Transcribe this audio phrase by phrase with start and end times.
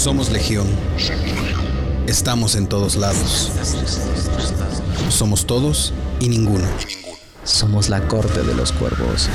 [0.00, 0.66] Somos Legión.
[2.06, 3.52] Estamos en todos lados.
[5.10, 6.64] Somos todos y ninguno.
[7.44, 9.28] Somos la corte de los cuervos.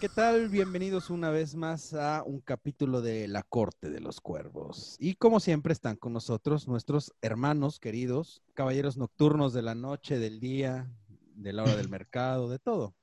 [0.00, 0.48] ¿Qué tal?
[0.48, 4.96] Bienvenidos una vez más a un capítulo de La Corte de los Cuervos.
[4.98, 10.40] Y como siempre están con nosotros nuestros hermanos queridos, caballeros nocturnos de la noche, del
[10.40, 10.90] día,
[11.34, 12.94] de la hora del mercado, de todo.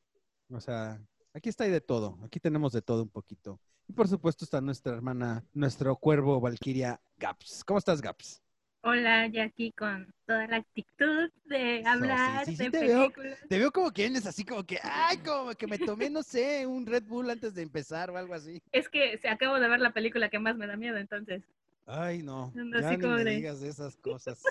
[0.49, 0.99] O sea,
[1.33, 2.17] aquí está y de todo.
[2.23, 3.59] Aquí tenemos de todo un poquito.
[3.87, 7.63] Y por supuesto está nuestra hermana, nuestro cuervo Valkyria Gaps.
[7.65, 8.41] ¿Cómo estás, Gaps?
[8.83, 12.99] Hola, ya aquí con toda la actitud de hablar sí, sí, de te veo.
[13.01, 13.39] películas.
[13.47, 16.65] Te veo como que vienes así como que, ay, como que me tomé, no sé,
[16.65, 18.59] un Red Bull antes de empezar o algo así.
[18.71, 21.43] Es que se acabo de ver la película que más me da miedo, entonces.
[21.85, 22.51] Ay, no.
[22.55, 24.41] Ya ni me de- digas esas cosas.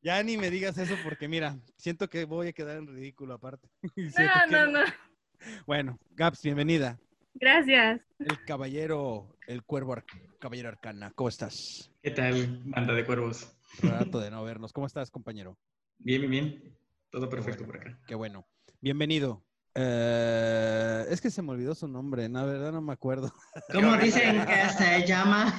[0.00, 3.68] Ya ni me digas eso porque mira, siento que voy a quedar en ridículo aparte.
[4.16, 5.05] No, no, no.
[5.66, 6.98] Bueno, Gaps, bienvenida.
[7.34, 8.00] Gracias.
[8.18, 10.04] El caballero, el cuervo ar-
[10.38, 11.12] caballero arcana.
[11.14, 11.90] ¿Cómo estás?
[12.02, 13.52] ¿Qué tal, banda de cuervos?
[13.82, 14.72] Rato de no vernos.
[14.72, 15.56] ¿Cómo estás, compañero?
[15.98, 16.76] Bien, bien, bien.
[17.10, 17.98] Todo perfecto por acá.
[18.06, 18.46] Qué bueno.
[18.80, 19.42] Bienvenido.
[19.74, 23.30] Eh, es que se me olvidó su nombre, la verdad no me acuerdo.
[23.72, 25.54] ¿Cómo dicen que se llama?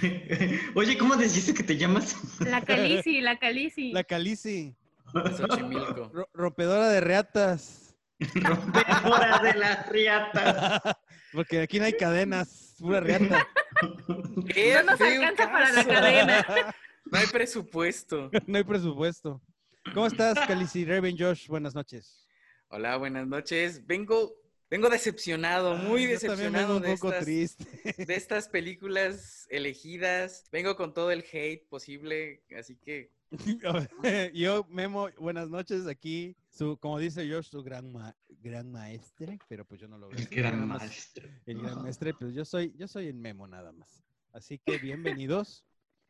[0.76, 2.16] Oye, ¿cómo dijiste que te llamas?
[2.40, 3.90] La Calici, la Calici.
[3.92, 4.76] La Calici,
[5.36, 6.10] Xochimilco.
[6.32, 7.94] rompedora de reatas.
[8.34, 10.82] Rompedora de las riatas.
[11.32, 13.46] Porque aquí no hay cadenas, pura reata.
[13.72, 16.46] No nos alcanza para la cadena.
[17.12, 18.30] No hay presupuesto.
[18.46, 19.40] No hay presupuesto.
[19.92, 20.86] ¿Cómo estás, Calici?
[20.86, 22.26] Raven Josh, buenas noches.
[22.68, 23.86] Hola, buenas noches.
[23.86, 24.32] Vengo,
[24.70, 28.04] vengo decepcionado, muy Ay, también vengo decepcionado un de poco estas, triste.
[28.06, 30.48] de estas películas elegidas.
[30.50, 33.12] Vengo con todo el hate posible, así que
[34.34, 35.86] Yo, Memo, buenas noches.
[35.86, 40.08] Aquí, su, como dice Josh, su gran, ma- gran maestre, pero pues yo no lo
[40.08, 40.18] veo.
[40.18, 41.28] El gran maestro.
[41.46, 44.04] El gran maestre, pues yo soy, yo soy el Memo nada más.
[44.32, 45.64] Así que bienvenidos.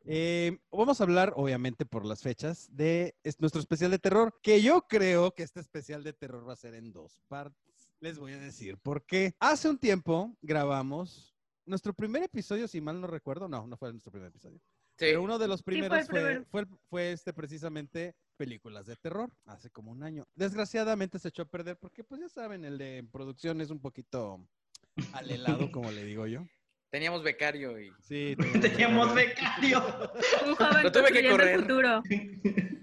[0.06, 4.60] Eh, vamos a hablar, obviamente, por las fechas, de es- nuestro especial de terror, que
[4.60, 7.90] yo creo que este especial de terror va a ser en dos partes.
[8.00, 9.34] Les voy a decir por qué.
[9.40, 11.34] Hace un tiempo grabamos
[11.64, 14.60] nuestro primer episodio, si mal no recuerdo, no, no fue nuestro primer episodio.
[14.96, 16.44] Sí, Pero uno de los fue primeros fue, primero.
[16.50, 20.26] fue, fue este precisamente películas de terror, hace como un año.
[20.34, 24.44] Desgraciadamente se echó a perder porque, pues ya saben, el de producción es un poquito
[25.12, 26.44] al helado, como le digo yo.
[26.90, 29.82] teníamos becario y Sí, Teníamos becario.
[30.46, 31.54] Un joven Lo tuve que correr.
[31.54, 32.02] el futuro.
[32.10, 32.40] Sí,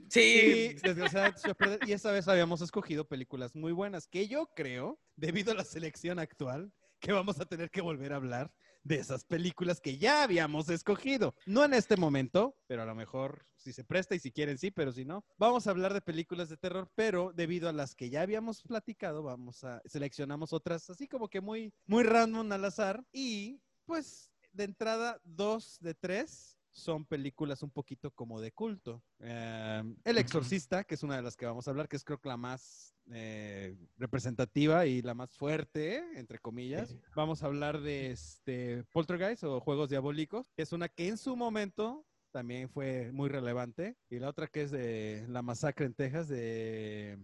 [0.09, 1.79] sí, desgraciadamente se echó a perder.
[1.87, 6.19] Y esa vez habíamos escogido películas muy buenas, que yo creo, debido a la selección
[6.19, 8.51] actual, que vamos a tener que volver a hablar
[8.83, 11.35] de esas películas que ya habíamos escogido.
[11.45, 14.71] No en este momento, pero a lo mejor si se presta y si quieren sí,
[14.71, 18.09] pero si no, vamos a hablar de películas de terror, pero debido a las que
[18.09, 23.05] ya habíamos platicado, vamos a seleccionamos otras así como que muy muy random al azar
[23.11, 29.03] y pues de entrada dos de tres son películas un poquito como de culto.
[29.19, 32.19] Eh, El Exorcista, que es una de las que vamos a hablar, que es creo
[32.19, 36.95] que la más eh, representativa y la más fuerte, entre comillas.
[37.15, 41.35] Vamos a hablar de este Poltergeist o Juegos Diabólicos, que es una que en su
[41.35, 43.97] momento también fue muy relevante.
[44.09, 47.19] Y la otra que es de La Masacre en Texas, de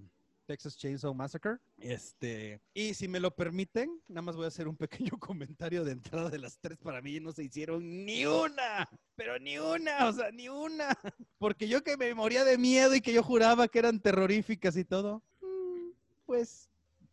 [0.48, 1.58] Texas Chainsaw Massacre.
[1.78, 5.92] Este, y si me lo permiten, nada más voy a hacer un pequeño comentario de
[5.92, 6.78] entrada de las tres.
[6.80, 10.88] Para mí no se hicieron ni una, pero ni una, o sea, ni una.
[11.38, 14.86] Porque yo que me moría de miedo y que yo juraba que eran terroríficas y
[14.86, 15.90] todo, mm,
[16.26, 16.70] pues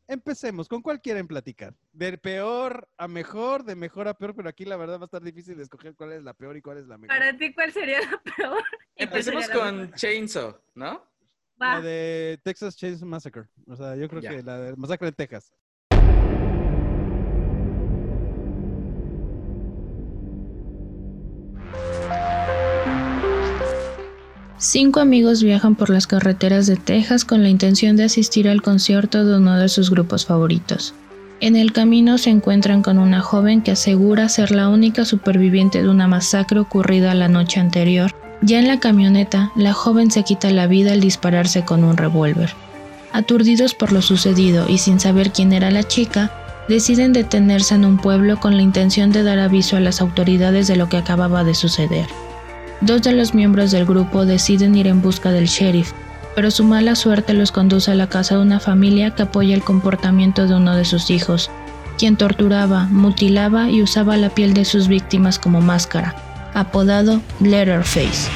[0.07, 0.69] empecemos.
[0.69, 1.75] ¿Con cuál quieren platicar?
[1.93, 5.23] De peor a mejor, de mejor a peor, pero aquí la verdad va a estar
[5.23, 7.19] difícil de escoger cuál es la peor y cuál es la mejor.
[7.19, 8.63] Para ti, ¿cuál sería la peor?
[8.97, 9.97] ¿Y cuál empecemos sería la con mejor?
[9.97, 11.14] Chainsaw, ¿no?
[11.61, 11.77] Va.
[11.77, 13.45] La de Texas Chainsaw Massacre.
[13.67, 14.31] O sea, yo creo Ya.
[14.31, 15.53] que la de Masacre en Texas.
[24.59, 29.25] Cinco amigos viajan por las carreteras de Texas con la intención de asistir al concierto
[29.25, 30.95] de uno de sus grupos favoritos.
[31.41, 35.89] En el camino se encuentran con una joven que asegura ser la única superviviente de
[35.89, 38.13] una masacre ocurrida la noche anterior.
[38.47, 42.53] Ya en la camioneta, la joven se quita la vida al dispararse con un revólver.
[43.11, 46.31] Aturdidos por lo sucedido y sin saber quién era la chica,
[46.69, 50.77] deciden detenerse en un pueblo con la intención de dar aviso a las autoridades de
[50.77, 52.07] lo que acababa de suceder.
[52.83, 55.93] Dos de los miembros del grupo deciden ir en busca del sheriff,
[56.35, 59.65] pero su mala suerte los conduce a la casa de una familia que apoya el
[59.65, 61.51] comportamiento de uno de sus hijos,
[61.97, 68.31] quien torturaba, mutilaba y usaba la piel de sus víctimas como máscara, apodado Letterface.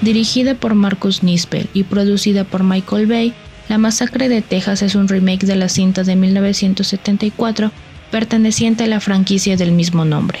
[0.00, 3.34] Dirigida por Marcus Nispel y producida por Michael Bay,
[3.68, 7.72] La Masacre de Texas es un remake de la cinta de 1974
[8.10, 10.40] perteneciente a la franquicia del mismo nombre.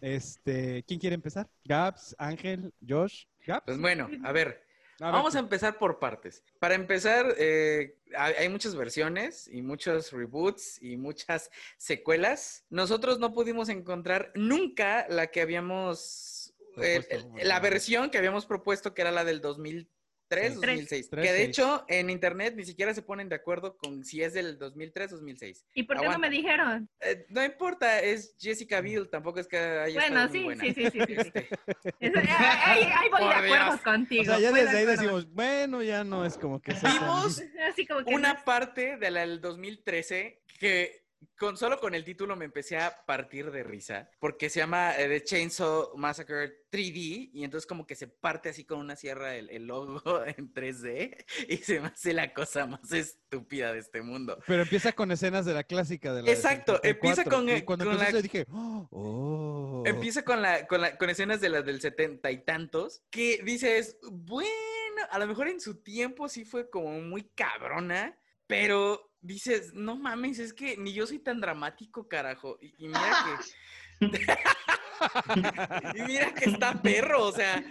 [0.00, 1.48] Este, ¿quién quiere empezar?
[1.64, 3.24] Gaps, Ángel, Josh.
[3.64, 4.62] Pues bueno, a ver,
[5.00, 6.42] A ver, vamos a empezar por partes.
[6.60, 12.64] Para empezar, eh, hay muchas versiones y muchos reboots y muchas secuelas.
[12.70, 17.06] Nosotros no pudimos encontrar nunca la que habíamos eh,
[17.42, 19.88] la versión que habíamos propuesto, que era la del 2000,
[20.28, 21.08] 3, 2006.
[21.10, 24.58] que de hecho en internet ni siquiera se ponen de acuerdo con si es del
[24.58, 25.66] 2003 2006.
[25.74, 26.18] ¿Y por qué Aguanta.
[26.18, 26.88] no me dijeron?
[27.00, 28.84] Eh, no importa, es Jessica mm.
[28.84, 30.64] Biel, tampoco es que haya Bueno, sí, muy buena.
[30.64, 31.40] sí, sí, sí, sí, este...
[31.40, 31.48] Eh,
[32.00, 33.80] eh, ahí, ahí, voy por de acuerdo Dios.
[33.82, 34.22] contigo.
[34.22, 36.72] O sea, ya desde ahí decimos, bueno, ya no es como que...
[36.72, 38.44] Vimos Así como que una no es...
[38.44, 41.03] parte de la del 2013 que
[41.38, 45.08] con solo con el título me empecé a partir de risa porque se llama eh,
[45.08, 49.48] The Chainsaw Massacre 3D y entonces como que se parte así con una sierra el,
[49.50, 54.38] el logo en 3D y se me hace la cosa más estúpida de este mundo.
[54.46, 57.62] Pero empieza con escenas de la clásica de la de Exacto, empieza 74, con, y
[57.62, 59.82] cuando con la- dije, oh, oh.
[59.86, 63.98] Empieza con, la, con, la- con escenas de las del setenta y tantos, que dices,
[64.10, 64.50] bueno,
[65.10, 70.38] a lo mejor en su tiempo sí fue como muy cabrona, pero dices, no mames,
[70.38, 72.58] es que ni yo soy tan dramático, carajo.
[72.60, 73.40] Y, y mira
[74.00, 74.06] que...
[75.98, 77.64] y mira que está perro, o sea...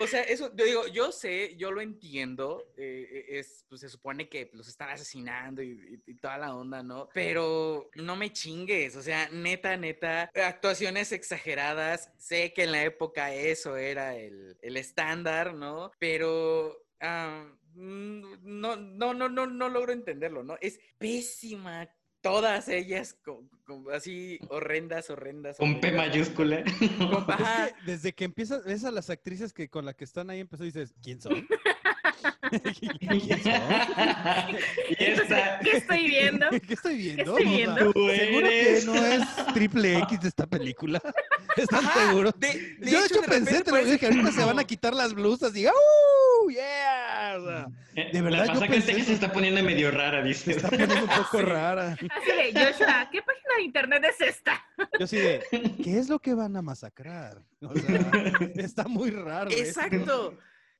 [0.00, 4.28] O sea, eso, yo digo, yo sé, yo lo entiendo, eh, es, pues se supone
[4.28, 5.70] que los están asesinando y,
[6.06, 7.08] y- y toda la onda, ¿no?
[7.14, 13.32] Pero no me chingues, o sea, neta, neta, actuaciones exageradas, sé que en la época
[13.32, 15.92] eso era el, el estándar, ¿no?
[16.00, 16.84] Pero...
[17.00, 20.56] mm, no, no, no, no, no logro entenderlo, ¿no?
[20.60, 21.88] Es pésima.
[22.20, 25.56] Todas ellas co- co- así horrendas, horrendas.
[25.56, 26.62] Con P mayúscula.
[26.98, 27.70] Con- ajá.
[27.84, 30.66] desde que empiezas, ves a las actrices que con las que están ahí empezó y
[30.68, 31.32] dices, ¿quién son?
[34.98, 36.46] ¿Qué estoy viendo?
[36.50, 37.38] ¿Qué estoy viendo?
[37.38, 37.64] estoy?
[37.92, 38.86] Tú ¿Seguro que eres.
[38.86, 39.22] no es
[39.54, 41.00] triple X de esta película?
[41.56, 42.34] ¿Están Ajá, seguros?
[42.38, 45.14] de- de Yo de hecho, pensé, te lo dije, ahorita se van a quitar las
[45.14, 46.50] blusas y ¡uh!
[46.50, 47.36] ¡Yeah!
[47.38, 47.66] O sea,
[48.12, 50.52] De verdad, yo masacre pensé- que se está poniendo medio rara, dice.
[50.52, 51.92] está poniendo un poco rara.
[51.92, 54.64] Así de, Joshua, ¿qué página de internet es esta?
[54.98, 55.42] Yo sí de,
[55.82, 57.42] ¿qué es lo que van a masacrar?
[57.60, 58.10] O sea,
[58.56, 59.50] está muy raro.
[59.50, 59.54] ¿eh?
[59.58, 60.38] Exacto.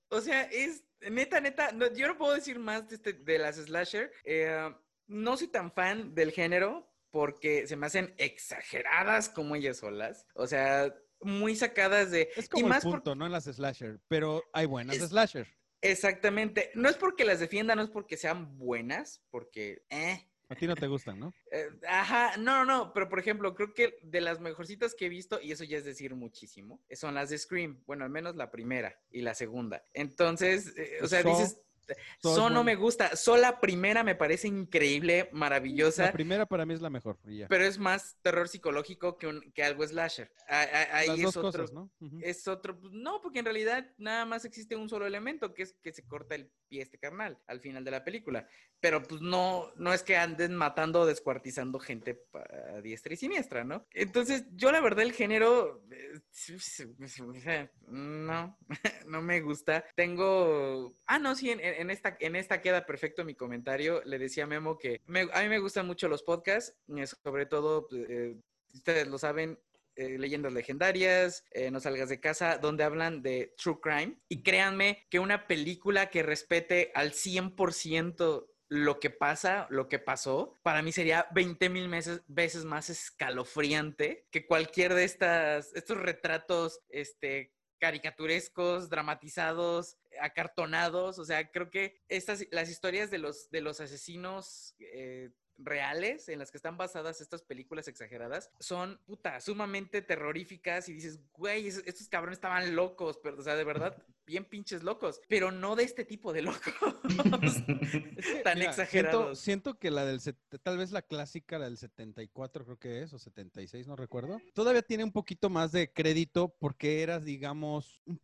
[0.08, 1.72] O sea, es neta, neta.
[1.72, 4.12] no, yo no puedo decir más de, este- de las slasher.
[4.24, 4.70] eh,
[5.06, 10.26] no soy tan fan del género porque se me hacen exageradas como ellas solas.
[10.34, 12.30] O sea, muy sacadas de.
[12.36, 13.26] Es y como el más por- punto, ¿no?
[13.26, 15.46] En las slasher, pero hay buenas Es- slasher.
[15.82, 16.70] Exactamente.
[16.74, 19.84] No es porque las defienda, no es porque sean buenas, porque.
[19.90, 21.32] Eh, A ti no te gustan, ¿no?
[21.54, 25.38] Eh, ajá, no, no, pero por ejemplo, creo que de las mejorcitas que he visto,
[25.40, 27.82] y eso ya es decir muchísimo, son las de Scream.
[27.86, 29.84] Bueno, al menos la primera y la segunda.
[29.92, 31.58] Entonces, eh, o sea, Saw- dices,
[31.88, 33.16] Es So no me gusta.
[33.16, 36.12] So la primera me parece increíble, La maravillosa.
[36.12, 37.18] primera para mí es la mejor.
[37.26, 37.48] y ya.
[37.48, 40.30] Pero es más terror psicológico que, un- que algo slasher.
[40.48, 41.50] Ah, ah, Ahí Las es dos otro.
[41.62, 41.90] cosas, ¿no?
[42.00, 42.18] Ujú.
[42.22, 45.74] Es otro, pues, no, porque en realidad nada más existe un solo elemento, que es
[45.82, 48.46] que se corta el pie este carnal al final de la película.
[48.80, 53.62] Pero pues no, no es que anden matando o descuartizando gente a diestra y siniestra,
[53.64, 53.86] ¿no?
[53.92, 56.20] Entonces, yo la verdad el género, eh,
[57.88, 58.58] no,
[59.06, 59.84] no me gusta.
[59.94, 64.02] Tengo, ah, no, sí, en, en esta, en esta queda perfecto mi comentario.
[64.04, 67.46] Le decía a Memo que me- a mí me gustan mucho los podcasts, eh, sobre
[67.46, 68.36] todo, eh,
[68.74, 69.58] ustedes lo saben,
[69.94, 74.16] eh, leyendas legendarias, No salgas de casa, donde hablan de true crime.
[74.28, 80.58] Y créanme que una película que respete al 100% lo que pasa, lo que pasó,
[80.62, 81.90] para mí sería 20 mil
[82.26, 91.50] veces más escalofriante que cualquier de estas, estos retratos, este caricaturescos, dramatizados, acartonados, o sea,
[91.50, 96.56] creo que estas, las historias de los, de los asesinos eh, reales en las que
[96.56, 102.38] están basadas estas películas exageradas son, puta, sumamente terroríficas y dices, güey, es- estos cabrones
[102.38, 106.32] estaban locos, pero, o sea, de verdad, bien pinches locos, pero no de este tipo
[106.32, 106.72] de locos
[108.44, 109.38] tan Mira, exagerados.
[109.38, 110.20] Siento, siento que la del,
[110.62, 114.82] tal vez la clásica, la del 74 creo que es, o 76, no recuerdo, todavía
[114.82, 118.18] tiene un poquito más de crédito porque era, digamos, un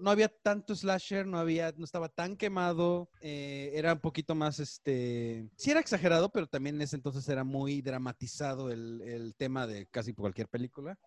[0.00, 4.60] no había tanto slasher, no había, no estaba tan quemado, eh, era un poquito más,
[4.60, 9.66] este, sí era exagerado, pero también en ese entonces era muy dramatizado el, el tema
[9.66, 10.98] de casi cualquier película.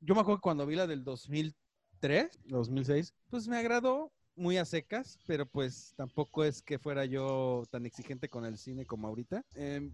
[0.00, 4.64] Yo me acuerdo que cuando vi la del 2003, 2006, pues me agradó, muy a
[4.64, 9.42] secas, pero pues tampoco es que fuera yo tan exigente con el cine como ahorita.
[9.54, 9.92] Em,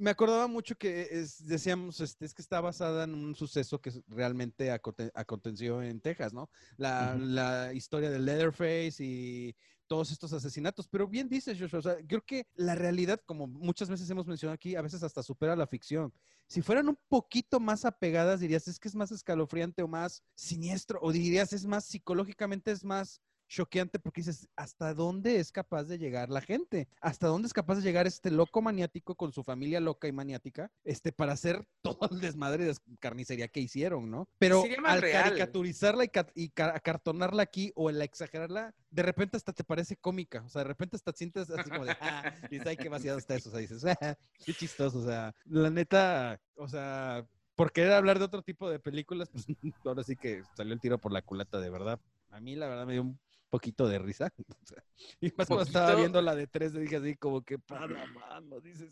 [0.00, 3.92] me acordaba mucho que es- decíamos, este, es que está basada en un suceso que
[4.08, 6.50] realmente aconte- aconteció en Texas, ¿no?
[6.76, 9.54] La, la historia de Leatherface y
[9.86, 10.88] todos estos asesinatos.
[10.88, 14.54] Pero bien dices, Joshua, o sea, creo que la realidad, como muchas veces hemos mencionado
[14.54, 16.12] aquí, a veces hasta supera la ficción.
[16.46, 20.98] Si fueran un poquito más apegadas, dirías, es que es más escalofriante o más siniestro,
[21.02, 25.98] o dirías, es más psicológicamente, es más choqueante porque dices, ¿hasta dónde es capaz de
[25.98, 26.88] llegar la gente?
[27.00, 30.70] ¿Hasta dónde es capaz de llegar este loco maniático con su familia loca y maniática
[30.84, 34.28] este, para hacer todo el desmadre de carnicería que hicieron, ¿no?
[34.38, 35.24] Pero al real.
[35.24, 39.96] caricaturizarla y, ca- y ca- acartonarla aquí o el exagerarla, de repente hasta te parece
[39.96, 40.42] cómica.
[40.46, 43.34] O sea, de repente hasta sientes así como de, ah, dices, ay, qué vaciado está
[43.34, 43.48] eso.
[43.48, 44.16] O sea, dices, "Ah,
[44.46, 45.00] qué chistoso.
[45.00, 47.26] O sea, la neta, o sea,
[47.56, 49.44] por querer hablar de otro tipo de películas, pues
[49.84, 52.00] ahora sí que salió el tiro por la culata, de verdad.
[52.30, 53.18] A mí, la verdad, me dio un
[53.50, 54.32] poquito de risa.
[54.62, 54.82] O sea,
[55.20, 58.90] y más cuando estaba viendo la de tres, dije así como que, para mano, dices.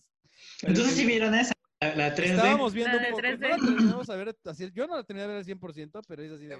[0.62, 2.24] Entonces sí vieron esa, la, la 3D.
[2.24, 3.38] Estábamos viendo La de un poco, 3D.
[3.38, 6.22] no la terminamos a ver así, yo no la terminé de ver al 100%, pero
[6.22, 6.56] es así de,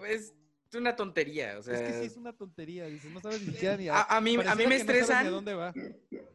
[0.70, 1.75] Es una tontería, o sea.
[1.75, 4.37] es que sí es una tontería, dices, no sabes ni siquiera ni a, a mí,
[4.37, 5.26] a mí me no estresan.
[5.26, 5.72] a dónde va.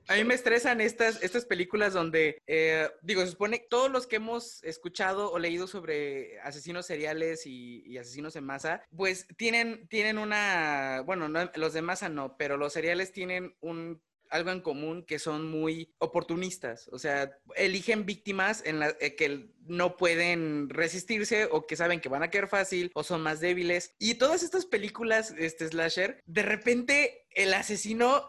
[0.08, 4.18] A mí me estresan estas, estas películas donde, eh, digo, se supone todos los que
[4.18, 10.18] hemos escuchado o leído sobre asesinos seriales y, y asesinos en masa, pues tienen, tienen
[10.18, 14.02] una, bueno, no, los de masa no, pero los seriales tienen un
[14.34, 19.50] algo en común que son muy oportunistas, o sea, eligen víctimas en la, eh, que
[19.68, 23.94] no pueden resistirse o que saben que van a caer fácil o son más débiles.
[24.00, 28.28] Y todas estas películas, este slasher, de repente el asesino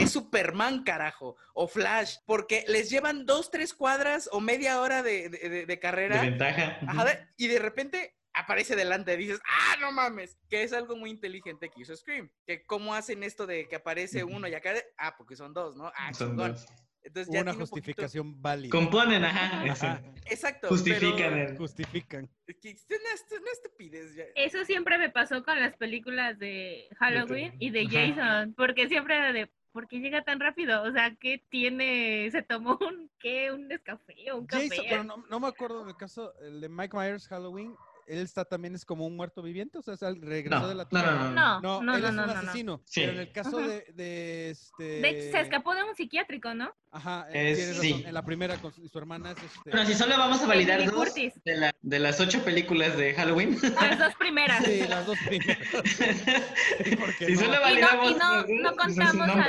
[0.00, 5.28] es Superman, carajo, o Flash, porque les llevan dos, tres cuadras o media hora de,
[5.28, 6.78] de- de- de De carrera ventaja.
[6.88, 11.10] ajá, y de repente aparece delante y dices, ah, no mames, que es algo muy
[11.10, 15.14] inteligente que hizo Scream, que cómo hacen esto de que aparece uno y acá, ah,
[15.16, 15.90] porque son dos, ¿no?
[15.96, 16.66] Ah, Son dos.
[17.06, 18.70] Entonces ya Una tiene un poquito- justificación válida.
[18.70, 19.62] Componen, ajá.
[19.70, 20.68] Ajá, Exacto.
[20.68, 22.30] Justifican pero- justifican.
[22.46, 24.14] es una, una estupidez.
[24.14, 24.24] ya.
[24.34, 27.90] Eso siempre me pasó con las películas de Halloween y de Ajá.
[28.14, 30.82] Jason, porque siempre era de, ¿por qué llega tan rápido?
[30.82, 32.30] O sea, ¿qué tiene?
[32.32, 33.52] ¿Se tomó un qué?
[33.52, 34.68] ¿Un descafé un café?
[34.70, 38.18] Jason, pero no, no me acuerdo en el caso el de Mike Myers Halloween, él
[38.18, 40.88] está también es como un muerto viviente, o sea, sal- regresó No, de la no,
[40.88, 41.02] tumba.
[41.12, 42.40] no, No, No, no, él no, es no, un no, no.
[42.40, 42.82] asesino.
[42.84, 43.00] Sí.
[43.00, 44.84] Pero en el caso de, de este.
[44.84, 46.74] De hecho, se escapó de un psiquiátrico, ¿no?
[46.90, 47.92] Ajá, Es- tienes sí.
[47.92, 48.06] razón.
[48.08, 49.70] En la primera con su, su hermana es este.
[49.70, 51.72] Bueno, si solo vamos a validar Emily dos de la...
[51.82, 53.58] De las ocho películas de Halloween.
[53.62, 54.64] Las dos primeras.
[54.64, 55.58] Sí, las dos primeras.
[56.84, 57.40] Sí, porque Si no.
[57.40, 58.10] solo Y no, validamos.
[58.10, 59.44] y no, las dos, no pues es contamos a nombre.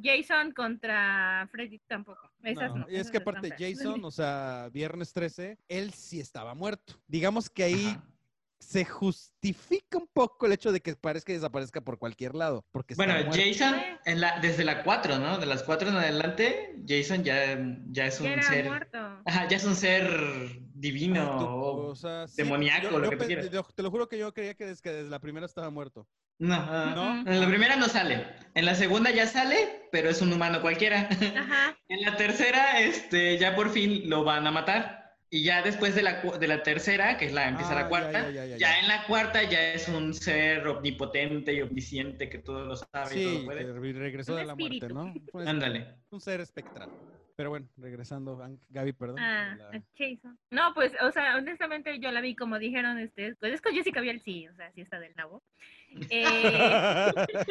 [0.00, 2.30] Jason contra Freddy tampoco.
[2.42, 2.86] Esas No, no.
[2.90, 3.50] y es esas que aparte.
[3.58, 6.94] Jason, o sea, viernes 13, él sí estaba muerto.
[7.06, 8.04] Digamos que ahí Ajá.
[8.58, 12.64] se justifica un poco el hecho de que parezca que desaparezca por cualquier lado.
[12.72, 13.36] Porque Bueno, muerto.
[13.36, 15.38] Jason, en la, desde la 4, ¿no?
[15.38, 17.58] De las 4 en adelante, Jason ya,
[17.90, 18.64] ya es Ya un era ser.
[18.66, 18.98] muerto.
[19.24, 21.38] Ajá, ya es un ser divino.
[21.38, 23.50] Tú, o- o sea, sí, demoníaco, yo- lo yo que tú quieras.
[23.50, 26.06] yo- Te lo juro que yo creía que desde, que desde la primera estaba muerto.
[26.40, 26.92] No, ah,
[27.24, 27.30] ¿No?
[27.32, 28.24] En la primera no sale.
[28.54, 31.08] En la segunda ya sale, pero es un humano cualquiera.
[31.36, 31.76] Ajá.
[31.88, 35.16] En la tercera, este, ya por fin lo van a matar.
[35.30, 38.12] Y ya después de la, de la tercera, que es la empieza Ah, la cuarta,
[38.22, 38.80] ya, ya, ya, ya, ya.
[38.80, 43.22] en la cuarta ya es un ser omnipotente y omnisciente que todo lo sabe y
[43.24, 43.92] todo Sí, lo puede.
[43.94, 44.88] regresó de la muerte.
[44.88, 45.12] ¿no?
[45.32, 45.96] Fue Ándale.
[46.10, 46.90] un ser espectral.
[47.38, 49.20] Pero bueno, regresando, An- Gaby, perdón.
[49.20, 50.36] Ah, la- Jason.
[50.50, 53.36] No, pues, o sea, honestamente yo la vi como dijeron ustedes.
[53.38, 55.44] Pues es con Jessica Biel, sí, o sea, sí está del nabo.
[56.10, 57.12] Eh,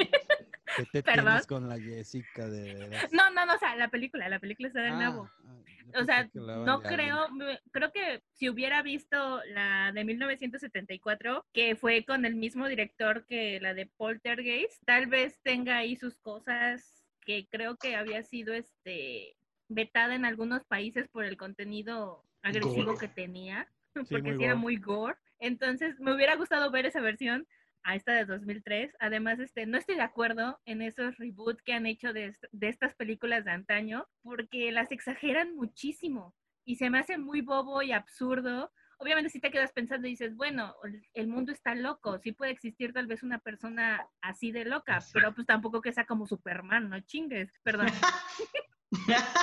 [0.75, 1.25] ¿Qué te Perdón.
[1.25, 3.13] tienes con la Jessica de veras?
[3.13, 5.29] no, no, no, o sea, la película, la película está del Ah, nabo.
[5.46, 5.62] ah,
[6.01, 7.27] O sea, no creo,
[7.72, 13.62] creo que si hubiera visto la de 1974, que fue con el mismo director que
[13.62, 19.37] la de Poltergeist, tal vez tenga ahí sus cosas que creo que había sido este
[19.67, 23.00] vetada en algunos países por el contenido agresivo Gore.
[23.00, 25.17] que tenía, Sí, porque muy sí era muy gore.
[25.39, 27.47] Entonces, me hubiera gustado ver esa versión
[27.83, 28.93] a esta de 2003.
[29.00, 32.95] Además, este, no estoy de acuerdo en esos reboots que han hecho de, de estas
[32.95, 36.36] películas de antaño, porque las exageran muchísimo
[36.67, 38.71] y se me hace muy bobo y absurdo.
[39.00, 40.75] Obviamente si te quedas pensando y dices, bueno,
[41.13, 45.33] el mundo está loco, sí puede existir tal vez una persona así de loca, pero
[45.33, 47.88] pues tampoco que sea como Superman, no chingues, perdón.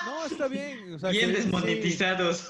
[0.06, 0.94] No, está bien.
[0.94, 1.42] o sea, Bien que- sí.
[1.42, 2.48] desmonetizados.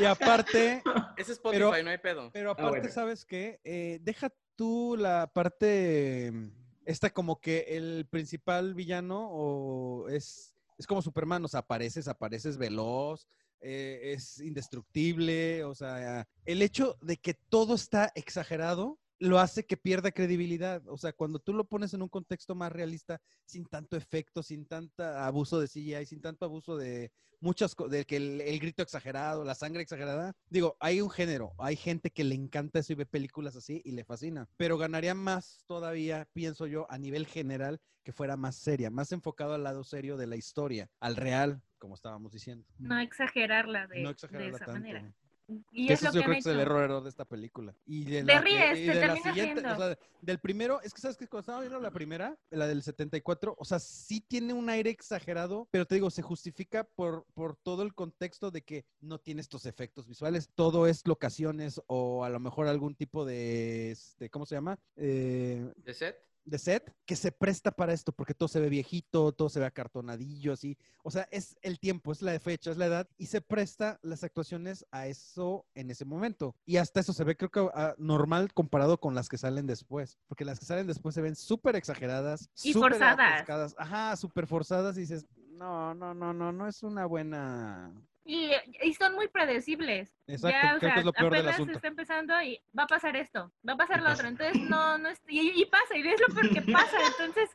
[0.00, 0.82] Y aparte,
[1.16, 2.30] Es Spotify, Pero- no hay pedo.
[2.32, 2.94] pero aparte, bueno.
[2.94, 3.60] ¿sabes qué?
[3.64, 6.50] Eh, deja tú la parte, mm,
[6.86, 12.56] esta como que el principal villano o es, es como Superman, o sea, apareces, apareces
[12.56, 13.26] veloz,
[13.60, 19.76] eh, es indestructible, o sea, el hecho de que todo está exagerado lo hace que
[19.76, 20.82] pierda credibilidad.
[20.88, 24.66] O sea, cuando tú lo pones en un contexto más realista, sin tanto efecto, sin
[24.66, 28.82] tanto abuso de CGI, sin tanto abuso de muchas cosas, de que el, el grito
[28.82, 30.32] exagerado, la sangre exagerada.
[30.48, 33.92] Digo, hay un género, hay gente que le encanta eso y ve películas así y
[33.92, 34.48] le fascina.
[34.56, 39.54] Pero ganaría más todavía, pienso yo, a nivel general, que fuera más seria, más enfocado
[39.54, 42.66] al lado serio de la historia, al real, como estábamos diciendo.
[42.78, 44.72] No exagerarla de, No de esa tanto.
[44.72, 45.14] manera.
[45.70, 47.24] Y Que es eso lo yo que creo que es el error, error de esta
[47.24, 47.74] película.
[47.86, 49.86] Y de Te la, ríes, y te de la terminas siguiente, o riendo.
[49.86, 53.54] sea, del primero, es que sabes que cuando estaba viendo la primera, la del 74,
[53.58, 57.82] o sea, sí tiene un aire exagerado, pero te digo, se justifica por, por todo
[57.82, 62.40] el contexto de que no tiene estos efectos visuales, todo es locaciones o a lo
[62.40, 64.78] mejor algún tipo de, este, ¿cómo se llama?
[64.96, 66.16] Eh, ¿De set?
[66.44, 69.66] De set que se presta para esto, porque todo se ve viejito, todo se ve
[69.66, 70.76] acartonadillo, así.
[71.02, 74.24] O sea, es el tiempo, es la fecha, es la edad, y se presta las
[74.24, 76.54] actuaciones a eso en ese momento.
[76.64, 80.18] Y hasta eso se ve, creo que ah, normal comparado con las que salen después,
[80.26, 83.74] porque las que salen después se ven súper exageradas, Y súper forzadas.
[83.78, 87.92] Ajá, súper forzadas, y dices, no, no, no, no, no es una buena.
[88.24, 88.52] Y,
[88.82, 90.14] y son muy predecibles.
[90.28, 91.72] Exacto, ya, creo o que sea, es lo peor del apenas asunto.
[91.74, 94.14] está empezando y va a pasar esto, va a pasar Y lo pasa.
[94.14, 94.28] otro.
[94.28, 96.96] Entonces, no, no es, y, y pasa, y es lo peor que pasa.
[97.18, 97.50] Entonces,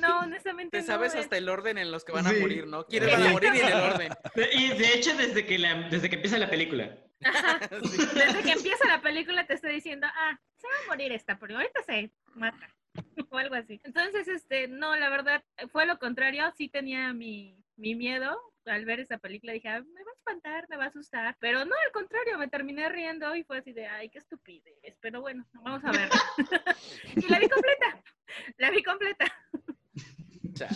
[0.00, 0.76] no, honestamente.
[0.76, 2.40] Te no, sabes es- hasta el orden en los que van a Sí.
[2.40, 2.84] morir, ¿no?
[2.86, 3.14] ¿Quiénes Sí.
[3.16, 4.12] van a morir y en el orden?
[4.52, 6.96] Y de hecho, desde que, la- desde que empieza la película.
[7.82, 7.96] Sí.
[8.14, 11.56] Desde que empieza la película te estoy diciendo, ah, se va a morir esta, pero
[11.56, 12.68] ahorita se mata.
[13.30, 13.80] o algo así.
[13.84, 16.52] Entonces, este, no, la verdad, fue lo contrario.
[16.56, 19.52] Sí tenía mi, mi miedo al ver esa película.
[19.52, 21.36] Dije, "Ah, me va a espantar, me va a asustar.
[21.40, 24.96] Pero no, al contrario, me terminé riendo y fue así de, ay, qué estupidez.
[25.00, 26.08] Pero bueno, vamos a ver.
[27.16, 28.02] y la vi completa.
[28.58, 29.26] La vi completa.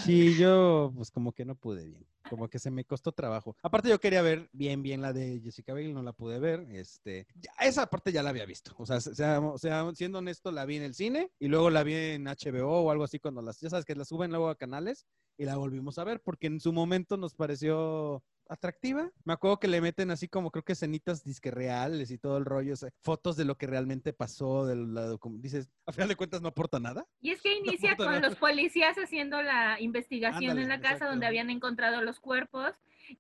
[0.05, 3.57] Sí, yo pues como que no pude bien, como que se me costó trabajo.
[3.63, 7.27] Aparte yo quería ver bien, bien la de Jessica Biel, no la pude ver, este,
[7.61, 10.65] esa parte ya la había visto, o sea, se- sea- o sea, siendo honesto, la
[10.65, 13.59] vi en el cine y luego la vi en HBO o algo así cuando las,
[13.61, 15.07] ya sabes que las suben luego a canales
[15.37, 19.11] y la volvimos a ver porque en su momento nos pareció atractiva.
[19.25, 22.45] Me acuerdo que le meten así como creo que escenitas disque reales y todo el
[22.45, 26.17] rollo, o sea, fotos de lo que realmente pasó, de la dices, a final de
[26.17, 27.07] cuentas no aporta nada.
[27.21, 28.29] Y es que inicia puta con madre.
[28.29, 32.73] los policías haciendo la investigación Ándale, en la casa donde habían encontrado los cuerpos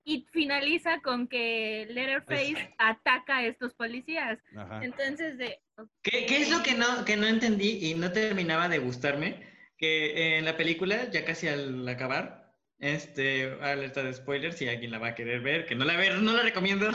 [0.05, 4.39] y finaliza con que Letterface ataca a estos policías.
[4.57, 4.85] Ajá.
[4.85, 5.61] Entonces, de,
[6.03, 9.49] ¿Qué, qué es lo que no, que no entendí y no terminaba de gustarme?
[9.77, 12.40] Que en la película, ya casi al acabar,
[12.81, 16.19] este, alerta de spoilers, si alguien la va a querer ver, que no la ver,
[16.19, 16.91] no la recomiendo.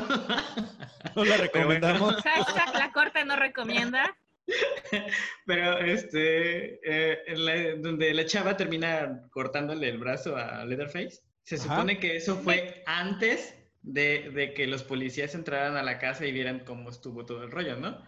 [1.16, 2.16] No la recomendamos.
[2.24, 4.16] hashtag la corte no recomienda.
[5.46, 11.56] Pero este, eh, en la- donde la chava termina cortándole el brazo a Leatherface, se
[11.56, 11.64] Ajá.
[11.64, 16.32] supone que eso fue antes de, de que los policías entraran a la casa y
[16.32, 18.04] vieran cómo estuvo todo el rollo, ¿no?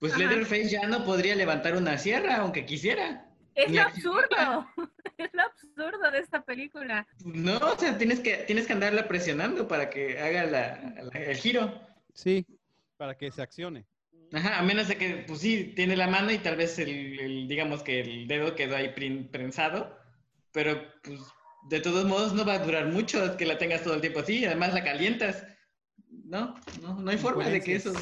[0.00, 0.20] Pues Ajá.
[0.22, 3.26] Leatherface ya no podría levantar una sierra, aunque quisiera.
[3.54, 4.68] Es lo absurdo.
[5.16, 7.06] Es lo absurdo de esta película.
[7.24, 11.36] No, o sea, tienes que, tienes que andarla presionando para que haga la- la- el
[11.36, 11.80] giro.
[12.12, 12.44] Sí,
[12.96, 13.86] para que se accione.
[14.32, 17.46] Ajá, a menos de que, pues sí, tiene la mano y tal vez el, el-
[17.48, 19.96] digamos que el dedo quedó ahí prin- prensado,
[20.50, 21.20] pero pues
[21.68, 24.44] de todos modos no va a durar mucho que la tengas todo el tiempo así,
[24.44, 25.46] además la calientas.
[26.08, 27.92] No, no, no hay forma de que eso...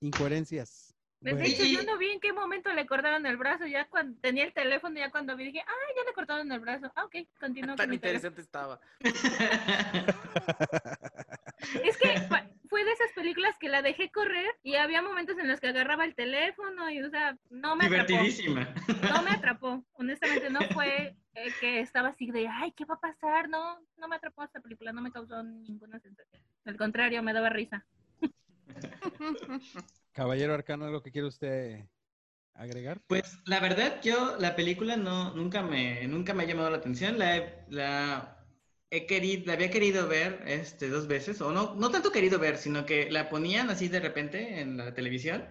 [0.00, 0.83] Incoherencias.
[1.24, 3.66] De Bueno, hecho, yo no vi en qué momento le cortaron el brazo.
[3.66, 6.92] Ya cuando tenía el teléfono, ya cuando vi, dije, ah, ya le cortaron el brazo.
[6.94, 8.78] Ah, ok, continúo Tan con mi interesante estaba.
[11.82, 12.44] Es que fue-
[12.84, 16.14] de esas películas que la dejé correr y había momentos en los que agarraba el
[16.14, 18.06] teléfono y, o sea, no me atrapó.
[18.06, 18.68] Divertidísima.
[19.10, 19.84] No me atrapó.
[19.94, 23.48] Honestamente, no fue eh, que estaba así de, ay, ¿qué va a pasar?
[23.48, 26.42] No, no me atrapó esta película, no me causó ninguna sensación.
[26.64, 27.84] Al contrario, me daba risa.
[30.12, 31.80] Caballero Arcano, ¿algo que quiere usted
[32.54, 33.00] agregar?
[33.06, 37.18] Pues la verdad, yo la película no, nunca me, nunca me ha llamado la atención.
[37.18, 38.46] La, he- la,
[38.90, 42.56] he querido, la había querido ver este, dos veces, o no, no tanto querido ver,
[42.58, 45.48] sino que la ponían así de repente en la televisión.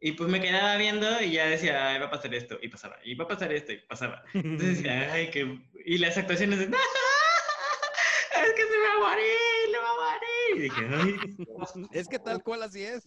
[0.00, 2.96] Y pues me quedaba viendo y ya decía, ay, va a pasar esto, y pasaba,
[3.04, 4.24] y va a pasar esto, y pasaba.
[4.34, 5.60] Entonces decía, ay, que...
[5.84, 6.70] Y las actuaciones de, es
[8.56, 9.49] que se le va a morir.
[10.56, 11.16] Y dije, ay,
[11.92, 13.04] es que tal cual así es.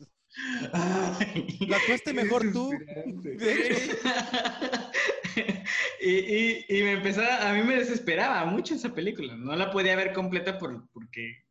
[0.73, 1.57] ay.
[1.67, 2.71] La actuaste mejor tú.
[6.01, 9.35] y, y, y me empezaba, a mí me desesperaba mucho esa película.
[9.35, 11.43] No la podía ver completa por, porque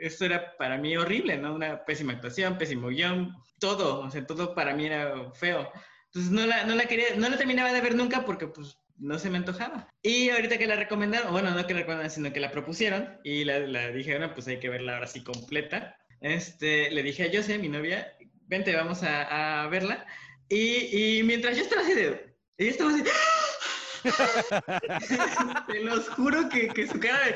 [0.00, 1.54] eso era para mí horrible, ¿no?
[1.54, 5.70] Una pésima actuación, pésimo guion, todo, o sea, todo para mí era feo.
[6.06, 9.18] Entonces no la, no la quería, no la terminaba de ver nunca porque pues no
[9.18, 9.88] se me antojaba.
[10.02, 13.44] Y ahorita que la recomendaron, bueno, no que la recomendaron, sino que la propusieron y
[13.44, 15.96] la, la dije, bueno, pues hay que verla ahora sí completa.
[16.20, 18.12] Este, le dije a Jose, mi novia,
[18.46, 20.06] vente, vamos a, a verla.
[20.48, 22.34] Y, y mientras yo estaba así de...
[22.58, 23.02] Ella estaba así...
[25.68, 27.34] Te los juro que, que su cara de...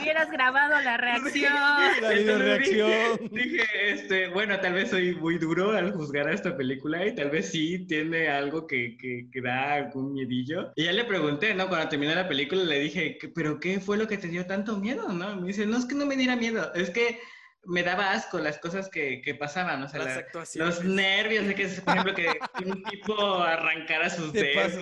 [0.00, 1.52] Hubieras grabado la reacción.
[2.00, 3.28] La reacción.
[3.30, 7.30] Dije, este, bueno, tal vez soy muy duro al juzgar a esta película y tal
[7.30, 10.72] vez sí tiene algo que, que, que da algún miedillo.
[10.76, 11.68] Y ya le pregunté, ¿no?
[11.68, 14.76] Cuando terminó la película le dije, "¿Qué- ¿pero qué fue lo que te dio tanto
[14.78, 15.36] miedo, no?
[15.36, 17.18] Me dice, no, es que no me diera miedo, es que
[17.64, 20.76] me daba asco las cosas que, que pasaban, o sea, Las la- actuaciones.
[20.76, 24.72] los nervios de que, por ejemplo, que un tipo arrancara sus dedos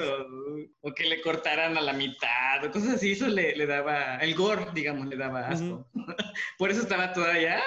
[0.80, 4.34] o que le cortaran a la mitad o cosas así, eso le, le daba, el
[4.34, 5.88] gore, digamos, le daba asco.
[6.58, 7.60] Por eso estaba todavía...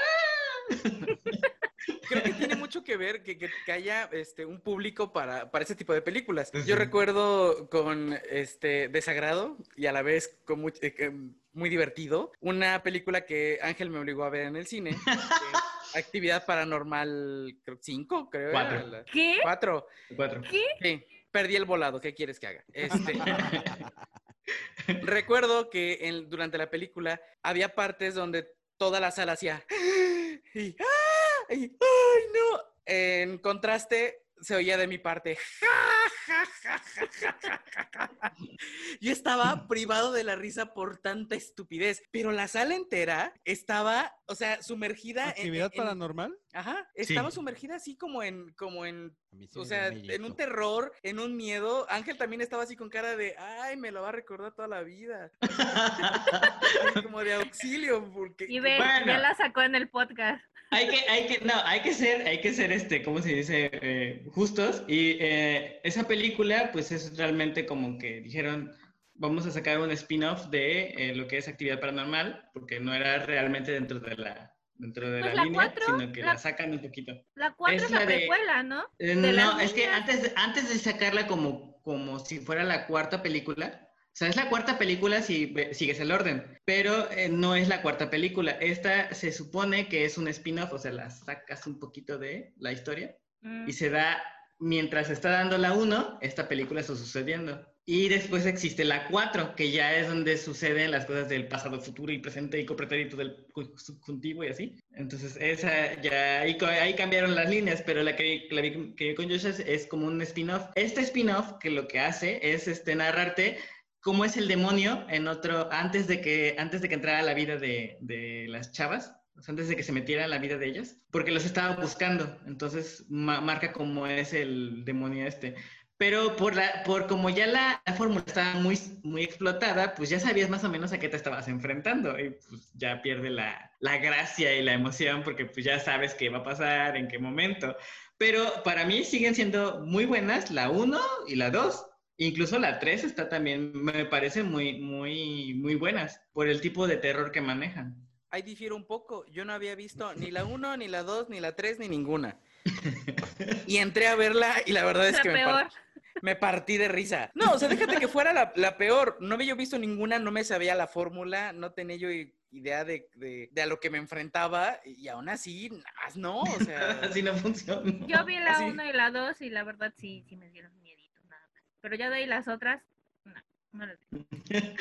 [2.07, 5.75] Creo que tiene mucho que ver que, que- haya este, un público para, para ese
[5.75, 6.51] tipo de películas.
[6.65, 11.11] Yo recuerdo con este desagrado y a la vez con muy, eh,
[11.53, 14.91] muy divertido una película que Ángel me obligó a ver en el cine.
[15.95, 18.49] Actividad Paranormal 5, creo.
[18.49, 18.87] era Cuatro.
[18.87, 19.39] la- ¿Qué?
[19.41, 19.87] Cuatro.
[20.15, 20.41] Cuatro.
[20.49, 21.99] Sí, perdí el volado.
[21.99, 22.63] ¿Qué quieres que haga?
[22.71, 23.13] Este,
[25.03, 29.63] recuerdo que en- durante la película había partes donde toda la sala hacía
[30.53, 31.53] y, ¡ah!
[31.53, 32.61] y, ¡ay, no!
[32.85, 35.37] En contraste, se oía de mi parte.
[38.99, 44.35] Yo estaba privado de la risa por tanta estupidez, pero la sala entera estaba, o
[44.35, 46.37] sea, sumergida en- ¿Actividad paranormal?
[46.53, 47.01] Ajá, Sí.
[47.13, 51.35] estaba sumergida así como en, como en sí o sea, en un terror, en un
[51.37, 51.85] miedo.
[51.89, 54.81] Ángel también estaba así con cara de, ay, me lo va a recordar toda la
[54.83, 55.31] vida.
[57.03, 58.45] Como de auxilio, porque...
[58.49, 59.05] Y ve, Bueno.
[59.05, 60.43] ya la sacó en el podcast.
[60.71, 63.69] Hay que, hay que, no, hay que ser, hay que ser, este, ¿cómo se dice?
[63.73, 64.83] Eh, justos.
[64.87, 68.71] Y eh, esa película, pues es realmente como que dijeron,
[69.15, 73.19] vamos a sacar un spin-off de eh, lo que es actividad paranormal, porque no era
[73.25, 74.50] realmente dentro de la,
[74.81, 77.13] dentro de Pues la, la línea, cuatro, sino que la- la sacan un poquito.
[77.35, 78.83] La 4 Es es, la, de- precuela, ¿no?
[78.99, 82.87] Eh, De las no, es que antes, antes de sacarla como, como si fuera la
[82.87, 87.55] cuarta película, o sea, es la cuarta película si sigues el orden, pero eh, no
[87.55, 88.51] es la cuarta película.
[88.51, 92.71] Esta se supone que es un spin-off, o sea, la sacas un poquito de la
[92.73, 93.67] historia Mm.
[93.69, 94.21] y se da,
[94.59, 97.65] mientras está dando la 1, esta película está sucediendo.
[97.85, 102.11] Y después existe la 4, que ya es donde suceden las cosas del pasado, futuro
[102.13, 104.75] y presente y copretérito del subjuntivo y así.
[104.91, 109.29] Entonces, esa ya, ahí, ahí cambiaron las líneas, pero la que, la que vi con
[109.29, 110.69] Josh es, como un spin-off.
[110.75, 113.57] Este spin-off que lo que hace es este, narrarte
[113.99, 117.57] cómo es el demonio en otro, antes de que, antes de que entrara la vida
[117.57, 119.15] de, de las chavas,
[119.47, 122.39] antes de que se metiera en la vida de ellas, porque los estaba buscando.
[122.45, 125.55] Entonces ma- marca cómo es el demonio este.
[126.01, 130.19] Pero por, la, por como ya la, la fórmula estaba muy, muy explotada, pues ya
[130.19, 133.97] sabías más o menos a qué te estabas enfrentando y pues ya pierde la, la
[133.99, 137.77] gracia y la emoción porque pues ya sabes qué va a pasar, en qué momento.
[138.17, 141.85] Pero para mí siguen siendo muy buenas la 1 y la 2.
[142.17, 146.97] Incluso la 3 está también, me parece muy, muy, muy buenas por el tipo de
[146.97, 147.95] terror que manejan.
[148.31, 149.23] Ahí difiero un poco.
[149.27, 152.39] Yo no había visto ni la 1, ni la 2, ni la 3, ni ninguna.
[153.67, 155.51] Y entré a verla y la verdad es La que me, peor.
[155.51, 155.71] par-
[156.21, 157.31] me partí de risa.
[157.35, 159.17] No, o sea, déjate que fuera la, la peor.
[159.19, 162.09] No había yo visto ninguna, no me sabía la fórmula, no tenía yo
[162.53, 165.69] idea de, de- de a lo que me enfrentaba y aún así,
[166.03, 166.99] más no, o sea...
[167.03, 168.05] Así no funciona.
[168.07, 168.65] Yo vi la Así.
[168.65, 171.63] 1 y la 2 y la verdad sí, sí me dieron miedito, nada más.
[171.79, 172.83] Pero ya de ahí las otras,
[173.23, 173.33] no,
[173.71, 174.25] no las vi.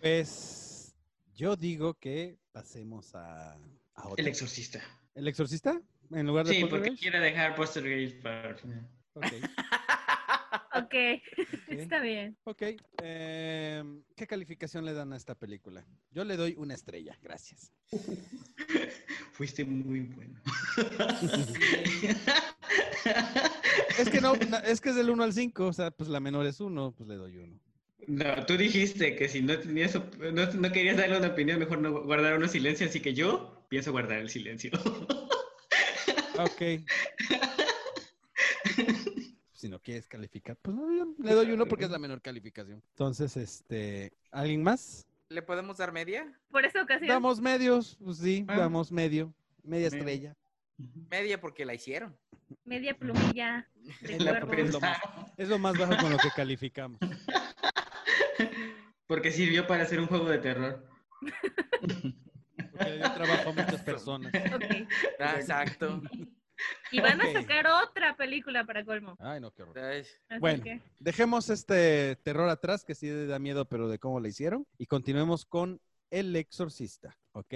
[0.00, 0.94] Pues
[1.34, 3.52] yo digo que pasemos a,
[3.94, 4.22] a otra.
[4.22, 4.80] El exorcista.
[5.14, 5.80] ¿El exorcista?
[6.12, 8.88] En lugar de Sí, porque quiero dejar Poltergeist para el final.
[9.14, 9.24] Ok,
[10.78, 10.94] Ok,
[11.68, 12.36] está bien.
[12.44, 12.62] ok.
[13.02, 15.86] Em, ¿Qué calificación le dan a esta película?
[16.10, 17.72] Yo le doy una estrella, gracias.
[19.32, 20.40] Fuiste muy bueno.
[23.98, 26.46] Es que no, es que es del 1 al 5, o sea, pues la menor
[26.46, 27.60] es 1, pues le doy 1.
[28.08, 32.02] No, tú dijiste que si no tenías, no, no querías darle una opinión, mejor no
[32.02, 34.70] guardar uno silencio, así que yo pienso guardar el silencio.
[36.38, 36.62] Ok.
[39.86, 42.82] Quieres calificar, pues no, yo le doy 1 porque es la menor calificación.
[42.90, 45.06] Entonces, este, ¿alguien más?
[45.28, 46.36] ¿Le podemos dar media?
[46.50, 48.56] Por esta ocasión, Damos medios, pues sí, Ah.
[48.58, 50.34] damos medio, media estrella.
[51.08, 52.16] Media porque la hicieron.
[52.64, 53.68] media plumilla
[54.18, 56.98] La pensaron, Es lo más bajo con lo que calificamos.
[59.06, 60.84] porque sirvió para hacer un juego de terror.
[62.72, 64.32] Porque le dio trabajo a muchas personas.
[65.20, 66.02] Ah, exacto.
[66.90, 69.16] Y van a sacar otra película para colmo.
[69.18, 70.04] Ay, no, qué horror.
[70.40, 70.64] Bueno,
[70.98, 74.66] dejemos este terror atrás, que sí da miedo, pero de cómo la hicieron.
[74.78, 77.54] Y continuemos con El Exorcista, ¿ok?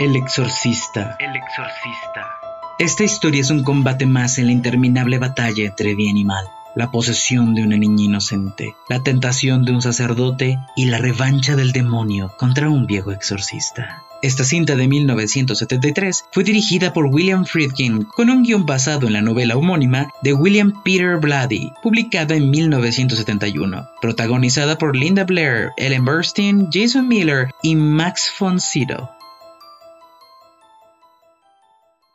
[0.00, 1.14] El exorcista.
[1.20, 2.49] El exorcista.
[2.80, 6.46] Esta historia es un combate más en la interminable batalla entre bien y mal.
[6.74, 11.72] La posesión de una niña inocente, la tentación de un sacerdote y la revancha del
[11.72, 14.02] demonio contra un viejo exorcista.
[14.22, 19.20] Esta cinta de 1973 fue dirigida por William Friedkin con un guion basado en la
[19.20, 26.68] novela homónima de William Peter Blatty, publicada en 1971, protagonizada por Linda Blair, Ellen Burstyn,
[26.72, 29.19] Jason Miller y Max von Sydow.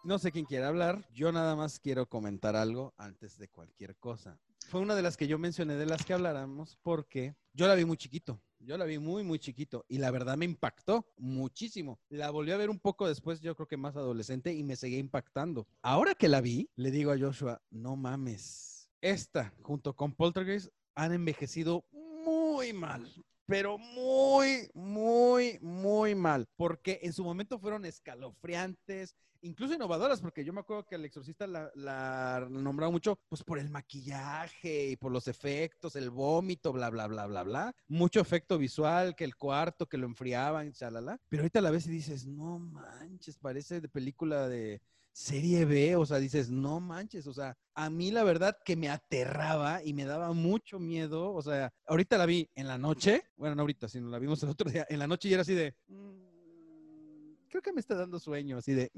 [0.06, 1.04] No sé quién quiere hablar.
[1.16, 4.40] Yo nada más quiero comentar algo antes de cualquier cosa.
[4.70, 7.86] Fue una de las que yo mencioné de las que habláramos porque yo la vi
[7.86, 8.40] muy chiquito.
[8.60, 12.00] Yo la vi muy, muy chiquito y la verdad me impactó muchísimo.
[12.10, 15.00] La volví a ver un poco después, yo creo que más adolescente y me seguía
[15.00, 15.68] impactando.
[15.82, 18.88] Ahora que la vi, le digo a Joshua, no mames.
[19.02, 23.12] Esta, junto con Poltergeist, han envejecido muy mal
[23.46, 30.54] pero muy, muy, muy mal, porque en su momento fueron escalofriantes, incluso innovadoras, porque yo
[30.54, 35.12] me acuerdo que el exorcista la, la nombraba mucho, pues por el maquillaje y por
[35.12, 37.76] los efectos, el vómito, bla, bla, bla, bla, bla.
[37.88, 41.20] Mucho efecto visual, que el cuarto, que lo enfriaban, chalala.
[41.30, 44.82] Pero ahorita a la vez dices, no manches, parece de película de
[45.16, 48.90] serie B, o sea, dices, no manches, o sea, a mí la verdad que me
[48.90, 53.56] aterraba y me daba mucho miedo, o sea, ahorita la vi en la noche, bueno,
[53.56, 55.74] no ahorita, sino la vimos el otro día, en la noche y era así de,
[55.88, 58.92] mm, creo que me está dando sueño, así de,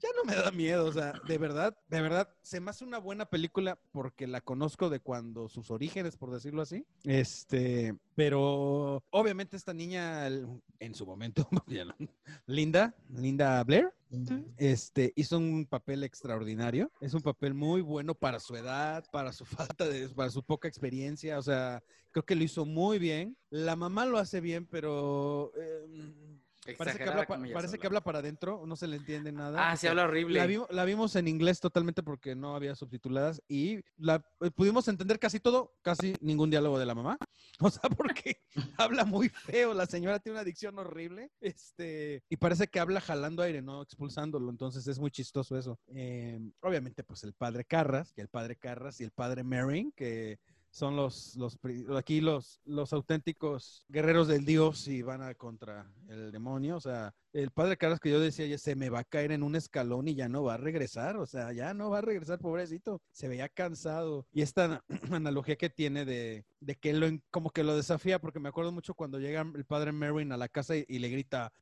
[0.00, 2.98] ya no me da miedo, o sea, de verdad, de verdad, se me hace una
[2.98, 6.86] buena película porque la conozco de cuando sus orígenes, por decirlo así.
[7.04, 11.48] Este, pero obviamente esta niña en su momento,
[12.46, 13.92] Linda, Linda Blair,
[14.56, 16.90] este, hizo un papel extraordinario.
[17.00, 19.44] Es un papel muy bueno para su edad, para su
[19.78, 21.38] falta de, para su poca experiencia.
[21.38, 23.36] O sea, creo que lo hizo muy bien.
[23.50, 26.12] La mamá lo hace bien, pero eh,
[26.76, 29.70] Parece, que habla, parece que habla, para adentro, no se le entiende nada.
[29.70, 30.66] Ah, sí, habla horrible.
[30.70, 35.40] La, vimos en inglés totalmente porque no había subtituladas y la eh, pudimos entender casi
[35.40, 37.18] todo, casi ningún diálogo de la mamá.
[37.62, 38.40] O sea, porque
[38.78, 43.42] habla muy feo, la señora tiene una adicción horrible, este, y parece que habla jalando
[43.42, 45.78] aire, no expulsándolo, entonces es muy chistoso eso.
[45.88, 50.38] Em, obviamente, pues el padre Carras, que el padre Carras y el padre Merrin, que
[50.70, 51.58] son los, los
[51.96, 56.76] aquí los, los auténticos guerreros del Dios y van a contra el demonio.
[56.76, 59.42] O sea, el padre Carlos que yo decía, ya se me va a caer en
[59.42, 61.16] un escalón y ya no va a regresar.
[61.16, 63.02] O sea, ya no va a regresar, pobrecito.
[63.12, 64.26] Se veía cansado.
[64.32, 68.48] Y esta analogía que tiene de, de que lo, como que lo desafía, porque me
[68.48, 71.52] acuerdo mucho cuando llega el padre Merwin a la casa y, y le grita,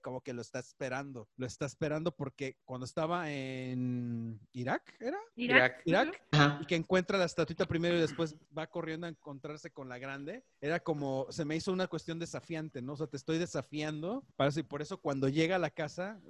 [0.00, 1.28] Como que lo está esperando.
[1.36, 5.18] Lo está esperando porque cuando estaba en Irak, ¿era?
[5.36, 5.82] Irak.
[5.84, 6.20] Irak.
[6.60, 10.44] Y que encuentra la estatuita primero y después va corriendo a encontrarse con la grande.
[10.60, 12.94] Era como, se me hizo una cuestión desafiante, ¿no?
[12.94, 14.24] O sea, te estoy desafiando.
[14.36, 16.20] Para y por eso cuando llega a la casa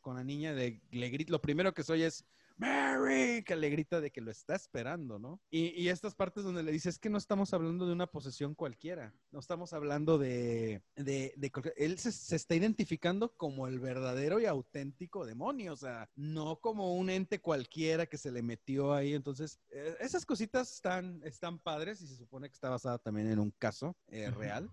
[0.00, 2.24] con la niña, de, le grita, lo primero que soy es,
[2.56, 5.40] Mary, que le grita de que lo está esperando, ¿no?
[5.50, 9.14] Y, estas partes donde le dice, es que no estamos hablando de una posesión cualquiera,
[9.30, 11.34] no estamos hablando de, de,
[11.76, 17.10] él se, está identificando como el verdadero y auténtico demonio, o sea, no como un
[17.10, 22.06] ente cualquiera que se le metió ahí, entonces, eh, esas cositas están, están padres y
[22.06, 24.70] se supone que está basada también en un caso eh, real.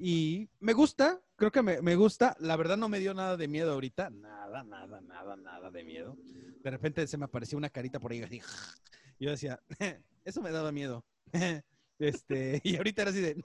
[0.00, 2.36] Y me gusta, creo que me, me, gusta.
[2.38, 4.10] La verdad no me dio nada de miedo ahorita.
[4.10, 6.16] Nada, nada, nada, nada de miedo.
[6.68, 8.42] De repente se me apareció una carita por ahí así.
[9.18, 9.58] Y yo decía,
[10.24, 11.04] eso me daba miedo.
[12.00, 13.42] Este, y ahorita era así de,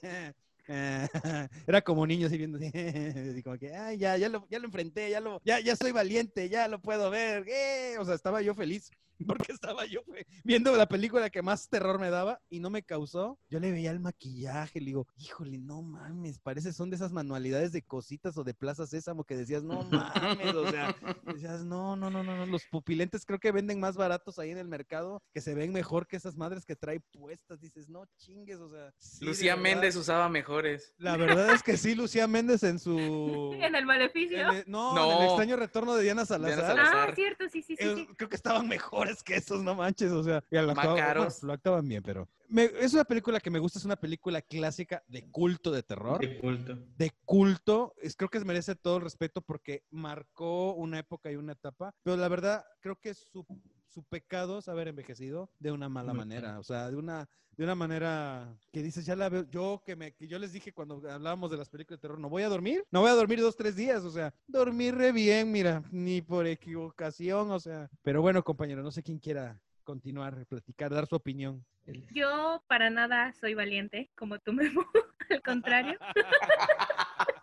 [1.66, 5.10] era como niño así viendo así, como que, ay, ya, ya lo, ya lo enfrenté,
[5.10, 7.46] ya lo, ya, ya soy valiente, ya lo puedo ver.
[7.48, 7.96] ¡Eh!
[7.98, 8.92] O sea, estaba yo feliz.
[9.48, 10.02] porque estaba yo
[10.44, 13.40] viendo la película que más terror me daba y no me causó.
[13.50, 17.72] Yo le veía el maquillaje, le digo, híjole, no mames, parece son de esas manualidades
[17.72, 22.10] de cositas o de Plaza Sésamo que decías, no mames, o sea, decías, no, no,
[22.10, 25.42] no, no, no, los pupilentes creo que venden más baratos ahí en el mercado, que
[25.42, 27.60] se ven mejor que esas madres que trae puestas.
[27.60, 28.94] Dices, no chingues, o sea.
[29.22, 30.94] Lucía Méndez usaba mejores.
[30.98, 32.98] La verdad es que sí, Lucía Méndez en su.
[33.60, 34.38] ¿En el maleficio?
[34.68, 36.78] no, en el extraño retorno de Diana Salazar.
[36.80, 40.44] Ah, cierto, sí, sí, sí, Creo que estaban mejores que esos, no manches, o sea,
[40.50, 45.30] lo, actuaban, bien, pero es una película que me gusta, es una película clásica de
[45.30, 46.20] culto de terror.
[46.22, 46.76] De culto.
[46.98, 51.54] De culto, es, creo que merece todo el respeto porque marcó una época y una
[51.54, 53.46] etapa, pero la verdad creo que su,
[53.94, 57.76] su pecado es haber envejecido de una mala manera, o sea, de una de una
[57.76, 61.52] manera que dices, ya la veo, yo que me, que yo les dije cuando hablábamos
[61.52, 63.76] de las películas de terror, no voy a dormir, no voy a dormir dos, tres
[63.76, 68.82] días, o sea, dormir re bien, mira, ni por equivocación, o sea, pero bueno, compañero,
[68.82, 71.64] no sé quién quiera continuar, platicar, dar su opinión.
[72.12, 74.84] Yo para nada soy valiente, como tú, mismo,
[75.30, 76.00] al contrario.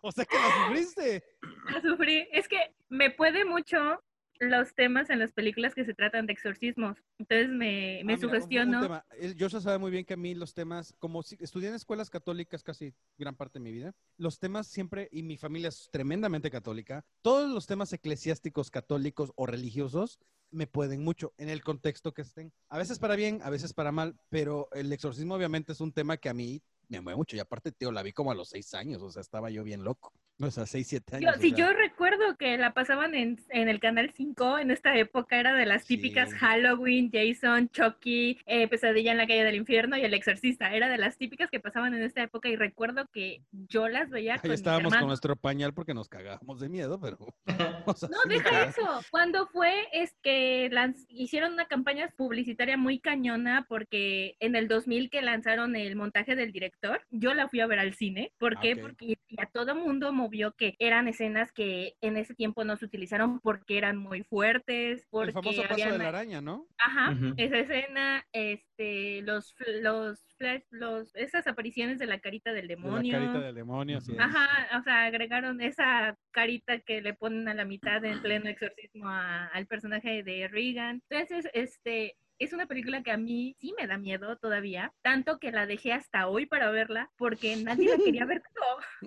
[0.00, 1.24] O sea que la sufriste.
[1.72, 2.28] La sufrí.
[2.30, 4.00] Es que me puede mucho
[4.40, 6.96] los temas en las películas que se tratan de exorcismos.
[7.18, 8.40] Entonces me, me Ah, mira, un- un
[8.80, 9.02] sugestiono.
[9.18, 12.10] El Joshua sabe muy bien que a mí los temas, como si, estudié en escuelas
[12.10, 16.50] católicas casi gran parte de mi vida, los temas siempre, y mi familia es tremendamente
[16.50, 20.18] católica, todos los temas eclesiásticos, católicos o religiosos
[20.50, 22.52] me pueden mucho en el contexto que estén.
[22.70, 26.16] A veces para bien, a veces para mal, pero el exorcismo obviamente es un tema
[26.16, 27.36] que a mí me mueve mucho.
[27.36, 29.84] Y aparte, tío, la vi como a los seis años, o sea, estaba yo bien
[29.84, 30.12] loco.
[30.40, 31.34] O sea, seis, siete años.
[31.40, 31.50] sea.
[31.50, 35.66] yo recuerdo que la pasaban en, en el Canal 5, en esta época era de
[35.66, 36.36] las típicas Sí.
[36.36, 40.72] Halloween, Jason, Chucky, eh, Pesadilla en la calle del infierno y El Exorcista.
[40.72, 44.34] Era de las típicas que pasaban en esta época y recuerdo que yo las veía
[44.34, 47.18] Ahí con mis estábamos con nuestro pañal porque nos cagábamos de miedo, pero...
[47.86, 49.00] o sea, No, sí, deja eso.
[49.10, 55.10] Cuando fue es que lanz- hicieron una campaña publicitaria muy cañona porque en el 2000
[55.10, 56.77] que lanzaron el montaje del director,
[57.10, 58.32] yo la fui a ver al cine.
[58.38, 58.74] ¿Por qué?
[58.74, 58.80] ok.
[58.80, 63.40] Porque a todo mundo movió que eran escenas que en ese tiempo no se utilizaron
[63.40, 66.66] porque eran muy fuertes, porque El famoso paso habían- de la araña, ¿no?
[66.78, 72.76] Ajá, esa escena, este, los, los flash, los, esas apariciones de la carita del De
[72.76, 73.12] demonio.
[73.18, 74.08] la carita del demonio, es.
[74.18, 79.08] Ajá, o sea, agregaron esa carita que le ponen a la mitad en pleno exorcismo
[79.08, 81.02] a- al personaje de Regan.
[81.10, 85.52] Entonces, este, es una película que a mí sí me da miedo todavía, tanto que
[85.52, 88.42] la dejé hasta hoy para verla porque nadie la quería ver.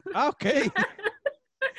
[0.05, 0.45] No, Ah, ok.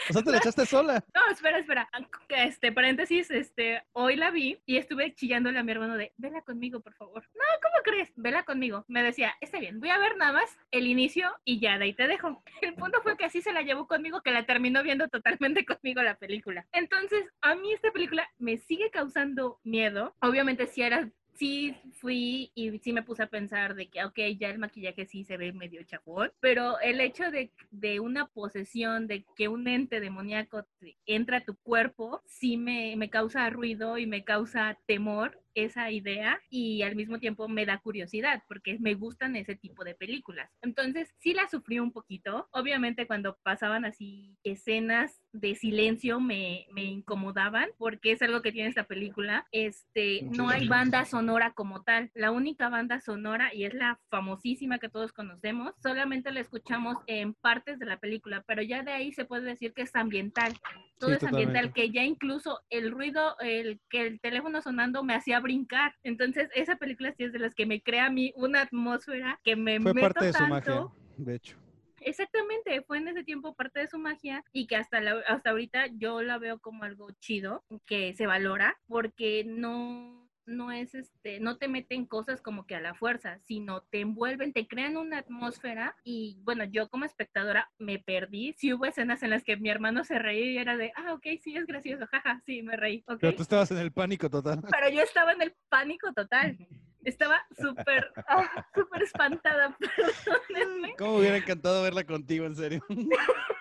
[0.09, 1.05] O sea, te la echaste sola.
[1.15, 1.88] no, espera, espera.
[2.29, 6.81] Este, paréntesis, este, hoy la vi y estuve chillándole a mi hermano de, vela conmigo,
[6.81, 7.23] por favor.
[7.35, 8.12] No, ¿cómo crees?
[8.17, 8.85] Vela conmigo.
[8.88, 11.95] Me decía, está bien, voy a ver nada más el inicio y ya, de ahí
[11.95, 12.43] te dejo.
[12.62, 16.03] El punto fue que así se la llevó conmigo, que la terminó viendo totalmente conmigo
[16.03, 16.67] la película.
[16.73, 20.17] Entonces, a mí esta película me sigue causando miedo.
[20.21, 24.49] Obviamente, si era sí fui y sí me puse a pensar de que, ok, ya
[24.51, 29.25] el maquillaje sí se ve medio chafón, pero el hecho de, de una posesión, de
[29.37, 34.07] que un ente demoníaco te- entra a tu cuerpo, sí me, me causa ruido y
[34.07, 39.37] me causa temor esa idea y al mismo tiempo me da curiosidad porque me gustan
[39.37, 40.51] ese tipo de películas.
[40.62, 42.49] Entonces sí la sufrí un poquito.
[42.53, 48.69] Obviamente cuando pasaban así escenas de silencio me, me incomodaban porque es algo que tiene
[48.69, 49.47] esta película.
[49.53, 52.11] Este, no hay banda sonora como tal.
[52.15, 57.35] La única banda sonora y es la famosísima que todos conocemos, solamente la escuchamos en
[57.35, 60.53] partes de la película, pero ya de ahí se puede decir que es ambiental.
[60.99, 61.81] Todo Sí, es ambiental, totalmente.
[61.81, 65.94] que ya incluso el ruido, el que el teléfono sonando me hacía brincar.
[66.02, 69.57] Entonces, esa película sí es de las que me crea a mí una atmósfera que
[69.57, 70.55] me Fue meto parte de su tanto.
[70.55, 70.87] magia,
[71.18, 71.59] de hecho.
[72.00, 75.87] Exactamente, fue en ese tiempo parte de su magia y que hasta, la- hasta ahorita
[75.98, 81.59] yo la veo como algo chido, que se valora, porque no, no es este, no
[81.59, 85.96] te meten cosas como que a la fuerza, sino te envuelven, te crean una atmósfera
[86.05, 88.55] y bueno, yo como espectadora me perdí.
[88.59, 91.26] Si hubo escenas en las que mi hermano se reía y era de, ah, ok,
[91.42, 93.05] sí, es gracioso, jaja, sí, me reí.
[93.20, 94.62] Pero tú estabas en el pánico total.
[94.70, 96.57] Pero yo estaba en el pánico total.
[97.05, 99.77] Estaba súper, ah, súper espantada,
[100.49, 100.95] perdónenme.
[100.97, 102.85] ¿Cómo hubiera encantado verla contigo, en serio?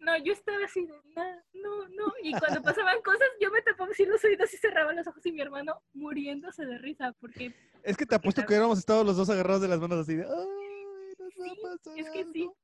[0.00, 2.12] No, yo estaba así de, no, no, no.
[2.22, 5.32] Y cuando pasaban cosas, yo me tapaba así los oídos y cerraba los ojos y
[5.32, 9.30] mi hermano muriéndose de risa porque Es que te apuesto que hubiéramos estado los dos
[9.30, 10.24] agarrados de las manos así de...
[10.24, 12.42] Ay, nos va a Sí, pasar es que sí.
[12.42, 12.56] algo".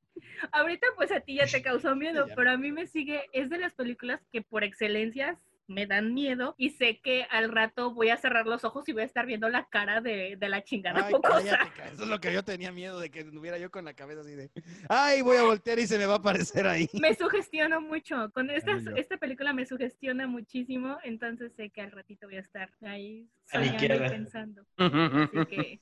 [0.51, 3.57] ahorita pues a ti ya te causó miedo, pero a mí me sigue, es de
[3.57, 5.39] las películas que por excelencia
[5.71, 9.01] me dan miedo y sé que al rato voy a cerrar los ojos y voy
[9.03, 12.33] a estar viendo la cara de, de la chingada Ay, cállate, eso es lo que
[12.33, 14.51] yo tenía miedo de que estuviera yo con la cabeza así de...
[14.89, 16.89] Ay, voy a voltear y se me va a aparecer ahí.
[17.01, 18.31] Me sugestiono mucho.
[18.33, 22.71] Con esta, esta película me sugestiona muchísimo, entonces sé que al ratito voy a estar
[22.81, 24.65] ahí soñando y pensando.
[24.77, 25.79] Así que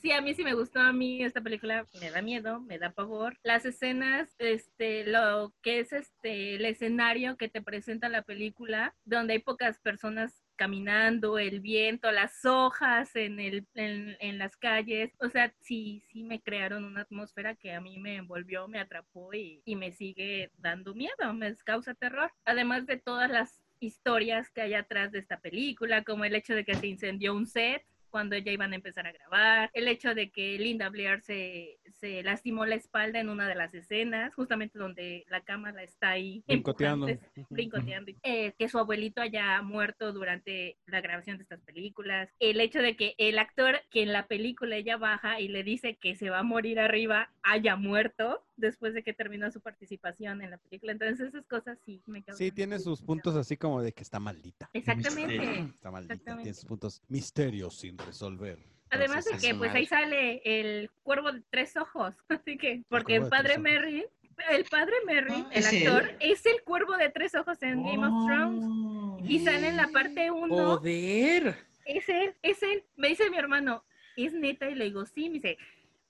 [0.00, 2.90] sí, a mí sí me gustó a mí esta película, me da miedo, me da
[2.92, 3.38] pavor.
[3.42, 9.34] Las escenas, este, lo que es este, el escenario que te presenta la película, donde
[9.34, 15.54] hay pocas personas caminando, el viento, las hojas en, el, en, las calles, o sea,
[15.60, 19.76] sí, sí me crearon una atmósfera que a mí me envolvió, me atrapó y, y
[19.76, 22.30] me sigue dando miedo, me causa terror.
[22.44, 26.64] Además de todas las historias que hay atrás de esta película, como el hecho de
[26.64, 30.30] que se incendió un set cuando ya iban a empezar a grabar, el hecho de
[30.30, 35.24] que Linda Blair se, se lastimó la espalda en una de las escenas, justamente donde
[35.28, 37.06] la cámara está ahí Brincoteando.
[37.48, 42.80] brincoteando, eh, que su abuelito haya muerto durante la grabación de estas películas, el hecho
[42.80, 46.30] de que el actor que en la película ella baja y le dice que se
[46.30, 50.92] va a morir arriba haya muerto después de que terminó su participación en la película,
[50.92, 54.20] entonces esas cosas sí me causan Sí, tiene sus puntos así como de que está
[54.20, 54.70] maldita.
[54.72, 55.34] Exactamente.
[55.74, 56.42] Está maldita, Exactamente.
[56.44, 58.58] tiene sus puntos misterios sin resolver.
[58.92, 59.76] Además de Entonces, que eso pues mal.
[59.76, 63.58] ahí sale el cuervo de tres ojos, así que porque el de padre.
[63.58, 64.04] Merry
[64.50, 65.86] El padre Merry, Ah, el ¿es él?
[65.86, 68.64] actor, es el cuervo de tres ojos en Game of Thrones.
[68.66, 69.18] Oh.
[69.22, 70.48] Y sale en la parte 1.
[70.48, 71.56] ¡Joder!
[71.84, 72.84] Es él, es él.
[72.96, 73.84] Me dice mi hermano,
[74.16, 74.68] ¿es neta?
[74.70, 75.28] Y le digo, sí.
[75.28, 75.58] Me dice,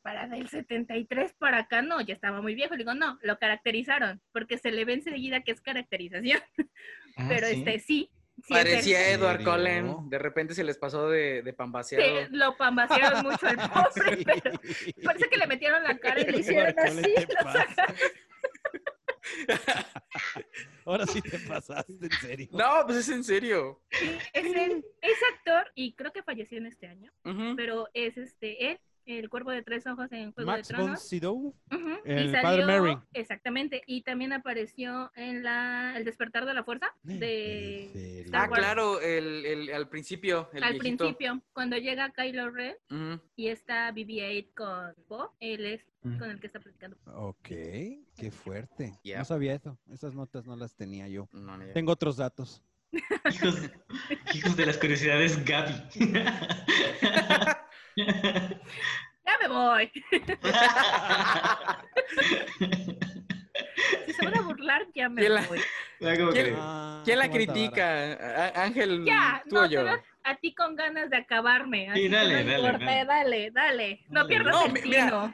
[0.02, 2.74] para del 73 para acá, no, ya estaba muy viejo.
[2.74, 6.40] Le digo, no, lo caracterizaron, porque se le ve enseguida que es caracterización.
[7.16, 7.54] Ah, Pero ¿sí?
[7.58, 8.10] este, sí.
[8.48, 9.42] Parecía ¿En Edward?
[9.44, 10.08] Cullen.
[10.08, 12.02] De repente se les pasó de, de pambaseado.
[12.04, 14.24] Sí, lo pambasearon mucho al pobre, Sí.
[14.24, 14.60] pero
[15.04, 17.14] parece que le metieron la cara y le hicieron así.
[20.84, 22.48] Ahora sí te pasaste, en serio.
[22.52, 23.82] No, pues es en serio.
[23.90, 27.12] Sí, es él, es actor y creo que falleció en este año,
[27.56, 28.80] pero es este él,
[29.18, 31.02] el cuervo de tres ojos en Juego Max de von Tronos.
[31.08, 31.34] Sydow.
[31.70, 32.98] Ujú, y el padre Merry.
[33.12, 38.24] Exactamente, y también apareció en la El despertar de la fuerza de ¿En serio?
[38.26, 41.04] Star Ah, claro, el, el- al principio, el al viejito.
[41.04, 42.76] principio, cuando llega Kylo Ren
[43.36, 46.18] y está BB-8 con Bo, él es Mm.
[46.18, 46.96] con el que está platicando.
[47.14, 47.42] Ok,
[48.16, 48.94] qué fuerte.
[49.04, 49.78] No sabía eso.
[49.92, 51.28] Esas notas no las tenía yo.
[51.32, 51.58] No.
[51.74, 52.62] Tengo otros datos.
[53.30, 53.70] Hijos,
[54.34, 55.74] hijos de las curiosidades, Gaby.
[57.96, 59.90] Ya me voy.
[64.06, 65.58] Si se van a burlar, ya me ¿Quién la- voy.
[66.32, 68.52] ¿Quién- Ah, ¿Quién la critica?
[68.62, 69.86] Ángel, Ya, tú no, o te yo.
[70.24, 71.88] a ti con ganas de acabarme.
[71.94, 73.04] que dale, no dale, dale.
[73.06, 74.00] dale, dale.
[74.08, 75.32] No pierdas No, el mi- mira.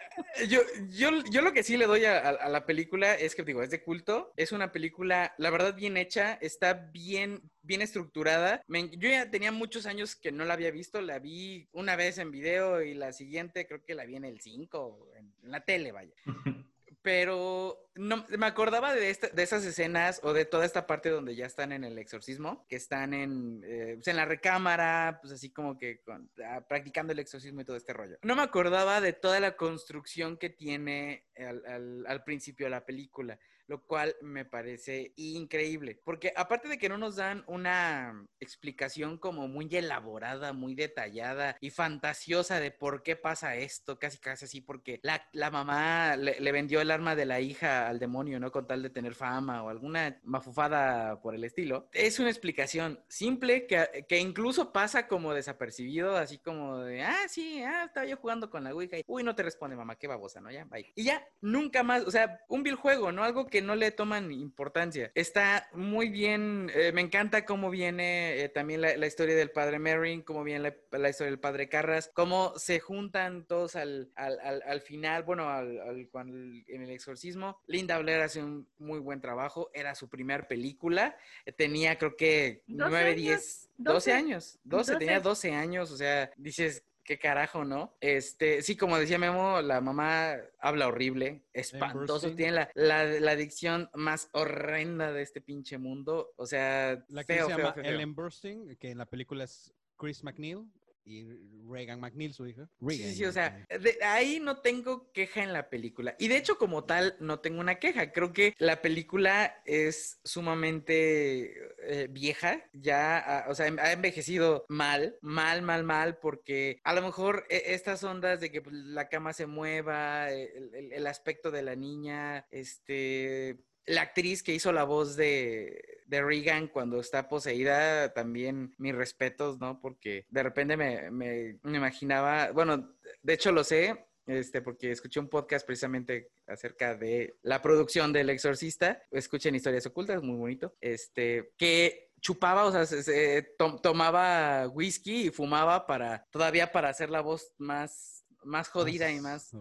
[0.48, 3.42] Yo, yo, yo lo que sí le doy a, a- a la película es que,
[3.42, 4.32] digo, es de culto.
[4.36, 6.34] Es una película, la verdad, bien hecha.
[6.40, 8.62] Está bien, bien estructurada.
[8.68, 11.00] Me yo ya tenía muchos años que no la había visto.
[11.00, 14.40] La vi una vez en video y la siguiente creo que la vi en el
[14.40, 16.14] 5, en, en la tele, vaya.
[17.06, 21.36] Pero no, me acordaba de, esta- de esas escenas o de toda esta parte donde
[21.36, 25.52] ya están en el exorcismo, que están en, eh, pues, en la recámara, pues así
[25.52, 28.18] como que con- ah, practicando el exorcismo y todo este rollo.
[28.22, 32.84] No me acordaba de toda la construcción que tiene al, al- al principio de la
[32.84, 39.18] película, lo cual me parece increíble, porque aparte de que no nos dan una explicación
[39.18, 44.60] como muy elaborada, muy detallada y fantasiosa de por qué pasa esto, casi casi así,
[44.60, 48.50] porque la, la mamá le, vendió el arma de la hija al demonio, ¿no?
[48.52, 51.88] Con tal de tener fama o alguna mafufada por el estilo.
[51.92, 57.62] Es una explicación simple que, que incluso pasa como desapercibido, así como de, ah, sí,
[57.62, 60.40] ah, estaba yo jugando con la Ouija y, uy, no te responde mamá, qué babosa,
[60.40, 60.50] ¿no?
[60.50, 60.92] Ya, bye.
[60.94, 63.24] Y ya, nunca más, o sea, un vil juego, ¿no?
[63.24, 65.10] Algo que no le toman importancia.
[65.14, 69.78] Está muy bien, eh, me encanta cómo viene eh, también la, la historia del padre
[69.78, 74.38] Merrin, cómo viene la, la historia del padre Carras, cómo se juntan todos al, al,
[74.40, 77.58] al, al final, bueno, al, cuando en el exorcismo.
[77.66, 82.62] Linda Blair hace un muy buen trabajo, era su primer película, eh, tenía creo que
[82.66, 85.48] 12 9, años, 10, 12 12, años, 12, tenía 12.
[85.48, 87.96] 12 años, o sea, dices, qué carajo, ¿no?
[88.00, 93.88] Este, sí, como decía Memo, la mamá habla horrible, espantoso, tiene la, la, la dicción
[93.94, 97.94] más horrenda de este pinche mundo, o sea, La que feo, se llama feo, feo.
[97.94, 100.66] Ellen Burstyn, que en la película es Chris McNeil
[101.06, 101.24] y
[101.68, 102.68] Reagan McNeil, su hija.
[102.80, 106.16] Sí, Reagan sí, o sea, de ahí no tengo queja en la película.
[106.18, 108.12] Y de hecho, como tal, no tengo una queja.
[108.12, 111.52] Creo que la película es sumamente
[111.82, 117.02] eh, vieja, ya, ah, o sea, ha envejecido mal, mal, mal, mal, porque a lo
[117.02, 121.50] mejor eh, estas ondas de que pues, la cama se mueva, el, el- el aspecto
[121.50, 123.58] de la niña, este...
[123.86, 129.58] La actriz que hizo la voz de, de Regan cuando está poseída, también mis respetos,
[129.60, 129.80] ¿no?
[129.80, 135.20] Porque de repente me, me- me imaginaba, bueno, de hecho lo sé, este, porque escuché
[135.20, 139.00] un podcast precisamente acerca de la producción del Exorcista.
[139.12, 140.74] Escuchen historias ocultas, muy bonito.
[140.80, 146.88] Este, que chupaba, o sea, se- se to- tomaba whisky y fumaba para, todavía para
[146.88, 149.54] hacer la voz más, más jodida y más,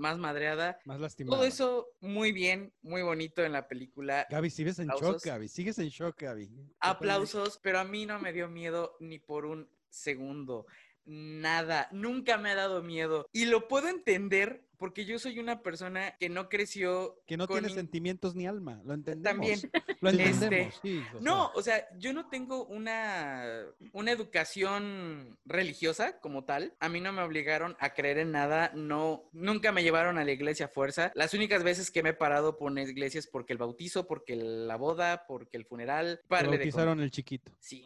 [0.00, 0.80] más madreada.
[0.84, 1.36] Más lastimada.
[1.36, 4.26] Todo eso muy bien, muy bonito en la película.
[4.30, 5.22] Gaby, sigues en Aplausos.
[5.22, 5.48] shock, Gaby.
[5.48, 6.50] Sigues en shock, Gaby.
[6.80, 10.66] Aplausos, pero a mí no me dio miedo ni por un segundo.
[11.04, 13.26] Nada, nunca me ha dado miedo.
[13.32, 17.20] Y lo puedo entender porque yo soy una persona que no creció.
[17.26, 18.80] Que no con tiene sentimientos ni alma.
[18.84, 19.22] Lo entendemos.
[19.22, 19.60] También.
[20.00, 21.02] Lo Este, entendemos, sí.
[21.14, 23.44] o No, sea, o sea, yo no tengo una,
[23.92, 26.74] una educación religiosa como tal.
[26.80, 28.72] A mí no me obligaron a creer en nada.
[28.74, 31.12] No, nunca me llevaron a la iglesia a fuerza.
[31.14, 34.34] Las únicas veces que me he parado por una iglesia es porque el bautizo, porque
[34.34, 36.22] la boda, porque el funeral.
[36.26, 37.52] te de bautizaron el chiquito.
[37.60, 37.84] Sí.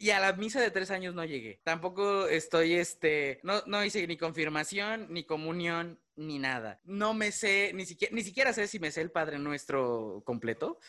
[0.00, 1.60] Y, a la misa de tres años no llegué.
[1.62, 6.80] Tampoco estoy, este, no, no hice ni confirmación, ni comunión, ni nada.
[6.84, 10.80] No me sé, ni siquiera, ni siquiera sé si me sé el Padre Nuestro completo.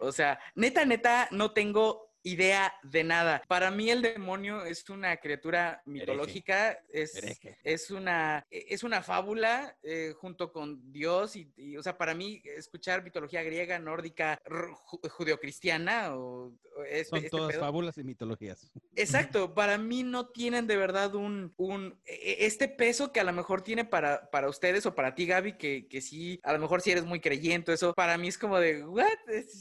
[0.00, 3.40] O sea, neta, neta, no tengo idea de nada.
[3.46, 7.14] Para mí el demonio es una criatura mitológica, es,
[7.62, 12.42] es, una, es una fábula eh, junto con Dios y, y, o sea, para mí
[12.44, 16.46] escuchar mitología griega, nórdica, ju- judeocristiana o,
[16.76, 17.60] o este, Son este todas pedo.
[17.60, 18.72] fábulas y mitologías.
[18.96, 23.32] Exacto, para mí no tienen de verdad un, un e- este peso que a lo
[23.32, 26.80] mejor tiene para, para ustedes o para ti, Gaby, que, que sí, a lo mejor
[26.82, 29.06] si eres muy creyente, eso para mí es como de, ¿what?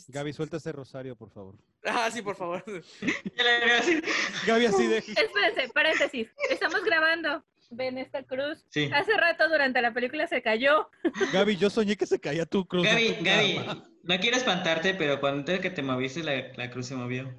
[0.07, 1.55] Gaby, suelta ese rosario, por favor.
[1.83, 2.54] Ah, sí, por favor.
[3.79, 4.01] Así.
[4.45, 4.97] Gaby, así de.
[4.97, 6.27] Espérense, paréntesis.
[6.49, 7.43] Estamos grabando.
[7.71, 8.63] Ven esta cruz.
[8.69, 8.89] Sí.
[8.93, 10.89] Hace rato durante la película se cayó.
[11.33, 12.85] Gaby, yo soñé que se caía tu cruz.
[12.85, 13.83] Gaby, tu Gaby, cama.
[14.03, 17.33] no quiero espantarte, pero cuando que te moviste, la, la cruz se movió.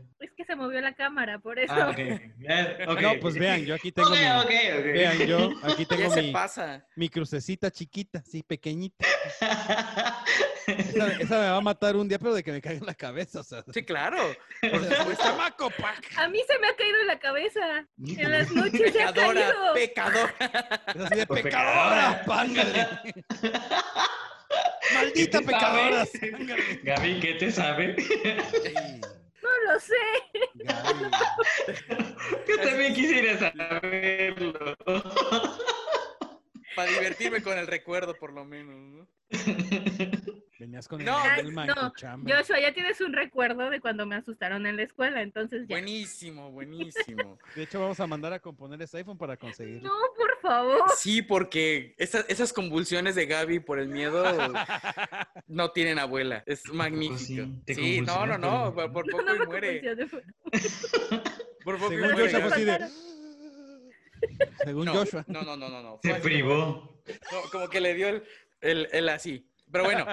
[0.47, 1.73] Se movió la cámara, por eso.
[1.75, 1.99] Ah, ok.
[2.39, 3.01] Ya, ok.
[3.01, 4.17] No, pues vean, yo aquí tengo mi.
[4.17, 6.87] Vean, yo aquí Ya tengo se mi, pasa.
[6.95, 9.05] mi crucecita chiquita, sí, pequeñita.
[10.67, 12.95] Esa, esa me va a matar un día, pero de que me caiga en la
[12.95, 13.63] cabeza, o sea.
[13.73, 14.17] Sí, claro.
[14.61, 15.23] Por supuesto.
[15.23, 16.05] ¡Chamaco, pac!
[16.17, 17.87] A mí se me ha caído en la cabeza.
[18.05, 19.75] En las noches se ha Pecadora, caído.
[19.75, 20.35] pecadora.
[20.93, 22.25] Es así de Por pecadora, pecadora.
[22.27, 22.89] pángale.
[24.95, 26.05] Maldita ¿Qué te pecadora.
[26.83, 27.97] Gaby, ¿qué te sabe?
[28.01, 29.01] Sí,
[29.47, 29.95] No lo sé.
[32.49, 34.77] Yo también quisiera saberlo.
[36.77, 39.09] Para divertirme con el recuerdo, por lo menos, ¿no?
[40.59, 41.93] Venías con el No, alma en no.
[42.27, 45.75] Joshua, ya tienes un recuerdo de cuando me asustaron en la escuela, entonces ya.
[45.75, 47.39] Buenísimo, buenísimo.
[47.55, 49.89] De hecho, vamos a mandar a componer ese iPhone para conseguirlo.
[49.89, 50.85] No, por favor.
[50.97, 54.25] Sí, porque esas, esas convulsiones de Gaby por el miedo
[55.47, 56.43] no tienen abuela.
[56.47, 57.49] Es magnífico.
[57.67, 59.97] sí, no, no, no, por, por poco No y me muere.
[61.65, 62.89] Por poco y muere.
[64.65, 65.25] Según No, Joshua.
[65.29, 66.01] no, no, no, no, no.
[66.03, 67.01] Se privó.
[67.31, 68.25] como- como que le dio el,
[68.61, 69.49] el, el así.
[69.71, 70.07] Pero bueno,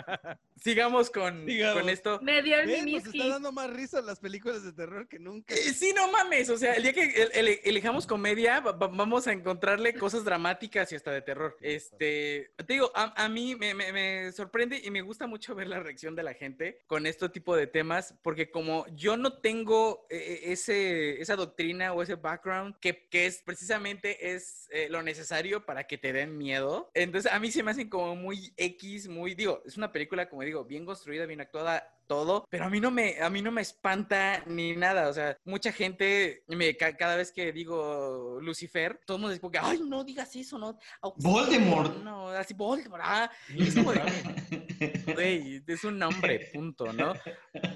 [0.61, 1.81] sigamos con, Sigamos.
[1.81, 2.19] con esto.
[2.21, 2.91] Me dio el.
[2.91, 5.53] Nos está dando más risa las películas de terror que nunca.
[5.53, 6.49] Eh, Sí, no mames.
[6.49, 10.23] O sea, el día que el- el- elijamos comedia, va- va- vamos a encontrarle cosas
[10.23, 11.57] dramáticas y hasta de terror.
[11.61, 15.67] Este, te digo, a, a mí me, me- me sorprende y me gusta mucho ver
[15.67, 20.05] la reacción de la gente con este tipo de temas, porque como yo no tengo
[20.09, 25.65] eh, ese, esa doctrina o ese background que, que es precisamente es eh, lo necesario
[25.65, 29.33] para que te den miedo, entonces a mí se me hacen como muy X, muy,
[29.35, 32.91] digo, es una película, como digo, bien construida, bien actuada, todo, pero a mí no
[32.91, 37.15] me, a mí no me espanta ni nada, o sea, mucha gente, me, ca- cada
[37.15, 40.77] vez que digo Lucifer, todo el mundo dice, como que, ay, no digas eso, no.
[41.17, 41.97] Voldemort.
[42.03, 47.13] No, así, Voldemort, ah, es como de, es un nombre, punto, ¿no?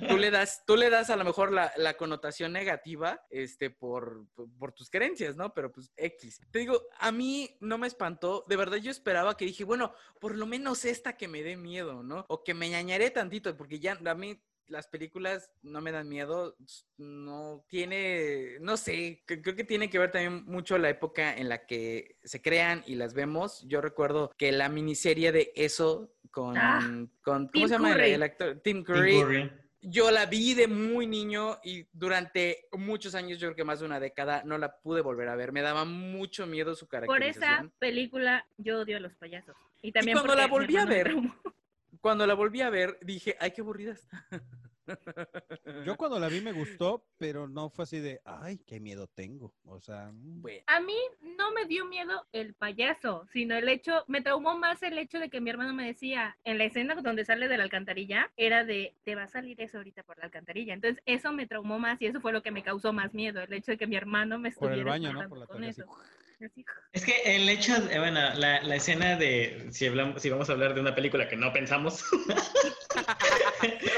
[0.07, 4.28] Tú le das, tú le das a lo mejor la, la connotación negativa, este, por,
[4.36, 5.53] por, por tus creencias, ¿no?
[5.53, 6.41] Pero pues X.
[6.51, 10.36] Te digo, a mí no me espantó, de verdad yo esperaba que dije, bueno, por
[10.36, 12.25] lo menos esta que me dé miedo, ¿no?
[12.30, 16.57] O que me ñañaré tantito, porque ya a mí las películas no me dan miedo,
[16.97, 21.65] no tiene, no sé, creo que tiene que ver también mucho la época en la
[21.65, 23.63] que se crean y las vemos.
[23.68, 26.80] Yo recuerdo que la miniserie de eso con, Ah,
[27.24, 28.11] con ¿cómo Tim se llama el- Curry.
[28.11, 28.53] el actor?
[28.55, 29.22] Tim Tim Curry.
[29.22, 29.51] Curry.
[29.80, 33.86] Yo la vi de muy niño y durante muchos años, yo creo que más de
[33.86, 35.53] una década, no la pude volver a ver.
[35.53, 37.68] Me daba mucho miedo su Por caracterización.
[37.68, 39.55] esa película yo odio a los payasos.
[39.82, 41.34] Y también cuando porque la volví a ver, traumó.
[42.08, 44.26] Cuando la volví a ver, dije, ay, qué aburrida está.
[45.86, 49.53] Yo cuando la vi me gustó, pero no fue así de, ay, qué miedo tengo.
[49.66, 50.95] O sea, mm, Bueno, A mí
[51.38, 55.30] no me dio miedo el payaso, sino el hecho, me traumó más el hecho de
[55.30, 58.95] que mi hermano me decía, en la escena donde sale de la alcantarilla, era de,
[59.03, 60.76] te va a salir eso ahorita por la alcantarilla.
[60.76, 63.51] Entonces eso me traumó más y eso fue lo que me causó más miedo, el
[63.51, 65.28] hecho de que mi hermano me por estuviera el baño, ¿no?
[65.28, 65.82] Por la con así.
[66.39, 66.65] Así.
[66.93, 70.53] Es que el hecho, eh, bueno, la, la escena de, si, hablamos, si vamos a
[70.53, 72.03] hablar de una película que no pensamos,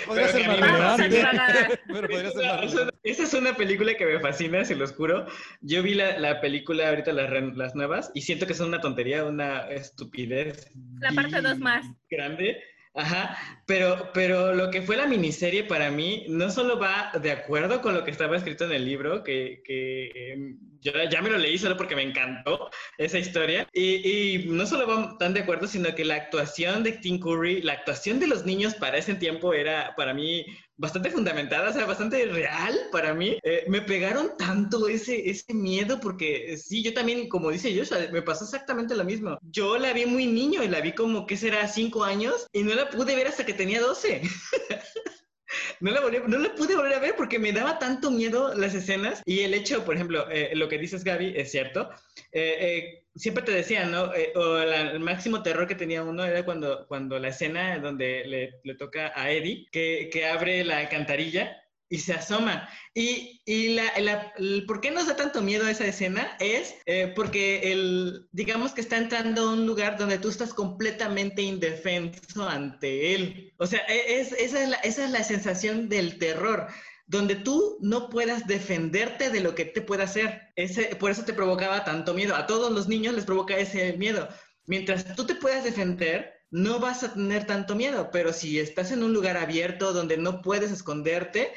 [0.05, 0.27] Podría
[1.87, 5.27] Pero podría ser más Esa- es una película que me fascina, se los juro.
[5.61, 9.69] Yo vi la, la película ahorita, las, nuevas, y siento que son una tontería, una
[9.69, 10.69] estupidez.
[10.99, 11.85] La parte dos más.
[12.09, 12.61] Grande.
[12.95, 13.37] Ajá,
[13.67, 17.93] pero, pero lo que fue la miniserie para mí no solo va de acuerdo con
[17.93, 21.57] lo que estaba escrito en el libro, que, que em, yo ya me lo leí
[21.57, 25.93] solo porque me encantó esa historia, y, y no solo va tan de acuerdo, sino
[25.95, 29.93] que la actuación de Tim Curry, la actuación de los niños para ese tiempo era
[29.95, 30.45] para mí
[30.80, 33.38] bastante fundamentada, o sea, bastante real para mí.
[33.43, 37.97] Eh, me pegaron tanto ese, ese miedo porque eh, sí, yo también, como dice Joshua,
[38.11, 39.38] me pasó exactamente lo mismo.
[39.41, 41.67] Yo la vi muy niño y la vi como, ¿qué será?
[41.67, 44.21] Cinco años y no la pude ver hasta que tenía 12.
[45.79, 48.73] No la, volví- no la pude volver a ver porque me daba tanto miedo las
[48.75, 51.89] escenas y el hecho, por ejemplo, eh, lo que dices Gaby es cierto.
[52.31, 54.11] Eh, eh, siempre te decían, ¿no?
[54.35, 58.75] O el máximo terror que tenía uno era cuando, cuando la escena donde le, le
[58.75, 61.57] toca a Eddie, que, que abre la alcantarilla
[61.89, 62.69] y se asoma.
[62.93, 67.13] Y, y la, la- el por qué nos da tanto miedo esa escena es eh,
[67.15, 73.15] porque el, digamos que está entrando a un lugar donde tú estás completamente indefenso ante
[73.15, 73.53] él.
[73.57, 76.67] O sea, e- es, esa, es la, esa es la sensación del terror.
[77.07, 80.41] Donde tú no puedas defenderte de lo que te pueda hacer.
[80.55, 82.35] Ese, por eso te provocaba tanto miedo.
[82.35, 84.29] A todos los niños les provoca ese miedo.
[84.67, 89.03] Mientras tú te puedas defender, no vas a tener tanto miedo, pero si estás en
[89.03, 91.51] un lugar abierto donde no puedes esconderte,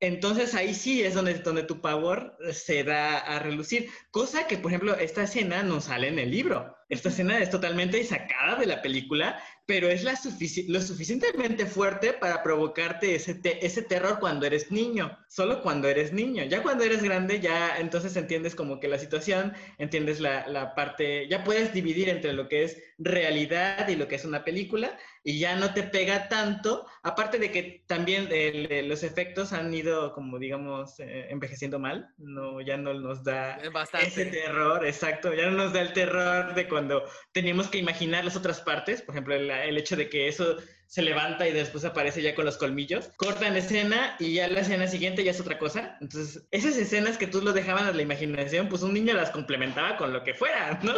[0.00, 3.90] entonces ahí sí es donde, donde tu pavor se da a relucir.
[4.10, 6.76] Cosa que, por ejemplo, esta escena no sale en el libro.
[6.88, 12.14] Esta escena es totalmente sacada de la película, pero es la sufici- lo suficientemente fuerte
[12.14, 15.18] para provocarte ese, te- ese terror cuando eres niño.
[15.28, 16.42] Solo cuando eres niño.
[16.44, 21.28] Ya cuando eres grande, ya entonces entiendes como que la situación, entiendes la, la parte,
[21.28, 25.38] ya puedes dividir entre lo que es realidad y lo que es una película y
[25.38, 30.38] ya no te pega tanto, aparte de que también el- los efectos han ido como
[30.38, 34.06] digamos eh, envejeciendo mal, no ya no nos da bastante.
[34.06, 38.36] ese terror, exacto, ya no nos da el terror de cuando teníamos que imaginar las
[38.36, 39.34] otras partes, por ejemplo,
[39.64, 40.56] el, el hecho de que eso
[40.88, 44.86] se levanta y después aparece ya con los colmillos, cortan escena y ya la escena
[44.88, 45.98] siguiente ya es otra cosa.
[46.00, 49.98] Entonces, esas escenas que tú lo dejaban a la imaginación, pues un niño las complementaba
[49.98, 50.94] con lo que fuera, ¿no?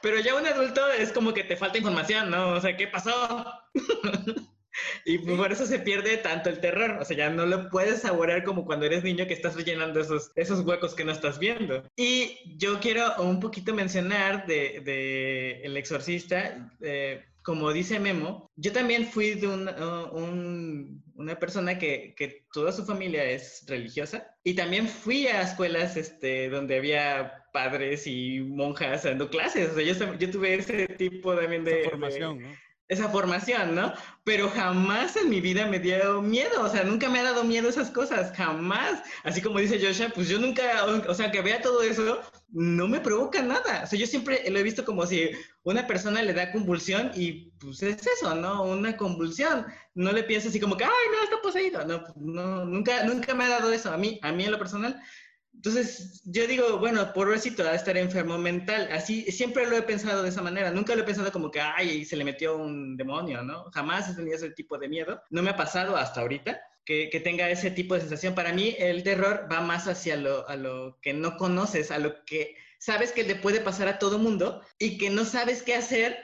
[0.00, 2.54] Pero ya un adulto es como que te falta información, ¿no?
[2.54, 3.52] O sea, ¿qué pasó?
[5.04, 6.98] Y por eso se pierde tanto el terror.
[7.00, 10.32] O sea, ya no lo puedes saborear como cuando eres niño que estás rellenando esos,
[10.34, 11.84] esos huecos que no estás viendo.
[11.96, 16.72] Y yo quiero un poquito mencionar de, de El Exorcista.
[16.80, 22.46] eh, como dice Memo, yo también fui de un- uh, un- una persona que, que
[22.52, 28.40] toda su familia es religiosa y también fui a escuelas este, donde había padres y
[28.40, 29.70] monjas dando clases.
[29.70, 31.82] O sea, yo, yo tuve ese tipo también de...
[31.82, 32.48] Esa formación, ¿no?
[32.86, 33.94] esa formación, ¿no?
[34.24, 37.68] Pero jamás en mi vida me dio miedo, o sea, nunca me ha dado miedo
[37.68, 39.02] esas cosas, jamás.
[39.22, 42.20] Así como dice Joshua, pues yo nunca, o sea, que vea todo eso,
[42.54, 43.82] no me provoca nada.
[43.82, 45.28] O sea, yo siempre lo he visto como si
[45.64, 48.62] una persona le da convulsión y pues es eso, ¿no?
[48.62, 49.66] Una convulsión.
[49.94, 51.84] No le piensas así como que, ay, no, está poseído.
[51.84, 54.58] No, pues, no, nunca, nunca me ha dado eso a mí, a mí en lo
[54.58, 55.02] personal.
[55.52, 58.88] Entonces, yo digo, bueno, pobrecito, a estar enfermo mental.
[58.92, 60.70] Así, siempre lo he pensado de esa manera.
[60.70, 63.64] Nunca lo he pensado como que, ay, se le metió un demonio, ¿no?
[63.72, 65.20] Jamás he tenido ese tipo de miedo.
[65.30, 68.34] No me ha pasado hasta ahorita que, tenga ese tipo de sensación.
[68.34, 72.24] Para mí, el terror va más hacia lo, a lo que no conoces, a lo
[72.24, 76.18] que sabes que le puede pasar a todo mundo y que no sabes qué hacer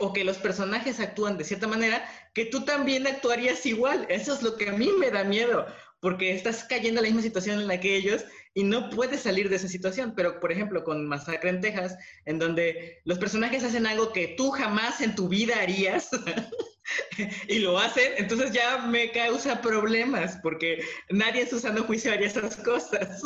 [0.00, 4.06] o que los personajes actúan de cierta manera que tú también actuarías igual.
[4.08, 5.66] Eso es lo que a mí me da miedo,
[6.00, 9.48] porque estás cayendo en la misma situación en la que ellos y no puedes salir
[9.48, 10.14] de esa situación.
[10.16, 14.50] Pero, por ejemplo, con Masacre en Texas, en donde los personajes hacen algo que tú
[14.50, 16.08] jamás en tu vida harías.
[17.48, 22.26] y lo hacen, entonces ya me causa problemas porque nadie en su sano juicio haría
[22.26, 23.22] esas cosas.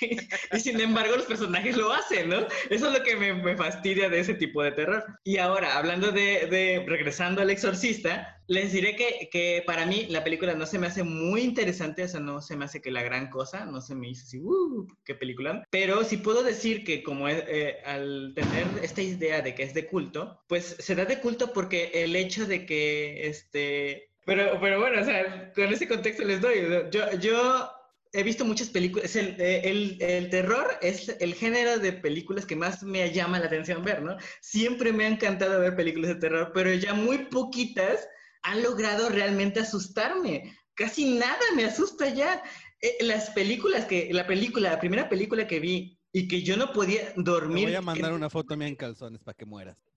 [0.00, 2.46] y sin embargo los personajes lo hacen, ¿no?
[2.70, 5.04] Eso es lo que me, me fastidia de ese tipo de terror.
[5.24, 10.24] Y ahora, hablando de, de regresando al exorcista, les diré que, que para mí la
[10.24, 13.00] película no se me hace muy interesante, o sea, no se me hace que la
[13.00, 14.88] gran cosa, no se me hizo así, ¡uh!
[15.04, 15.64] ¡Qué película!
[15.70, 19.72] Pero sí puedo decir que como es, eh, al tener esta idea de que es
[19.72, 24.10] de culto, pues se da de culto porque el hecho de que, este...
[24.24, 26.56] Pero, pero bueno, o sea, con ese contexto les doy.
[26.90, 27.70] Yo, yo
[28.12, 29.14] he visto muchas películas.
[29.14, 33.84] El, el, el, terror es el género de películas que más me llama la atención
[33.84, 34.16] ver, ¿no?
[34.40, 38.08] Siempre me ha encantado ver películas de terror, pero ya muy poquitas
[38.42, 40.56] han logrado realmente asustarme.
[40.74, 42.42] Casi nada me asusta ya.
[42.80, 46.72] Eh, las películas que, la película, la primera película que vi y que yo no
[46.72, 47.66] podía dormir.
[47.66, 48.16] Te voy a mandar que...
[48.16, 49.76] una foto mía en calzones para que mueras.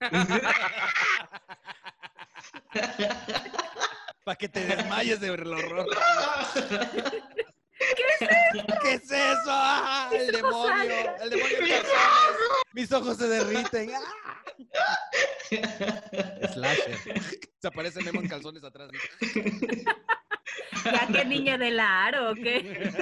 [4.24, 5.86] para que te desmayes de el horror.
[7.78, 8.66] ¿Qué es eso?
[8.82, 9.48] ¿Qué es eso?
[9.48, 10.10] ¡Ah!
[10.12, 10.94] El demonio.
[11.20, 11.94] El demonio en calzones.
[12.72, 13.90] Mis ojos se derriten.
[13.94, 14.33] ¡Ah!
[16.52, 16.96] Slasher.
[17.58, 18.90] Se aparece Memo en calzones atrás.
[20.84, 22.92] ¿Ya qué niña del aro o qué?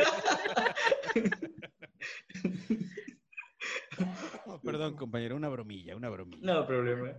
[4.46, 6.42] Oh, perdón, compañero, una bromilla, una bromilla.
[6.42, 7.12] No problema.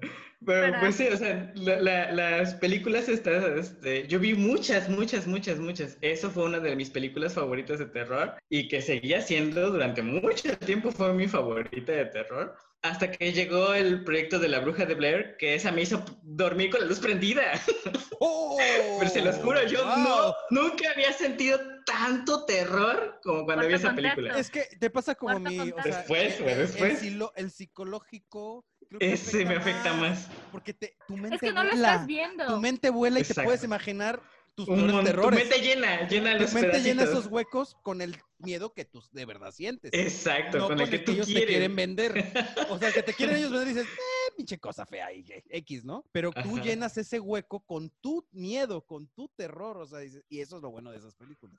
[0.46, 0.80] Pero Para...
[0.80, 5.60] pues sí, o sea, la, la, las películas estas, este, yo vi muchas, muchas, muchas,
[5.60, 5.98] muchas.
[6.02, 10.58] Eso fue una de mis películas favoritas de terror y que seguía siendo durante mucho
[10.60, 12.56] tiempo fue mi favorita de terror.
[12.84, 16.70] Hasta que llegó el proyecto de la bruja de Blair, que esa me hizo dormir
[16.70, 17.44] con la luz prendida.
[18.26, 18.58] Oh,
[19.00, 19.98] Pero se los juro, yo wow.
[19.98, 24.38] no, nunca había sentido tanto terror como cuando vi esa película.
[24.38, 25.36] Es que te pasa como.
[25.36, 27.04] O sea, después, güey, después.
[27.04, 28.66] El, el, el psicológico.
[29.00, 30.30] Ese me afecta más.
[30.54, 32.46] Porque te, tu mente es que no vuela, lo estás viendo.
[32.46, 33.42] Tu mente vuela y Exacto.
[33.42, 34.22] te puedes imaginar
[34.56, 35.40] tus Un peores mon- tu terrores.
[35.40, 39.26] mente llena, llena los tu mente llena esos huecos con el miedo que tú de
[39.26, 39.92] verdad sientes.
[39.94, 42.14] Exacto, no con con el que el que tú ellos te quieren vender.
[42.70, 45.26] O sea, el que te quieren ellos vender y dices, eh, pinche cosa fea y
[45.50, 46.06] X, ¿no?
[46.12, 46.64] Pero tú Ajá.
[46.64, 50.62] llenas ese hueco con tu miedo, con tu terror, o sea, dices- y eso es
[50.62, 51.58] lo bueno de esas películas.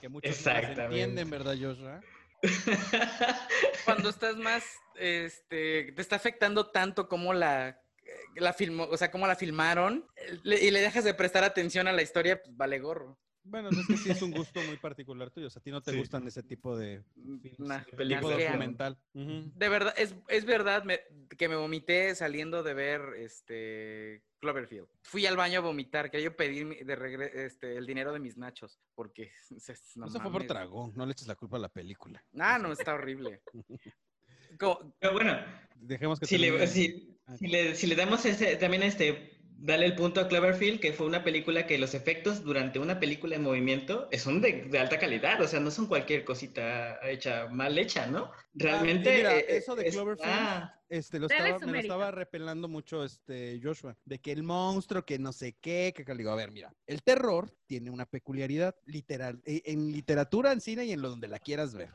[0.00, 2.00] Que muchos entienden, ¿verdad, Joshua?
[3.84, 4.64] Cuando estás más,
[4.96, 7.80] este, te está afectando tanto como la,
[8.36, 10.06] la filmó, o sea, cómo la filmaron
[10.42, 13.18] le- y le dejas de prestar atención a la historia, pues vale gorro.
[13.46, 15.48] Bueno, es que sí es un gusto muy particular tuyo.
[15.48, 15.98] O sea, a ti no te Sí.
[15.98, 17.02] gustan ese tipo de
[17.42, 18.52] films, Nah, tipo películas, asquean.
[18.52, 18.98] documental.
[19.12, 21.02] De verdad, es, es verdad me-
[21.36, 24.88] que me vomité saliendo de ver este Cloverfield.
[25.02, 28.38] Fui al baño a vomitar, quería yo pedir de regre- este, el dinero de mis
[28.38, 30.48] nachos, porque se- no Eso fue por mames.
[30.48, 32.24] tragón, no le eches la culpa a la película.
[32.38, 33.42] Ah, no, está horrible.
[34.58, 35.36] Pero bueno,
[35.76, 36.66] Dejemos que si le, termine.
[36.66, 37.36] si, Ah.
[37.38, 41.06] si le, si le damos ese, también este, darle el punto a Cloverfield, que fue
[41.06, 44.98] una película que los efectos durante una película en movimiento eh, son de, de alta
[44.98, 48.30] calidad, o sea, no son cualquier cosita hecha, mal hecha, ¿no?
[48.52, 49.10] Realmente...
[49.10, 51.78] Ah, mira, eh, eso de es- Cloverfield, ah, este, lo Dale estaba, su me lo
[51.78, 56.18] estaba repelando mucho este Joshua, de que el monstruo, que no sé qué, que le
[56.18, 60.84] digo, a ver, mira, el terror tiene una peculiaridad literal, e- en literatura, en cine
[60.84, 61.88] y en lo donde la quieras ver.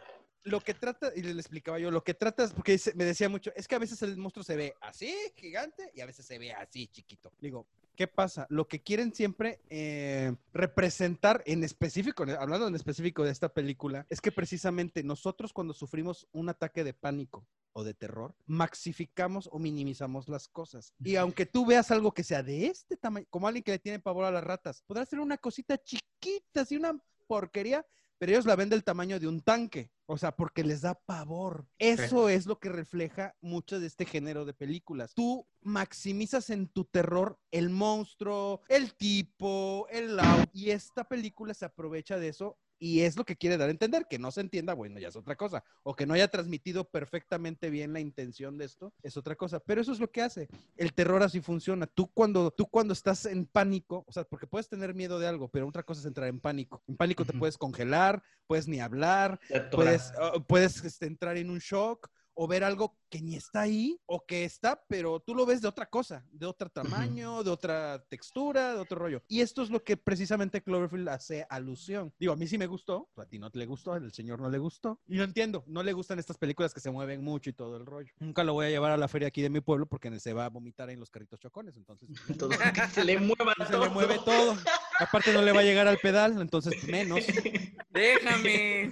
[0.44, 3.68] Lo que trata, y le explicaba yo, lo que tratas, porque me decía mucho, es
[3.68, 6.88] que a veces el monstruo se ve así, gigante, y a veces se ve así,
[6.88, 7.32] chiquito.
[7.40, 8.48] Digo, ¿qué pasa?
[8.50, 14.22] Lo que quieren siempre eh, representar en específico, hablando en específico de esta película, es
[14.22, 20.28] que precisamente nosotros cuando sufrimos un ataque de pánico o de terror, maxificamos o minimizamos
[20.28, 20.94] las cosas.
[21.04, 24.00] Y aunque tú veas algo que sea de este tamaño, como alguien que le tiene
[24.00, 27.86] pavor a las ratas, podrá ser una cosita chiquita, así una porquería,
[28.20, 29.92] pero ellos la ven del tamaño de un tanque.
[30.06, 31.68] O sea, porque les da pavor.
[31.78, 35.14] Eso es lo que refleja mucho de este género de películas.
[35.16, 40.50] Tú maximizas en tu terror el monstruo, el tipo, el auto.
[40.52, 44.08] Y esta película se aprovecha de eso y es lo que quiere dar a entender.
[44.10, 45.64] Que no se entienda, bueno, ya es otra cosa.
[45.84, 49.60] O que no haya transmitido perfectamente bien la intención de esto, es otra cosa.
[49.60, 50.48] Pero eso es lo que hace.
[50.78, 51.86] El terror así funciona.
[51.86, 55.50] Tú cuando, tú cuando estás en pánico, o sea, porque puedes tener miedo de algo,
[55.50, 56.82] pero otra cosa es entrar en pánico.
[56.88, 59.40] En pánico te puedes congelar, puedes ni hablar,
[59.72, 62.10] puedes, uh, puedes este, entrar en un shock
[62.42, 65.68] o ver algo que ni está ahí o que está, pero tú lo ves de
[65.68, 69.22] otra cosa, de otro tamaño, de otra textura, de otro rollo.
[69.28, 72.14] Y esto es lo que precisamente Cloverfield hace alusión.
[72.18, 74.50] Digo, a mí sí me gustó, a ti no te le gustó, al señor no
[74.50, 75.02] le gustó.
[75.06, 77.86] Y lo entiendo, no le gustan estas películas que se mueven mucho y todo el
[77.86, 78.14] rollo.
[78.20, 80.46] Nunca lo voy a llevar a la feria aquí de mi pueblo porque se va
[80.46, 82.08] a vomitar en los carritos chocones, entonces...
[82.40, 83.84] Todo, que se le mueva Se todo.
[83.84, 84.56] le mueve todo.
[84.98, 87.20] Aparte no le va a llegar al pedal, entonces menos.
[87.90, 88.92] Déjame.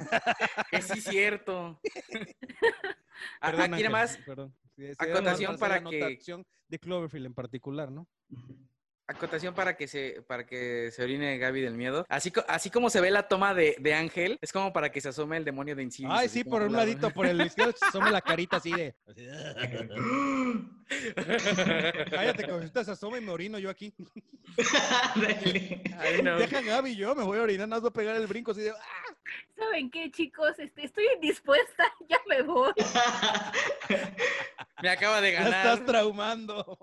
[0.69, 1.79] que sí es cierto.
[3.41, 4.55] Perdón, Aquí Ángel, más, perdón.
[4.75, 6.19] Sí, sí, acotación para que-
[6.67, 8.07] de Cloverfield en particular, ¿no?
[9.07, 12.05] Acotación para que se para que se orine Gaby del miedo.
[12.09, 15.09] Así, así como se ve la toma de, de Ángel, es como para que se
[15.09, 16.13] asome el demonio de Insidious.
[16.13, 16.85] Ay, sí, por un lado.
[16.85, 18.95] ladito, por el izquierdo, se asoma la carita así de.
[22.09, 23.93] Cállate, que se asoma y me orino yo aquí.
[25.15, 25.81] Dale.
[25.97, 26.37] Ay, no.
[26.37, 28.61] Deja a Gaby, yo me voy a orinar, no voy a pegar el brinco así
[28.61, 28.71] de.
[28.71, 29.15] ¡ah!
[29.57, 30.57] ¿Saben qué, chicos?
[30.57, 32.71] Este, estoy indispuesta, ya me voy.
[34.81, 35.65] Me acaba de Ya ganar.
[35.67, 36.77] estás traumando.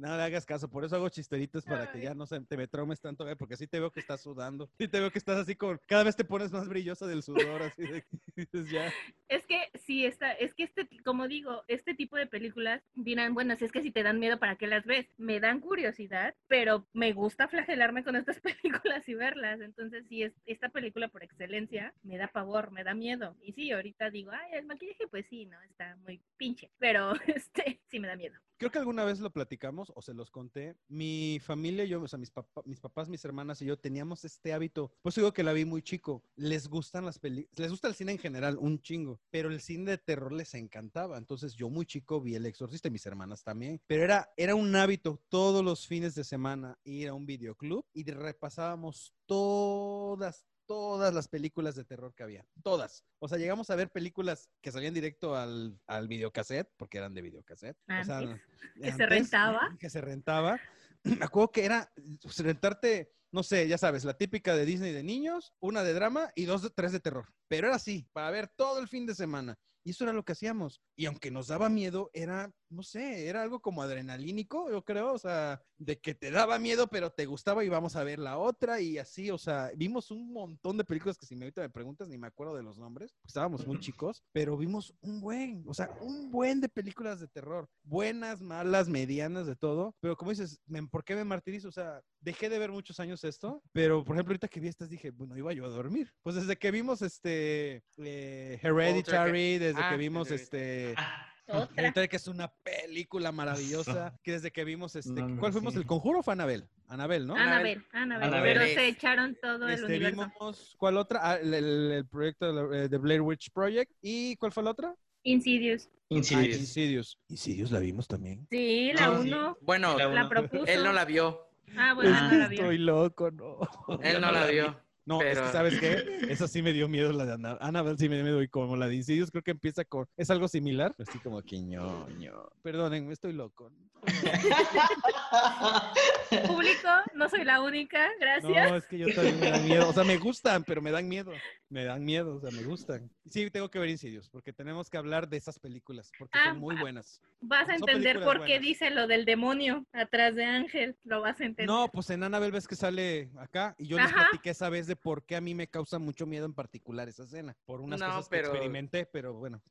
[0.00, 2.66] No le hagas caso, por eso hago chisteritos para que ya no se te me
[2.66, 4.70] traumes tanto, eh, porque sí te veo que estás sudando.
[4.78, 5.78] Sí te veo que estás así con.
[5.86, 8.02] Cada vez te pones más brillosa del sudor, así de.
[8.34, 8.90] dices, ya.
[9.28, 13.54] Es que sí, está, es que este, como digo, este tipo de películas dirán, bueno,
[13.56, 15.06] si es que si te dan miedo, ¿para qué las ves?
[15.18, 19.60] Me dan curiosidad, pero me gusta flagelarme con estas películas y verlas.
[19.60, 23.36] Entonces, sí, es, esta película por excelencia me da pavor, me da miedo.
[23.42, 27.82] Y sí, ahorita digo, ay, el maquillaje, pues sí, no, está muy pinche, pero este,
[27.90, 28.40] sí me da miedo.
[28.60, 30.76] Creo que alguna vez lo platicamos o se los conté.
[30.86, 34.52] Mi familia yo, o sea, mis, papá- mis papás, mis hermanas y yo teníamos este
[34.52, 34.92] hábito.
[35.00, 36.22] Pues digo que la vi muy chico.
[36.36, 39.18] Les gustan las películas, les gusta el cine en general, un chingo.
[39.30, 41.16] Pero el cine de terror les encantaba.
[41.16, 43.80] Entonces yo muy chico vi El Exorcista y mis hermanas también.
[43.86, 48.04] Pero era, era un hábito todos los fines de semana ir a un videoclub y
[48.10, 52.46] repasábamos todas, todas las películas de terror que había.
[52.62, 53.04] Todas.
[53.18, 57.22] O sea, llegamos a ver películas que salían directo al, al videocassette, porque eran de
[57.22, 57.76] videocassette.
[57.88, 58.40] O sea, Antes,
[58.80, 59.76] que se rentaba.
[59.80, 60.60] Que se rentaba.
[61.02, 61.92] Me acuerdo que era
[62.22, 66.30] pues, rentarte, no sé, ya sabes, la típica de Disney de niños, una de drama
[66.36, 67.26] y dos, tres de terror.
[67.48, 69.58] Pero era así, para ver todo el fin de semana.
[69.82, 70.80] Y eso era lo que hacíamos.
[70.94, 75.18] Y aunque nos daba miedo, era no sé, era algo como adrenalínico, yo creo, o
[75.18, 78.80] sea, de que te daba miedo, pero te gustaba y vamos a ver la otra
[78.80, 82.08] y así, o sea, vimos un montón de películas que si me ahorita me preguntas
[82.08, 85.74] ni me acuerdo de los nombres, porque estábamos muy chicos, pero vimos un buen, o
[85.74, 90.60] sea, un buen de películas de terror, buenas, malas, medianas, de todo, pero como dices,
[90.90, 91.68] ¿por qué me martirizo?
[91.68, 94.88] O sea, dejé de ver muchos años esto, pero por ejemplo, ahorita que vi estas
[94.90, 96.12] dije, bueno, iba yo a dormir.
[96.22, 100.68] Pues desde que vimos este eh, Hereditary, desde Ah, que vimos Hereditary.
[100.92, 102.08] este Ah, Otra.
[102.08, 105.72] Que es una película maravillosa, que desde que vimos este, No, no, ¿cuál fuimos?
[105.74, 105.80] sí.
[105.80, 106.68] ¿El Conjuro o fue Anabel?
[106.88, 107.34] Anabel, ¿no?
[107.36, 110.26] Anabel, Anabel, pero se echaron todo el Este, universo.
[110.40, 111.20] vimos, ¿cuál otra?
[111.22, 113.92] Ah, el, el- el proyecto de, la- eh, de Blair Witch Project.
[114.02, 114.94] ¿Y cuál fue la otra?
[115.22, 115.88] Insidious.
[115.92, 116.58] Ah, Insidious.
[116.58, 117.18] Insidious.
[117.28, 118.46] Insidious la vimos también.
[118.50, 119.28] Sí, la Ah, sí.
[119.28, 120.66] uno Bueno, La propuso.
[120.66, 121.46] él no la vio.
[121.76, 122.60] Ah, bueno, Ah, no la vio.
[122.62, 123.58] Estoy loco, no.
[124.02, 124.80] Él no la vio.
[125.10, 126.04] No, es Pero- que ¿sabes qué?
[126.32, 128.76] Esa sí me dio miedo, la de Ana- Annabelle sí me dio miedo y como
[128.76, 130.06] la de Insidious creo que empieza con...
[130.16, 132.48] Es algo similar, así como que ñoño.
[132.62, 133.72] Perdónenme, estoy loco.
[136.46, 138.70] Público, no soy la única, gracias.
[138.70, 139.88] No, es que yo también me dan miedo.
[139.88, 141.32] O sea, me gustan, pero me dan miedo.
[141.70, 143.08] Me dan miedo, o sea, me gustan.
[143.26, 146.58] Sí, tengo que ver Insidious, porque tenemos que hablar de esas películas, porque Ah, son
[146.58, 147.20] muy buenas.
[147.40, 148.60] Vas a entender por qué buenas.
[148.62, 150.96] dice lo del demonio atrás de Ángel.
[151.04, 151.68] Lo vas a entender.
[151.72, 154.96] No, pues en Annabelle ves que sale acá y yo les platiqué esa vez de
[154.96, 157.56] por qué a mí me causa mucho miedo en particular esa escena.
[157.64, 159.62] Por unas No, cosas pero- que experimenté, pero bueno.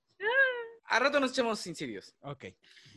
[0.91, 2.15] A rato nos echamos Insidious.
[2.21, 2.45] Ok,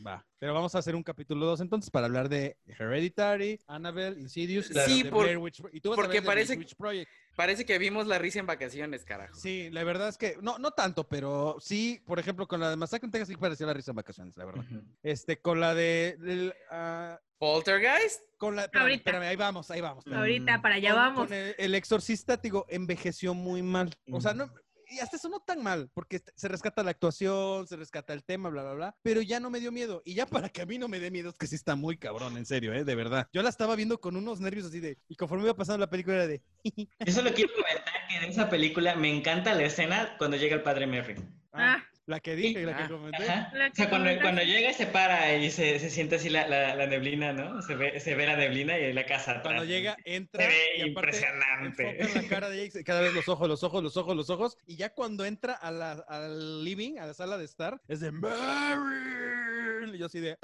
[0.05, 0.25] va.
[0.39, 4.73] Pero vamos a hacer un capítulo 2 entonces para hablar de Hereditary, Annabelle, Insidious y
[4.79, 7.11] Sí, por- Blair Witch Pro- y tú vas porque parece- Blair Witch Project.
[7.35, 9.35] Parece que vimos la risa en vacaciones, carajo.
[9.35, 12.75] Sí, la verdad es que, no, no tanto, pero sí, por ejemplo, con la de
[12.75, 14.65] Masacre en Texas sí parecía la risa en vacaciones, la verdad.
[15.03, 18.21] Este, con la de, del, ah, Poltergeist.
[18.37, 18.99] con la, espérame, Ahorita.
[19.09, 20.05] espérame, ahí vamos, ahí vamos.
[20.07, 21.27] Ahorita, para allá Con- vamos.
[21.27, 23.95] con el, el exorcista, digo, envejeció muy mal.
[24.11, 24.51] O sea, no,
[24.93, 28.49] y hasta eso no tan mal, porque se rescata la actuación, se rescata el tema,
[28.49, 30.01] bla, bla, bla, pero ya no me dio miedo.
[30.05, 31.97] Y ya para que a mí no me dé miedo, es que sí está muy
[31.97, 32.83] cabrón, en serio, ¿eh?
[32.83, 33.27] De verdad.
[33.33, 36.15] Yo la estaba viendo con unos nervios así de, y conforme iba pasando la película
[36.15, 36.41] era de,
[37.05, 40.63] Yo solo quiero comentar que en esa película me encanta la escena cuando llega el
[40.63, 41.15] padre Merry.
[41.53, 42.83] ah, Ah, la que dije, la Ah.
[42.87, 43.25] que comenté.
[43.25, 46.47] La O sea, cuando, cuando llega y se para y se, se siente así la,
[46.47, 47.61] la, la neblina, ¿no?
[47.61, 49.43] Se ve, se ve la neblina y la casa atrás.
[49.43, 52.01] Cuando llega, entra Se ve y impresionante.
[52.01, 54.15] enfocan la cara de ella y se- cada vez los ojos, los ojos, los ojos,
[54.17, 54.57] los ojos.
[54.67, 58.11] Y ya cuando entra a la, al living, a la sala de estar, es de
[58.11, 59.91] Mary.
[59.93, 60.37] Y yo así de.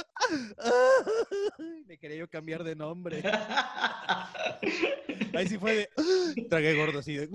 [1.87, 3.21] Me quería yo cambiar de nombre.
[5.33, 5.89] Ahí sí fue de.
[6.49, 7.29] Tragué gordo así de.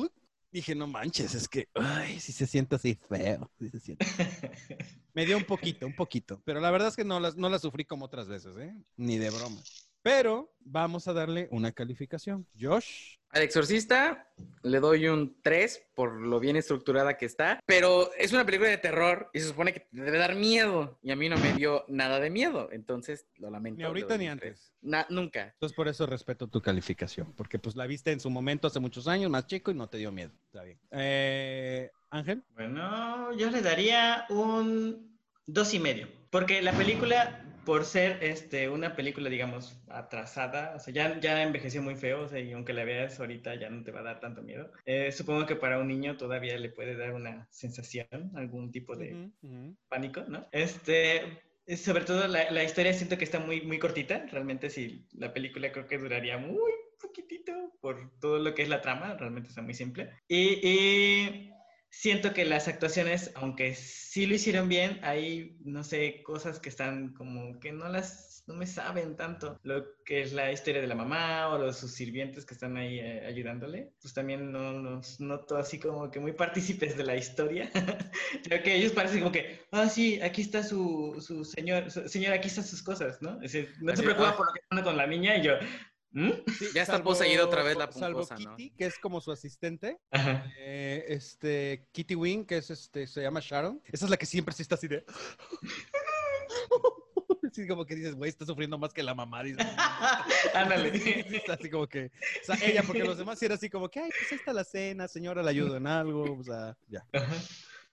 [0.54, 1.68] Dije, no manches, es que.
[1.74, 3.50] Ay, sí se siente así feo.
[3.58, 4.06] sí se siente.
[5.12, 6.40] Me dio un poquito, un poquito.
[6.44, 8.72] Pero la verdad es que no la, no la sufrí como otras veces, ¿eh?
[8.96, 9.60] Ni de broma.
[10.04, 12.46] Pero vamos a darle una calificación.
[12.60, 13.16] Josh.
[13.30, 14.28] Al Exorcista
[14.62, 18.76] le doy un 3 por lo bien estructurada que está, pero es una película de
[18.76, 21.86] terror y se supone que te debe dar miedo y a mí no me dio
[21.88, 23.78] nada de miedo, entonces lo lamento.
[23.78, 24.74] Ni ahorita ni antes.
[24.82, 25.44] Na- nunca.
[25.54, 29.08] Entonces por eso respeto tu calificación, porque pues la viste en su momento hace muchos
[29.08, 30.30] años, más chico y no te dio miedo.
[30.44, 30.78] Está bien.
[30.90, 32.44] Eh, Ángel.
[32.54, 36.08] Bueno, yo le daría un dos y medio.
[36.30, 41.82] Porque la película, por ser este, una película, digamos, atrasada, o sea, ya, ya envejeció
[41.82, 44.20] muy feo, o sea, y aunque la veas ahorita ya no te va a dar
[44.20, 44.70] tanto miedo.
[44.84, 48.06] Eh, supongo que para un niño todavía le puede dar una sensación,
[48.36, 49.76] algún tipo de Ujú, ujú.
[49.88, 50.48] pánico, ¿no?
[50.52, 51.42] Este,
[51.76, 54.26] sobre todo la, la historia siento que está muy, muy cortita.
[54.30, 58.80] Realmente si la película creo que duraría muy poquitito por todo lo que es la
[58.80, 59.14] trama.
[59.14, 60.10] Realmente está muy simple.
[60.28, 61.53] Y, y
[61.96, 67.14] siento que las actuaciones, aunque sí lo hicieron bien, hay, no sé, cosas que están
[67.14, 69.58] como que no las, no me saben tanto.
[69.62, 72.98] Lo que es la historia de la mamá o los sus sirvientes que están ahí
[72.98, 73.92] eh, ayudándole.
[74.02, 77.70] Pues también no los noto así como que muy partícipes de la historia.
[78.44, 82.32] Creo que ellos parecen como que, ah, sí, aquí está su, su señor, su- señor,
[82.34, 83.36] aquí están sus cosas, ¿no?
[83.42, 84.36] Es decir, no Así, se preocupa ah.
[84.36, 85.52] por lo que está pasando con la niña y yo,
[86.14, 86.30] ¿mm?
[86.58, 88.56] Sí, Ya está poseída otra vez la Salvo puncosa, ¿no?
[88.56, 89.98] Kitty, que es como su asistente.
[90.58, 93.82] Eh, este, Kitty Wing, que es este, se llama Sharon.
[93.84, 95.04] Esa es la que siempre sí está así de.
[97.52, 99.44] Sí, como que dices, güey, está sufriendo más que la mamá.
[99.44, 99.64] dices.
[100.54, 100.98] Ándale.
[100.98, 102.06] Sí, sí, está así como que.
[102.42, 104.52] O sea, ella, porque los demás sí era así como que, ay, pues ahí está
[104.52, 106.36] la cena, señora, le ayudo en algo.
[106.36, 107.06] O sea, ya.
[107.12, 107.32] Ajá.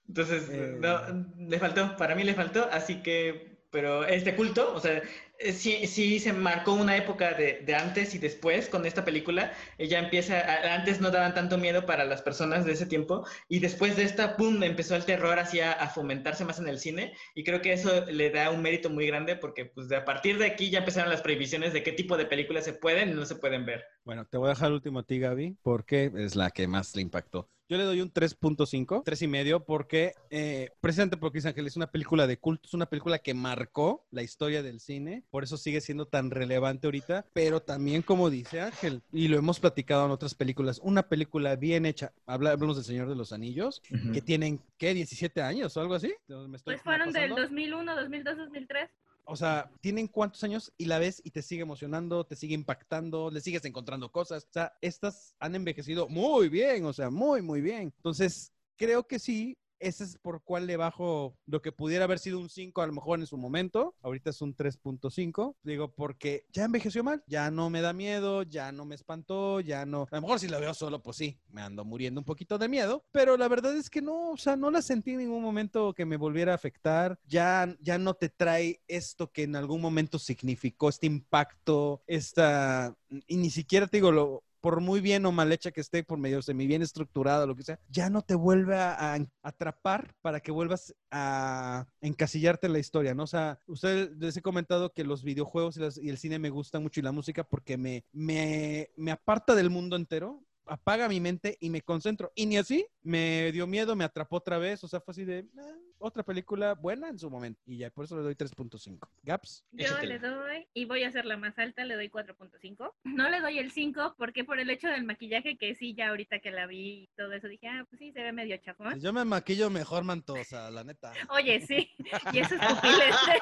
[0.08, 0.78] Entonces, Eh.
[0.80, 5.02] no, le faltó, para mí le faltó, así que, pero este culto, o sea,
[5.38, 9.52] eh, sí, sí se marcó una época de, de antes y después con esta película.
[9.78, 13.96] Ella empieza, antes no daban tanto miedo para las personas de ese tiempo y después
[13.96, 17.44] de esta, pum, empezó el terror así a, a fomentarse más en el cine y
[17.44, 20.46] creo que eso le da un mérito muy grande porque pues de a partir de
[20.46, 23.36] aquí ya empezaron las prohibiciones de qué tipo de películas se pueden y no se
[23.36, 23.84] pueden ver.
[24.04, 26.94] Bueno, te voy a dejar el último a ti, Gaby, porque es la que más
[26.94, 27.48] le impactó.
[27.72, 31.74] Yo le doy un 3.5, 3 y medio, porque eh, precisamente porque Cris Ángel es
[31.76, 35.56] una película de culto, es una película que marcó la historia del cine, por eso
[35.56, 40.10] sigue siendo tan relevante ahorita, pero también como dice Ángel, y lo hemos platicado en
[40.10, 43.80] otras películas, una película bien hecha, habla- hablamos del Señor de los Anillos,
[44.12, 44.92] que tienen, ¿qué?
[44.92, 46.12] 17 años o algo así.
[46.28, 47.40] Me estoy Pues fueron del pasando.
[47.40, 48.90] 2001, 2002, 2003.
[49.24, 53.30] O sea, tienen cuántos años y la ves y te sigue emocionando, te sigue impactando,
[53.30, 54.44] le sigues encontrando cosas.
[54.44, 57.92] O sea, estas han envejecido muy bien, o sea, muy, muy bien.
[57.96, 59.56] Entonces, creo que sí.
[59.82, 62.92] Ese es por cuál le bajo lo que pudiera haber sido un 5 a lo
[62.92, 63.96] mejor en su momento.
[64.00, 65.56] Ahorita es un 3.5.
[65.64, 67.24] Digo, porque ya envejeció mal.
[67.26, 70.06] Ya no me da miedo, ya no me espantó, ya no.
[70.12, 72.68] A lo mejor si la veo solo, pues sí, me ando muriendo un poquito de
[72.68, 73.04] miedo.
[73.10, 76.06] Pero la verdad es que no, o sea, no la sentí en ningún momento que
[76.06, 77.18] me volviera a afectar.
[77.26, 82.96] Ya, ya no te trae esto que en algún momento significó este impacto, esta.
[83.26, 86.18] Y ni siquiera te digo, lo, por muy bien o mal hecha que esté, por
[86.18, 90.52] medio semi bien estructurada, lo que sea, ya no te vuelve a, atrapar para que
[90.52, 93.24] vuelvas a encasillarte en la historia, ¿no?
[93.24, 96.50] O sea, ustedes les he comentado que los videojuegos y, las- y el cine me
[96.50, 101.20] gustan mucho y la música porque me, me, me aparta del mundo entero, apaga mi
[101.20, 102.32] mente y me concentro.
[102.34, 105.46] Y ni así, me dio miedo, me atrapó otra vez, o sea, fue así de
[105.58, 107.60] "Ah, otra película buena en su momento.
[107.66, 109.08] Y ya, por eso le doy 3.5.
[109.22, 109.64] Gaps.
[109.72, 110.14] Yo Échatela.
[110.14, 112.92] le doy, y voy a hacer la más alta, le doy 4.5.
[113.04, 116.40] No le doy el 5 porque por el hecho del maquillaje, que sí, ya ahorita
[116.40, 119.00] que la vi y todo eso, dije, ah, pues sí, se ve medio chafón.
[119.00, 121.12] Yo me maquillo mejor, mantosa, la neta.
[121.30, 121.90] Oye, sí,
[122.32, 123.40] y esos pupilentes,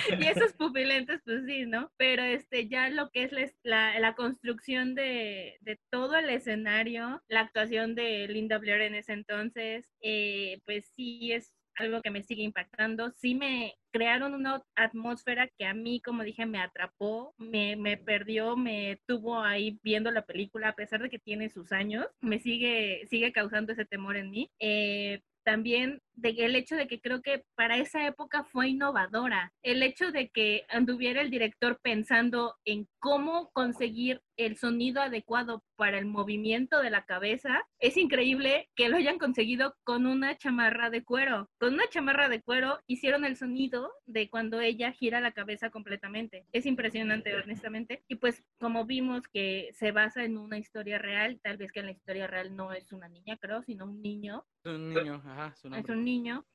[0.21, 1.91] y esos pupilentes, pues sí, ¿no?
[1.97, 3.33] Pero este, ya lo que es
[3.63, 9.13] la, la, construcción de, de todo el escenario, la actuación de Linda Blair en ese
[9.13, 13.11] entonces, eh, pues sí es algo que me sigue impactando.
[13.13, 18.57] Sí me crearon una atmósfera que a mí, como dije, me atrapó, me, me perdió,
[18.57, 23.07] me tuvo ahí viendo la película, a pesar de que tiene sus años, me sigue,
[23.09, 24.51] sigue causando ese temor en mí.
[24.59, 29.53] Eh, también de el hecho de que creo que para esa época fue innovadora.
[29.63, 35.99] El hecho de que anduviera el director pensando en cómo conseguir el sonido adecuado para
[35.99, 41.05] el movimiento de la cabeza, es increíble que lo hayan conseguido con una chamarra de
[41.05, 41.49] cuero.
[41.59, 46.47] Con una chamarra de cuero hicieron el sonido de cuando ella gira la cabeza completamente.
[46.53, 48.05] Es impresionante, honestamente.
[48.09, 51.87] Y pues como vimos que se basa en una historia real, tal vez que en
[51.87, 55.53] la historia real no es una niña, creo, sino un niño, Es un niño, ajá,
[55.55, 55.83] es un niño.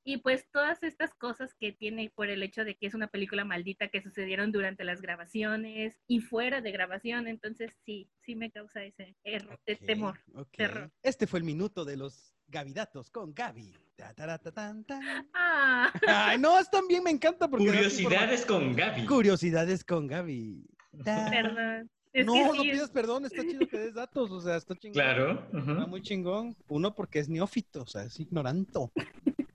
[0.03, 3.45] Y pues todas estas cosas que tiene por el hecho de que es una película
[3.45, 7.27] maldita que sucedieron durante las grabaciones y fuera de grabación.
[7.27, 10.19] Entonces sí, sí me causa ese error, de Ok, temor.
[10.51, 10.91] terror.
[11.01, 13.73] Este fue el minuto de los Gavidatos con Gaby.
[13.95, 14.75] Ta, ta, ta.
[15.33, 17.65] Ah, Ay, no, es también me encanta porque.
[17.65, 18.75] Curiosidades con.
[18.75, 19.05] Gaby.
[19.05, 20.65] Curiosidades con Gaby.
[21.03, 21.29] Ta.
[21.29, 21.89] perdón.
[22.11, 24.75] Es no, que no sí, pidas perdón, está chido que des datos, o sea, está
[24.75, 24.93] chingón.
[24.93, 25.47] Claro.
[25.51, 26.55] Está muy chingón.
[26.67, 28.91] Uno porque es neófito, o sea, es ignoranto.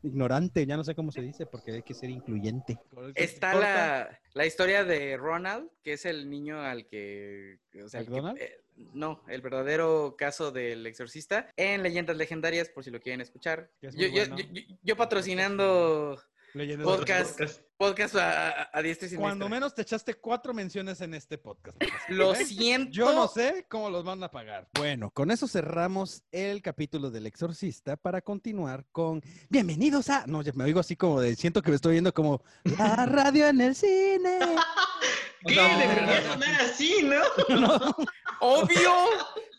[0.03, 2.79] Ignorante, ya no sé cómo se dice porque hay que ser incluyente.
[3.15, 7.59] Está la, la historia de Ronald, que es el niño al que...
[7.85, 8.39] O sea, el que- ¿McDonald?
[8.41, 8.61] eh,
[8.95, 13.71] no, el verdadero caso del exorcista en Leyendas Legendarias, por si lo quieren escuchar.
[13.81, 14.37] Es Yo, muy yo- bueno.
[14.39, 16.23] yo- yo- yo patrocinando
[16.55, 17.65] Leyendas podcast, legendarias.
[17.77, 19.19] podcast a, a- diestra y siniestra.
[19.21, 21.77] Cuando menos te echaste cuatro menciones en este podcast.
[22.09, 22.45] Lo ¿Eh?
[22.45, 22.91] siento.
[22.93, 24.69] Yo no sé cómo los van a pagar.
[24.75, 29.21] Bueno, con eso cerramos el capítulo del Exorcista para continuar con
[29.51, 30.27] Bienvenidos a.
[30.27, 31.37] No, ya me oigo así como de.
[31.37, 34.39] Siento que me estoy viendo como la radio en el cine.
[35.47, 35.55] ¿Qué?
[35.55, 35.79] No.
[35.79, 37.61] Debería sonar así, ¿no?
[37.61, 37.97] No,
[38.41, 38.91] ¡Obvio!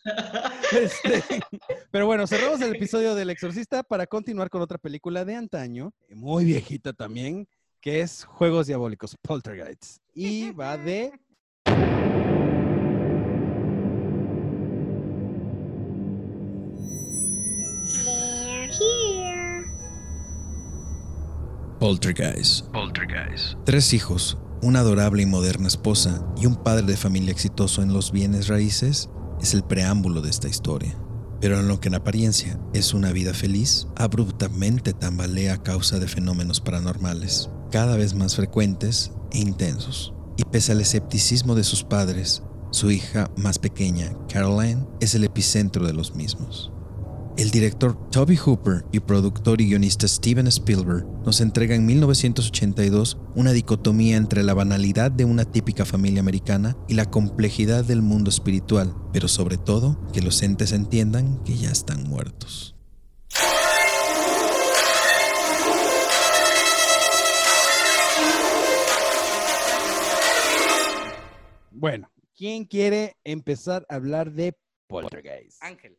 [0.72, 1.24] este,
[1.92, 6.46] Pero bueno, cerramos el episodio del Exorcista para continuar con otra película de antaño, muy
[6.46, 7.48] viejita también,
[7.82, 10.02] que es Juegos Diabólicos, Poltergeist.
[10.14, 11.12] Y va de
[21.80, 22.68] Poltergeist.
[22.74, 23.58] Poltergeist.
[23.64, 28.12] Tres hijos, una adorable y moderna esposa y un padre de familia exitoso en los
[28.12, 29.10] bienes raíces
[29.42, 30.98] es el preámbulo de esta historia.
[31.42, 36.08] Pero en lo que en apariencia es una vida feliz, abruptamente tambalea a causa de
[36.08, 40.14] fenómenos paranormales, cada vez más frecuentes e intensos.
[40.36, 45.88] Y pese al escepticismo de sus padres, su hija más pequeña, Caroline, es el epicentro
[45.88, 46.72] de los mismos.
[47.38, 53.52] El director Toby Hooper y productor y guionista Steven Spielberg nos entrega en 1982 una
[53.52, 58.94] dicotomía entre la banalidad de una típica familia americana y la complejidad del mundo espiritual,
[59.14, 62.76] pero sobre todo que los entes entiendan que ya están muertos.
[71.72, 74.58] Bueno, ¿quién quiere empezar a hablar de
[74.90, 75.64] Poltergeist.
[75.64, 75.96] Ángel.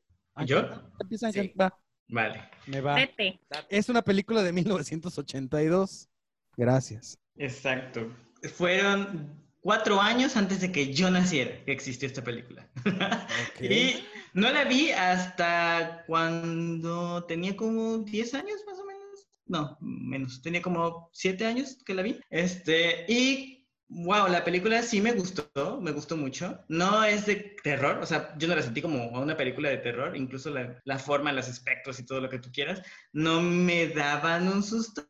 [0.47, 0.63] ¿Yo?
[1.01, 1.53] Empieza Sí.
[1.61, 1.77] va.
[2.09, 2.95] Vale, Me va.
[2.97, 3.39] Vete.
[3.69, 6.09] Es una película de 1982.
[6.57, 7.19] Gracias.
[7.37, 8.13] exacto.
[8.55, 12.69] Fueron cuatro años antes de que yo naciera que existió esta película.
[13.61, 14.03] Y
[14.33, 19.29] no la vi hasta cuando tenía como 10 años más o menos.
[19.47, 20.41] No, menos.
[20.43, 22.19] Tenía como 7 años que la vi.
[22.31, 23.60] Este, y
[23.91, 26.65] wow, la película sí me gustó, me gustó mucho.
[26.69, 30.17] No es de terror, o sea, yo no la sentí como una película de terror,
[30.17, 32.83] incluso la, la forma, los aspectos y todo lo que tú quieras,
[33.13, 35.05] no me daban un susto,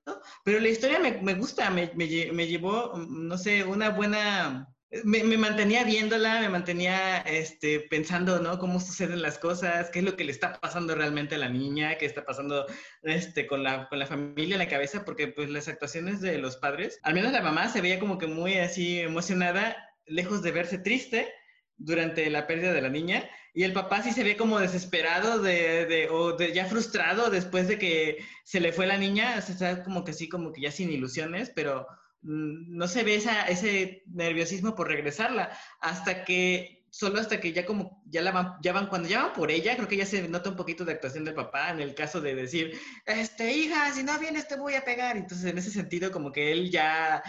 [0.45, 4.68] pero la historia me, me gusta, me, me me llevó, mm, no sé, una buena
[5.05, 8.59] me, me mantenía viéndola, me mantenía este, pensando, ¿no?
[8.59, 11.97] Cómo suceden las cosas, qué es lo que le está pasando realmente a la niña,
[11.97, 12.66] qué está pasando
[13.03, 16.57] este, con, la, con la familia en la cabeza, porque pues las actuaciones de los
[16.57, 19.76] padres, al menos la mamá se veía como que muy así emocionada,
[20.07, 21.32] lejos de verse triste
[21.76, 25.86] durante la pérdida de la niña, y el papá sí se ve como desesperado de,
[25.86, 29.84] de, o ya frustrado después de que se le fue la niña, o sea, está
[29.84, 31.86] como que así, como que ya sin ilusiones, pero
[32.22, 38.20] no se ve ese nerviosismo por regresarla, hasta que, solo hasta que ya como, ya
[38.20, 40.56] la van, ya van, cuando ya van por ella, creo que ya se nota un
[40.56, 44.48] poquito de actuación del papá en el caso de decir, este, hija, si no vienes
[44.48, 47.22] te voy a pegar, entonces en ese sentido como que él ya,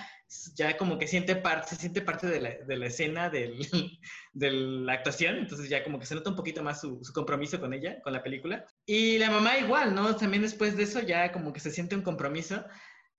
[0.56, 3.30] ya como que siente parte, se siente parte de la, escena
[4.34, 7.62] de la actuación, entonces ya como que se nota un poquito más su, su compromiso
[7.62, 10.18] con ella, con la película, y la mamá igual, ¿no?
[10.18, 12.66] También después de eso ya como que se siente un compromiso.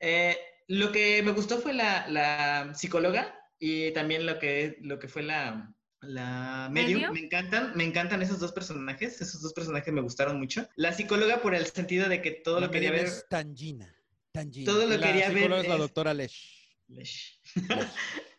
[0.00, 0.36] Eh,
[0.68, 5.22] lo que me gustó fue la, la psicóloga y también lo que, lo que fue
[5.22, 7.00] la, la medium.
[7.02, 7.14] ¿Medium?
[7.14, 9.20] Me encantan, me encantan esos dos personajes.
[9.20, 10.68] Esos dos personajes me gustaron mucho.
[10.76, 13.04] La psicóloga por el sentido de que todo La lo quería ver.
[13.06, 13.94] es Tangina.
[14.32, 14.72] Tangina.
[14.72, 16.68] Todo lo la quería ver psicóloga es la doctora Lesh.
[16.88, 17.40] Lesh.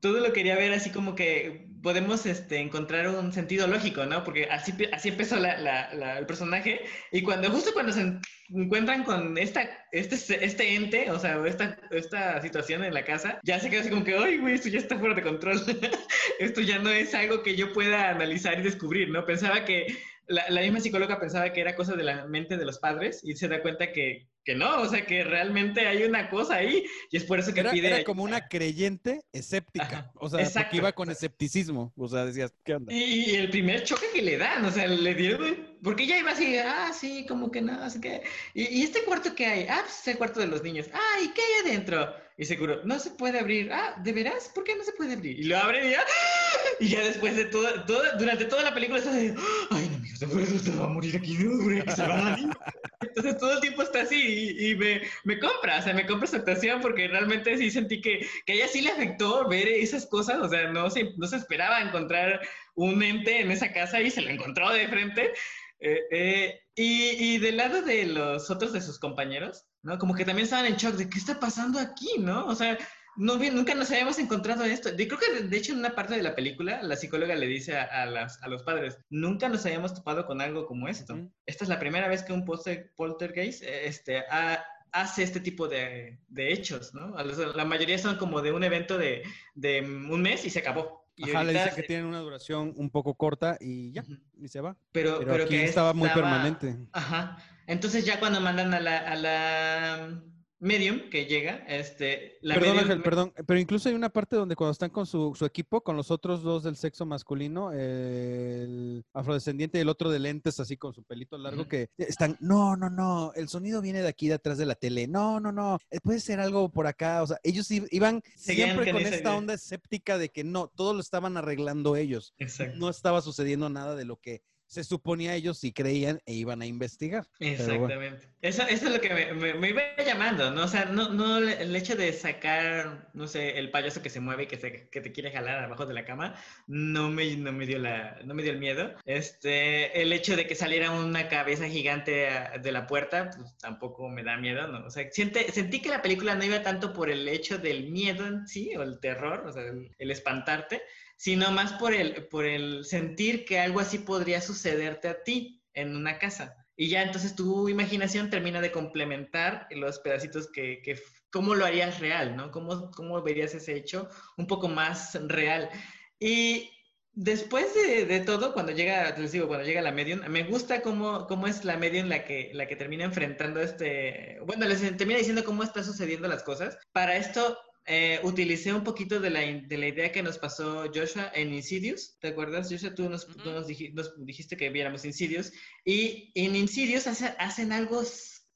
[0.00, 4.24] todo lo quería ver así como que podemos este, encontrar un sentido lógico, ¿no?
[4.24, 6.80] Porque así, así empezó la- la- el personaje
[7.12, 8.20] y cuando justo cuando se en-
[8.50, 13.60] encuentran con esta, este, este ente, o sea, esta, esta situación en la casa, ya
[13.60, 15.60] se queda así como que, ay, güey, esto ya está fuera de control.
[16.40, 19.24] esto ya no es algo que yo pueda analizar y descubrir, ¿no?
[19.24, 19.86] Pensaba que,
[20.28, 23.34] la, la misma psicóloga pensaba que era cosa de la mente de los padres y
[23.36, 27.16] se da cuenta que, que no, o sea, que realmente hay una cosa ahí y
[27.16, 27.88] es por eso que Era, pide...
[27.88, 29.84] era como una creyente escéptica.
[29.84, 30.76] Ajá, O sea, exacto.
[30.76, 31.92] iba con escepticismo.
[31.96, 32.94] O sea, decías, ¿qué onda?
[32.94, 36.56] Y, el primer choque que le dan, o sea, le dieron, porque ella iba así,
[36.58, 38.22] ah, sí, como que nada, así que,
[38.54, 41.20] y, y este cuarto que hay, ah, pues es el cuarto de los niños, ah,
[41.24, 42.14] ¿y qué hay adentro?
[42.38, 44.50] Y seguro, no se puede abrir, ah, ¿de veras?
[44.54, 45.40] ¿Por qué no se puede abrir?
[45.40, 46.04] Y lo abren y ya,
[46.80, 49.34] y ya después de todo, todo durante toda la película está de,
[49.70, 52.38] ay, no, mijo, seguro se va a morir aquí, güey, que se va a.
[53.00, 56.26] Entonces todo el tiempo está así y, y me, me compra, o sea, me compra
[56.26, 60.04] su actuación porque realmente sí sentí que, que a ella sí le afectó ver esas
[60.04, 64.10] cosas, o sea, no se, no se esperaba encontrar un ente en esa casa y
[64.10, 65.32] se lo encontró de frente.
[65.80, 69.98] Eh, eh, y, y del lado de los otros de sus compañeros, ¿no?
[69.98, 72.46] Como que también estaban en shock de qué está pasando aquí, ¿no?
[72.46, 72.78] O sea,
[73.16, 74.92] no, nunca nos habíamos encontrado en esto.
[74.92, 77.76] De- creo que de, hecho en una parte de la película la psicóloga le dice
[77.78, 81.14] a, a las- a los padres, nunca nos habíamos topado con algo como esto.
[81.14, 81.32] Ujú.
[81.46, 84.62] Esta es la primera vez que un polter- poltergeist eh, este, ha-
[84.92, 87.14] hace este tipo de, de hechos, ¿no?
[87.54, 89.22] La mayoría son como de un evento de,
[89.54, 91.05] de un mes y se acabó.
[91.16, 94.04] Y Ajá, le ahorita dice que tienen una duración un poco corta y ya,
[94.38, 94.76] y se va.
[94.92, 96.76] Pero, Pero, pero aquí que estaba muy estaba- permanente.
[96.92, 97.38] Ajá.
[97.66, 100.22] Entonces ya cuando mandan a la, a la
[100.58, 103.32] medium que llega, este, la perdón, medium- Ángel, perdón.
[103.46, 106.42] Pero incluso hay una parte donde cuando están con su, su equipo, con los otros
[106.42, 111.36] dos del sexo masculino, el afrodescendiente y el otro de lentes, así con su pelito
[111.38, 114.74] largo, que están, no, no, no, el sonido viene de aquí, de atrás de la
[114.74, 115.06] tele.
[115.06, 117.22] No, no, no, eh, puede ser algo por acá.
[117.22, 121.00] O sea, ellos iban Seguían siempre con esta onda escéptica de que no, todo lo
[121.00, 122.34] estaban arreglando ellos.
[122.38, 122.76] Exacto.
[122.78, 126.66] No estaba sucediendo nada de lo que se suponía ellos sí creían e iban a
[126.66, 127.26] investigar.
[127.38, 127.84] Pero bueno.
[127.84, 128.28] Exactamente.
[128.42, 130.64] Eso, eso es lo que me, me- me iba llamando, ¿no?
[130.64, 134.44] O sea, no, no el hecho de sacar, no sé, el payaso que se mueve
[134.44, 136.34] y que, se, que te quiere jalar abajo de la cama,
[136.66, 138.94] no me, no me dio la, no me dio el miedo.
[139.04, 144.08] Este, el hecho de que saliera una cabeza gigante a- de la puerta, pues tampoco
[144.08, 144.86] me da miedo, ¿no?
[144.86, 148.26] O sea, siente- sentí que la película no iba tanto por el hecho del miedo
[148.26, 150.82] en sí, o el terror, o sea, el, el espantarte,
[151.16, 155.96] sino más por el, por el sentir que algo así podría sucederte a ti en
[155.96, 156.54] una casa.
[156.76, 162.00] Y ya entonces tu imaginación termina de complementar los pedacitos que, que cómo lo harías
[162.00, 162.50] real, ¿no?
[162.50, 165.70] ¿Cómo, cómo verías ese hecho un poco más real?
[166.18, 166.70] Y
[167.12, 171.26] después de, de todo, cuando llega, les digo, cuando llega la medium, me gusta cómo,
[171.26, 175.44] cómo es la medium la que, la que termina enfrentando este, bueno, les termina diciendo
[175.44, 176.78] cómo está sucediendo las cosas.
[176.92, 181.30] Para esto, eh, utilicé un poquito de la, de la idea que nos pasó Joshua
[181.34, 182.16] en Insidious.
[182.20, 182.94] ¿Te acuerdas, Joshua?
[182.94, 185.52] Tú nos, tú nos, nos dijiste que viéramos Insidious.
[185.84, 188.02] Y en Insidious hacen algo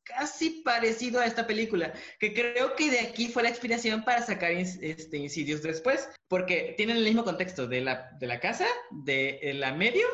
[0.03, 4.51] casi parecido a esta película, que creo que de aquí fue la inspiración para sacar
[4.51, 9.73] este, Insidious después, porque tienen el mismo contexto de la, de la casa, de la
[9.73, 10.07] medio,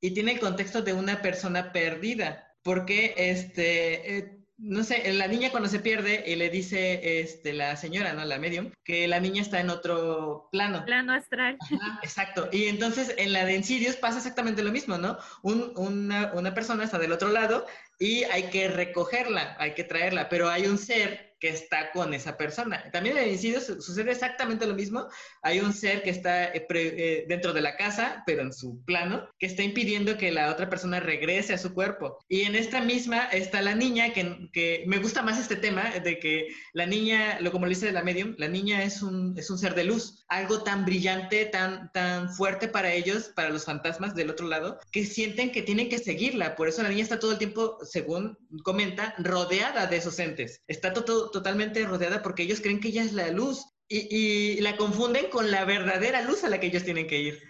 [0.00, 4.18] y tiene el contexto de una persona perdida, porque este...
[4.18, 8.24] Eh, no sé, la niña cuando se pierde y le dice este, la señora, ¿no?
[8.24, 10.84] La medium, que la niña está en otro plano.
[10.84, 11.58] Plano astral.
[12.02, 12.48] exacto.
[12.52, 15.18] Y entonces en la de Insidious pasa exactamente lo mismo, ¿no?
[15.42, 17.66] una, una persona está del otro lado
[17.98, 22.38] y hay que recogerla, hay que traerla, pero hay un ser que está con esa
[22.38, 22.90] persona.
[22.90, 25.08] También en el incidio sucede exactamente lo mismo.
[25.42, 29.28] Hay un ser que está eh, eh, dentro de la casa, pero en su plano,
[29.38, 32.16] que está impidiendo que la otra persona regrese a su cuerpo.
[32.30, 36.18] Y en esta misma está la niña, que, que me gusta más este tema, de
[36.18, 39.58] que la niña, lo como le dice la medium, la niña es un, es un
[39.58, 44.30] ser de luz, algo tan brillante, tan, tan fuerte para ellos, para los fantasmas del
[44.30, 46.56] otro lado, que sienten que tienen que seguirla.
[46.56, 50.62] Por eso la niña está todo el tiempo, según comenta, rodeada de esos entes.
[50.68, 55.28] Está todo totalmente rodeada porque ellos creen que ella es la luz y, la confunden
[55.28, 57.42] con la verdadera luz a la que ellos tienen que ir.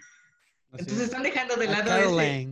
[0.73, 2.49] Entonces están dejando de lado ese,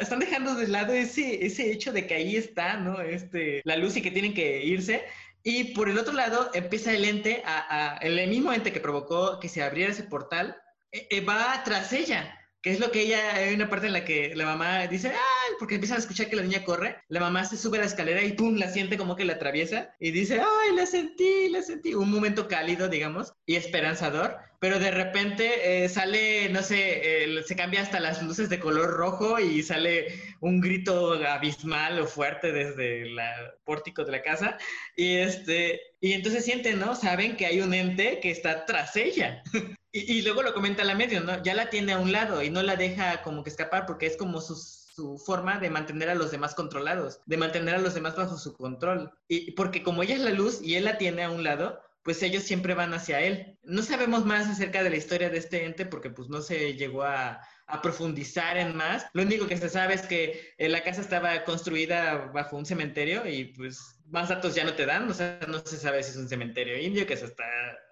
[0.00, 3.02] están dejando de lado ese, ese hecho de que ahí está, ¿no?
[3.02, 5.04] Este, la luz y que tienen que irse.
[5.42, 9.50] Y por el otro lado empieza el ente, a, el mismo ente que provocó que
[9.50, 10.56] se abriera ese portal,
[10.90, 14.06] e, e va tras ella que es lo que ella, hay una parte en la
[14.06, 15.14] que la mamá dice, ay,
[15.58, 18.22] porque empiezan a escuchar que la niña corre, la mamá se sube a la escalera
[18.22, 21.94] y pum, la siente como que la atraviesa y dice, ay, la sentí, la sentí,
[21.94, 27.82] un momento cálido, digamos, y esperanzador, pero de repente eh, sale, no sé, se cambia
[27.82, 30.06] hasta las luces de color rojo y sale
[30.40, 33.18] un grito abismal o fuerte desde el
[33.64, 34.56] pórtico de la casa
[34.96, 36.94] y este, y entonces sienten, ¿no?
[36.94, 39.42] Saben que hay un ente que está tras ella.
[39.96, 41.40] Y, luego lo comenta la medio, ¿no?
[41.44, 44.16] Ya la tiene a un lado y no la deja como que escapar porque es
[44.16, 44.56] como su,
[44.94, 48.54] su forma de mantener a los demás controlados, de mantener a los demás bajo su
[48.54, 49.10] control.
[49.28, 52.22] Y porque como ella es la luz y él la tiene a un lado, pues
[52.22, 53.58] ellos siempre van hacia él.
[53.64, 57.02] No sabemos más acerca de la historia de este ente porque pues no se llegó
[57.02, 57.40] a,
[57.82, 59.06] profundizar en más.
[59.14, 63.26] Lo único que se sabe es que eh, la casa estaba construida bajo un cementerio
[63.26, 66.16] y pues más datos ya no te dan, o sea, no se sabe si es
[66.16, 67.44] un cementerio indio, que es hasta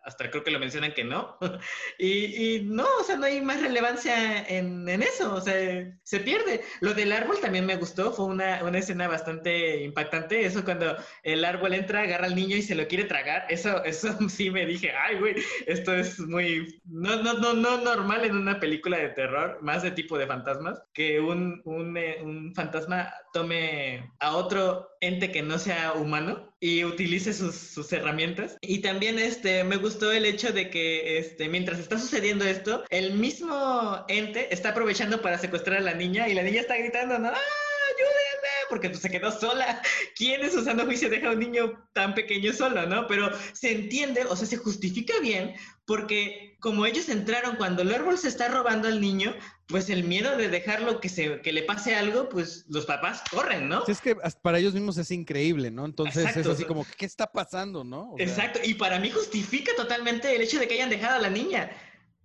[0.04, 1.38] hasta creo que lo mencionan que no.
[1.98, 5.54] y, no, o sea, no hay más relevancia en, eso, o sea,
[6.02, 6.62] se pierde.
[6.80, 10.44] Lo del árbol también me gustó, fue una, una, escena bastante impactante.
[10.44, 14.16] Eso cuando el árbol entra, agarra al niño y se lo quiere tragar, eso, eso
[14.28, 15.34] sí me dije, ay, güey,
[15.66, 19.90] esto es muy, no, no, no, no normal en una película de terror, más de
[19.92, 25.58] tipo de fantasmas, que un, un, eh, un fantasma tome a otro ente que no
[25.58, 28.56] sea humano y utilice sus, sus herramientas.
[28.60, 33.14] Y también este, me gustó el hecho de que este, mientras está sucediendo esto, el
[33.14, 37.14] mismo ente está aprovechando para secuestrar a la niña y la niña está gritando.
[37.14, 38.55] ¡Ah, ayúdenme!
[38.68, 39.82] Porque pues, se quedó sola.
[40.16, 43.09] ¿Quién en su sano juicio deja a un niño tan pequeño solo, no?
[43.09, 48.16] Pero se entiende, o sea, se justifica bien porque como ellos entraron cuando el árbol
[48.16, 49.34] se está robando al niño,
[49.72, 53.68] pues el miedo de dejarlo que, se, que le pase algo, pues los papás corren,
[53.68, 53.84] ¿no?
[53.88, 55.86] es que para ellos mismos es increíble, ¿no?
[55.86, 58.14] Entonces es así como, ¿qué está pasando, no?
[58.18, 61.70] Exacto, y para mí justifica totalmente el hecho de que hayan dejado a la niña.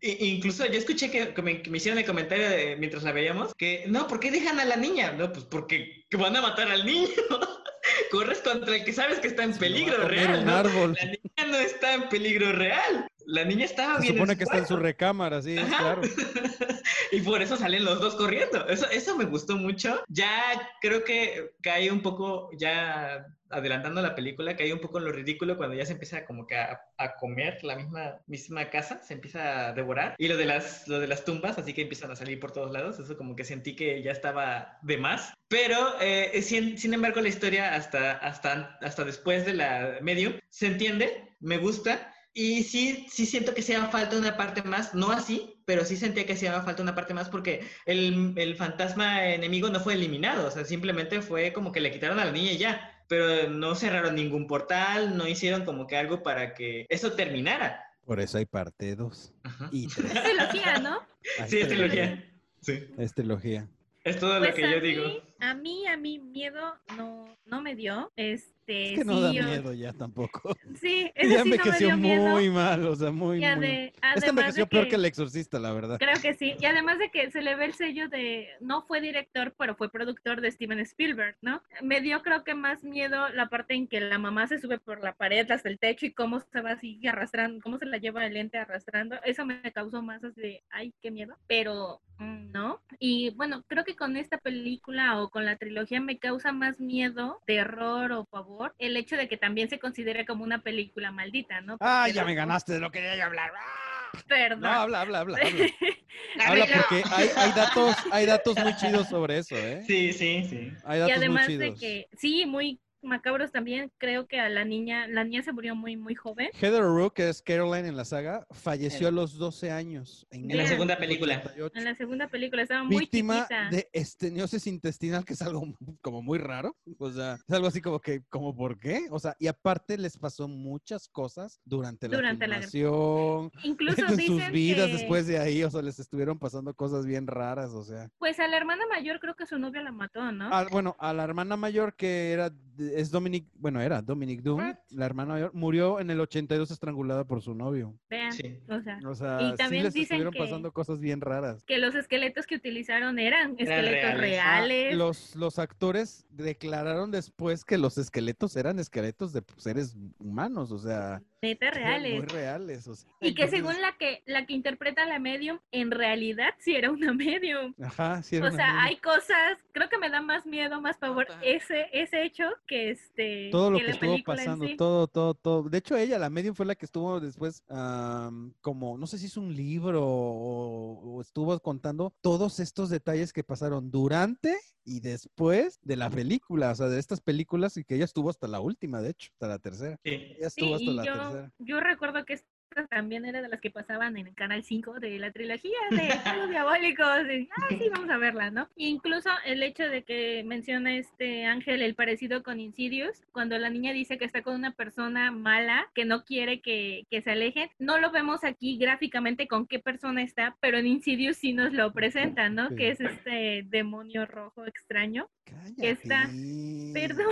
[0.01, 4.29] incluso yo escuché que, me, hicieron el comentario mientras la veíamos, que no, ¿por qué
[4.29, 5.13] dejan a la niña?
[5.13, 7.07] No, pues porque van a matar al niño.
[8.11, 10.45] Corres contra el que sabes que está en peligro real.
[10.45, 10.63] ¿no?
[10.63, 14.13] La niña no está en peligro real la niña estaba bien.
[14.13, 16.01] Se supone que está en su recámara, sí, claro.
[17.11, 18.65] y por eso salen los dos corriendo.
[18.67, 20.01] Eso, eso me gustó mucho.
[20.07, 25.11] Ya creo que cae un poco, ya adelantando la película, cae un poco en lo
[25.11, 26.79] ridículo cuando ya se empieza como que a,
[27.19, 30.15] comer la misma, misma casa, se empieza a devorar.
[30.17, 32.71] Y lo de, las, lo de las tumbas, así que empiezan a salir por todos
[32.71, 32.99] lados.
[32.99, 35.33] Eso como que sentí que ya estaba de más.
[35.47, 40.67] Pero, eh, sin, sin, embargo, la historia hasta, hasta, hasta después de la medium se
[40.67, 45.55] entiende, me gusta y sí, sí siento que hacía falta una parte más, no así,
[45.65, 49.79] pero sí sentía que hacía falta una parte más porque el, el, fantasma enemigo no
[49.79, 52.96] fue eliminado, o sea, simplemente fue como que le quitaron a la niña y ya,
[53.07, 57.83] pero no cerraron ningún portal, no hicieron como que algo para que eso terminara.
[58.05, 59.33] Por eso hay parte 2
[59.71, 61.01] y Es trilogía, ¿no?
[61.47, 62.23] sí, es trilogía.
[62.61, 62.87] Sí.
[62.97, 63.67] Es trilogía.
[64.03, 65.03] Es todo lo pues que yo digo.
[65.39, 68.11] A mí, a mí miedo no, no me dio.
[68.15, 68.93] Es este.
[68.93, 70.55] Es que no da miedo ya tampoco.
[70.81, 72.27] Sí, ese Ya sí no me dio miedo.
[72.27, 73.93] muy mal, o sea, muy, Y muy...
[74.15, 75.97] Este envejeció de peor que- que el exorcista, la verdad.
[75.97, 76.55] Creo que sí.
[76.59, 79.89] Y además de que se le ve el sello de, no fue director, pero fue
[79.89, 81.63] productor de Steven Spielberg, ¿no?
[81.81, 85.01] Me dio creo que más miedo la parte en que la mamá se sube por
[85.03, 88.25] la pared hasta el techo y cómo se va así arrastrando, cómo se la lleva
[88.25, 89.15] el lente arrastrando.
[89.23, 91.37] Eso me causó más así de, ay, qué miedo.
[91.47, 92.81] Pero mm, no.
[92.99, 97.41] Y bueno, creo que con esta película o con la trilogía me causa más miedo,
[97.45, 101.77] terror o pavor el hecho de que también se considere como una película maldita, ¿no?
[101.79, 103.51] Ah, Porque ya los- me ganaste de lo que quería yo hablar.
[103.57, 104.11] ¡Ah!
[104.27, 104.61] Perdón.
[104.61, 105.65] No, habla, habla, habla, habla.
[106.39, 109.83] Habla porque hay, hay datos, hay datos muy chidos sobre eso, ¿eh?
[109.85, 110.71] Sí, sí, sí.
[110.83, 111.79] Hay Y datos además muy de chidos.
[111.79, 115.97] que, sí, muy macabros también, creo que a la niña, la niña se murió muy,
[115.97, 116.49] muy joven.
[116.53, 120.27] Heather Rook, que es Caroline en la saga, falleció a los 12 años.
[120.29, 121.35] En la segunda película.
[121.35, 121.77] 1988.
[121.79, 123.69] En la segunda película estaba muy Víctima chiquita.
[123.71, 125.63] de esteniosis intestinal, que es algo
[126.01, 126.75] como muy raro.
[126.99, 129.07] O sea, es algo así como que, como por qué?
[129.09, 132.57] O sea, y aparte les pasó muchas cosas durante la Durante la-
[133.63, 137.27] Incluso en sus vidas que, después de ahí, o sea, les estuvieron pasando cosas bien
[137.27, 138.09] raras, o sea.
[138.17, 140.49] pues a la hermana mayor creo que su novio la mató, ¿no?
[140.51, 142.51] Ah, bueno, a la hermana mayor que era,
[142.97, 144.75] es Dominic, bueno, era Dominic Doom, What?
[144.89, 147.93] la hermana mayor, murió en el 82 estrangulada por su novio.
[148.09, 148.57] Vean, Sí.
[148.67, 151.63] o sea, O sea, Y sí también les dicen estuvieron que- pasando cosas bien raras.
[151.65, 154.13] que los esqueletos que utilizaron eran esqueletos reales.
[154.13, 154.95] Ah, reales.
[154.97, 161.21] los, los actores declararon después que los esqueletos eran esqueletos de seres humanos, o sea,
[161.41, 162.15] neta reales.
[162.17, 162.87] muy reales.
[162.87, 166.49] O sea, Y que entonces- según la que la que interpreta la medium, en realidad
[166.59, 167.73] sí era una medium.
[167.81, 170.97] Ajá, sí era O una sea, hay cosas, creo que me da más miedo, más
[170.97, 171.39] pavor Ajá.
[171.43, 174.75] ese ese hecho que este todo lo que estuvo pasando, sí.
[174.75, 175.63] todo, todo, todo.
[175.69, 179.27] De hecho, ella, la medium, fue la que estuvo después, am, como, no sé si
[179.27, 185.79] hizo un libro o, o estuvo contando todos estos detalles que pasaron durante y después
[185.81, 189.01] de la película, o sea, de estas películas y que ella estuvo hasta la última,
[189.01, 189.99] de hecho, hasta la tercera.
[190.03, 190.11] Sí.
[190.11, 191.26] Ella Sí, estuvo hasta la yo, tercera.
[191.59, 192.47] Yo recuerdo que esta
[192.85, 196.49] también era de las que pasaban en el canal 5 de la trilogía de Juegos
[196.49, 197.07] Diabólicos.
[197.07, 198.69] ah, sí, vamos a verla, ¿no?
[198.75, 203.93] Incluso el hecho de que menciona este Ángel el parecido con Insidious, cuando la niña
[203.93, 207.97] dice que está con una persona mala que no quiere que, que se alejen, no
[207.97, 212.55] lo vemos aquí gráficamente con qué persona está, pero en Insidious sí nos lo presentan,
[212.55, 212.69] ¿no?
[212.69, 212.75] Sí.
[212.75, 215.29] Que es este demonio rojo extraño.
[215.79, 216.91] que está- Cállate.
[216.93, 217.27] Perdón.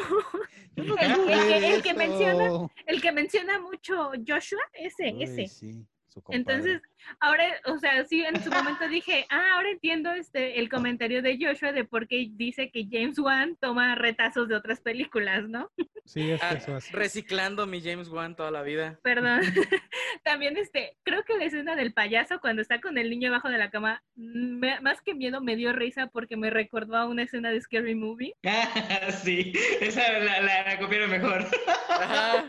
[0.75, 0.91] El-
[1.29, 5.47] el el que menciona- El que menciona mucho Joshua, ese, Uy, ese.
[5.47, 5.85] sí,
[6.15, 6.37] su compadre.
[6.39, 6.81] Entonces,
[7.19, 11.37] ahora, o sea, sí, en su momento dije, ah, ahora entiendo este el comentario de
[11.39, 15.69] Joshua de por qué dice que James Wan toma retazos de otras películas, ¿no?
[16.05, 16.95] Sí, es que Ah, eso hace.
[16.95, 18.99] reciclando mi James Wan toda la vida.
[19.03, 19.41] Perdón.
[20.23, 23.57] También, este, creo que la escena del payaso cuando está con el niño abajo de
[23.57, 27.51] la cama, me- más que miedo, me dio risa porque me recordó a una escena
[27.51, 28.35] de Scary Movie.
[28.45, 29.51] Ah, sí,
[29.81, 31.45] esa la, la, la copiaron mejor.
[31.89, 32.45] Ajá.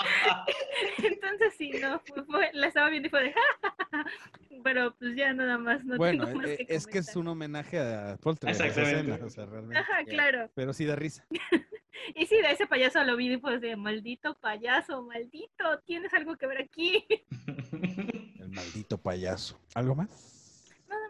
[1.02, 3.34] Entonces, sí, no, fue- fue- la estaba viendo y fue de,
[4.64, 7.28] pero pues ya nada más, no bueno, tengo más eh, que es que es un
[7.28, 9.10] homenaje a Poltergeist, esa Exactamente.
[9.12, 9.78] escena, o sea, realmente.
[9.78, 10.08] Ajá, Ya.
[10.08, 10.50] claro.
[10.54, 11.24] Pero sí da risa.
[12.16, 16.36] Y sí, de ese payaso lo vi y pues de maldito payaso, maldito, tienes algo
[16.36, 17.06] que ver aquí.
[18.40, 19.60] El maldito payaso.
[19.74, 20.31] ¿Algo más?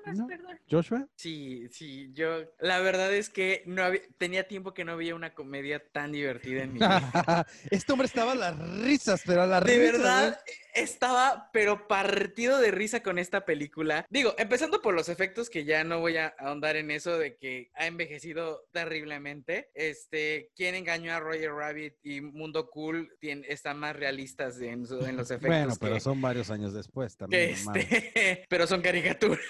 [0.06, 0.26] No.
[0.26, 0.58] perdón.
[0.70, 1.06] ¿Joshua?
[1.16, 5.34] Sí, sí, yo la verdad es que no había- tenía tiempo que no veía una
[5.34, 7.46] comedia tan divertida en mi vida.
[7.70, 9.92] este hombre estaba a las risas, pero a las De risas.
[9.92, 10.40] verdad,
[10.74, 14.06] estaba pero partido de risa con esta película.
[14.10, 17.70] Digo, empezando por los efectos, que ya no voy a ahondar en eso de que
[17.74, 19.70] ha envejecido terriblemente.
[19.74, 25.04] Este, quien engañó a Roger Rabbit y Mundo Cool tien- están más realistas en, su-
[25.04, 25.48] en los efectos.
[25.48, 27.50] Bueno, pero que- son varios años después también.
[27.50, 29.40] este, pero son caricaturas.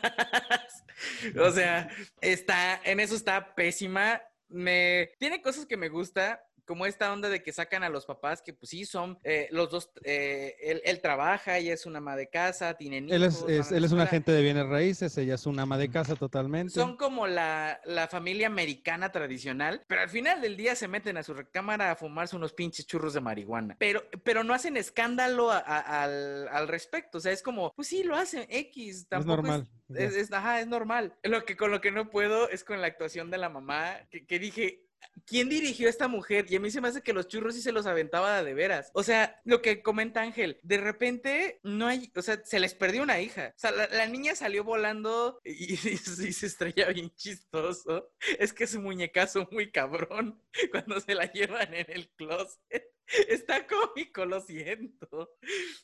[1.40, 1.88] o sea,
[2.20, 4.20] está, en eso está pésima.
[4.48, 6.42] Me, tiene cosas que me gusta,
[6.72, 9.68] como esta onda de que sacan a los papás, que pues sí son eh, los
[9.68, 13.14] dos, eh, él, él trabaja, ella es una ama de casa, tienen hijos.
[13.16, 15.90] Él es, es- él es un agente de bienes raíces, ella es una ama de
[15.90, 16.72] casa totalmente.
[16.72, 21.22] Son como la, la familia americana tradicional, pero al final del día se meten a
[21.22, 23.76] su recámara a fumarse unos pinches churros de marihuana.
[23.78, 27.18] Pero, pero no hacen escándalo a- a- al, al respecto.
[27.18, 28.96] O sea, es como, pues sí, lo hacen X.
[28.96, 29.68] es Tampoco normal.
[29.94, 31.12] Es, es- ajá, es normal.
[31.22, 34.24] Lo que, con lo que no puedo es con la actuación de la mamá, que,
[34.24, 34.86] que dije,
[35.26, 36.46] ¿quién dirigió a esta mujer?
[36.48, 38.90] Y a mí se me hace que los churros sí se los aventaba de veras.
[38.94, 43.02] O sea, lo que comenta Ángel, de repente no hay, o sea, se les perdió
[43.02, 43.52] una hija.
[43.56, 48.12] O sea, la, niña salió volando y, y- y se estrella bien chistoso.
[48.38, 52.84] Es que es un muñecazo muy cabrón cuando se la llevan en el closet.
[53.28, 55.36] Está cómico, lo siento.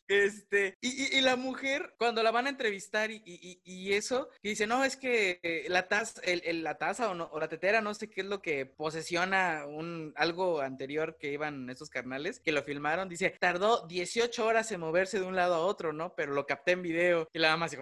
[0.07, 4.67] Este, y, y- y la mujer, cuando la van a entrevistar y, y- eso, dice,
[4.67, 7.81] no, es que eh, la taza, el, el- la taza o, no- o la tetera,
[7.81, 12.53] no sé qué es lo que posesiona un, algo anterior que iban esos carnales, que
[12.53, 16.15] lo filmaron, dice, tardó 18 horas en moverse de un lado a otro, ¿no?
[16.15, 17.29] Pero lo capté en video.
[17.33, 17.79] Y la mamá de,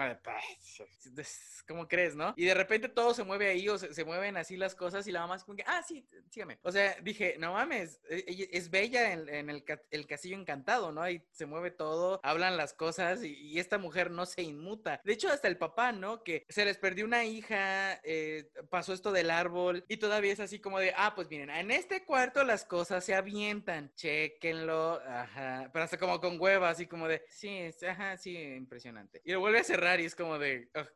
[1.15, 2.35] "Pues, ¿cómo crees, no?
[2.37, 5.13] Y de repente todo se mueve ahí o se, se mueven así las cosas y
[5.13, 6.59] la mamá es como que, ah, sí, sígame.
[6.63, 10.93] O sea, dije, no mames, e- ella es bella en, en el, el castillo encantado,
[10.93, 11.03] ¿no?
[11.03, 15.01] Ahí se mueve todo, hablan las cosas y, y esta mujer no se inmuta.
[15.05, 16.23] De hecho, hasta el papá, ¿no?
[16.23, 20.59] Que se les perdió una hija, eh, pasó esto del árbol y todavía es así
[20.61, 25.85] como de, ah, pues miren, en este cuarto las cosas se avientan, chequenlo, ajá, pero
[25.85, 29.21] hasta como con hueva, así como de, sí, es- ajá, sí, impresionante.
[29.25, 30.87] Y lo vuelve a cerrar y es como de, ok.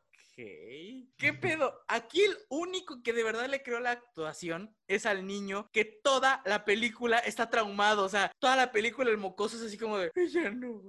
[1.17, 1.83] ¿Qué pedo?
[1.87, 6.41] Aquí el único que de verdad le creó la actuación es al niño que toda
[6.45, 8.03] la película está traumado.
[8.03, 10.81] O sea, toda la película el mocoso es así como de, ya no,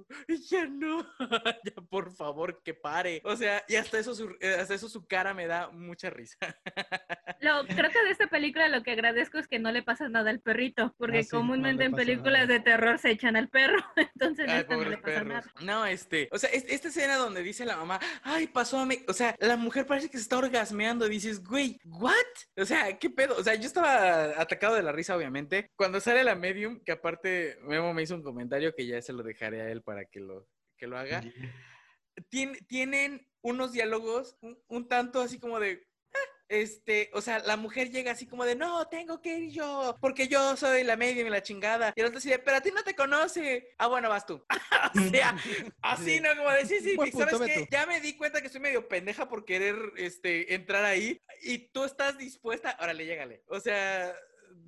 [0.49, 1.05] ya no,
[1.63, 3.21] ya por favor que pare.
[3.25, 6.37] O sea, y hasta eso su, eh, hasta eso su cara me da mucha risa.
[7.39, 10.29] Lo, creo que de esta película lo que agradezco es que no le pasa nada
[10.29, 12.53] al perrito, porque Ah, sí, comúnmente en películas nada.
[12.53, 15.27] de terror se echan al perro, entonces en Ay, esta no le pasa perros.
[15.27, 15.51] nada.
[15.61, 18.99] No, este, o sea, es- esta escena donde dice la mamá, ay, pasó a mí,
[19.09, 22.13] o sea, la mujer parece que se está orgasmeando y dices, güey, ¿what?
[22.57, 23.35] O sea, ¿qué pedo?
[23.37, 25.67] O sea, yo estaba atacado de la risa, obviamente.
[25.75, 29.23] Cuando sale la medium, que aparte Memo me hizo un comentario que ya se lo
[29.23, 30.47] dejaré a él para que lo,
[30.77, 31.21] que lo haga.
[32.29, 35.85] Tien- tienen unos diálogos un, un tanto así como de.
[36.49, 40.27] Este, o sea, la mujer llega así como de, no, tengo que ir yo, porque
[40.27, 41.93] yo soy la medium y la chingada.
[41.95, 43.73] Y el otro dice, pero a ti no te conoce.
[43.77, 44.45] Ah, bueno, vas tú.
[44.95, 45.35] o sea,
[45.81, 46.35] así, ¿no?
[46.35, 47.67] Como de, sí, sí, y ¿sabes punto, qué?
[47.71, 51.21] Ya me di cuenta que soy medio pendeja por querer, este, entrar ahí.
[51.41, 53.43] Y tú estás dispuesta, órale, llégale.
[53.47, 54.13] O sea,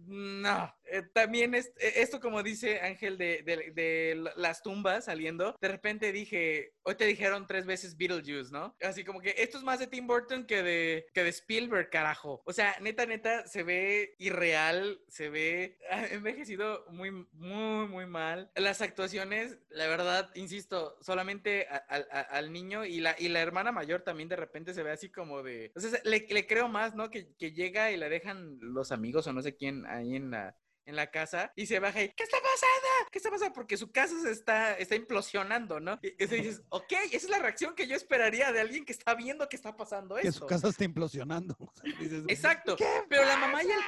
[0.07, 6.11] no, eh, también es, eh, esto como dice Ángel de, las tumbas saliendo, de repente
[6.11, 8.75] dije, hoy te dijeron tres veces Beetlejuice, ¿no?
[8.81, 12.41] Así como que esto es más de Tim Burton que de, que de Spielberg, carajo.
[12.45, 15.77] O sea, neta, neta, se ve irreal, se ve
[16.11, 18.51] envejecido muy, muy, muy mal.
[18.55, 24.29] Las actuaciones, la verdad, insisto, solamente al niño y la, y la hermana mayor también
[24.29, 25.71] de repente se ve así como de...
[25.75, 27.09] O sea, le, le creo más, ¿no?
[27.09, 30.55] Que, que llega y la dejan los amigos o no sé quién ahí en la,
[30.85, 33.09] en la casa y se baja y ¿qué está pasando?
[33.11, 33.53] ¿Qué está pasando?
[33.53, 35.99] Porque su casa se está, está implosionando, ¿no?
[36.01, 39.15] Y, y dices, ok, esa es la reacción que yo esperaría de alguien que está
[39.15, 40.41] viendo que está pasando Que esto.
[40.41, 41.55] su casa está implosionando.
[41.65, 42.75] O sea, dices, Exacto.
[43.09, 43.79] Pero la mamá y el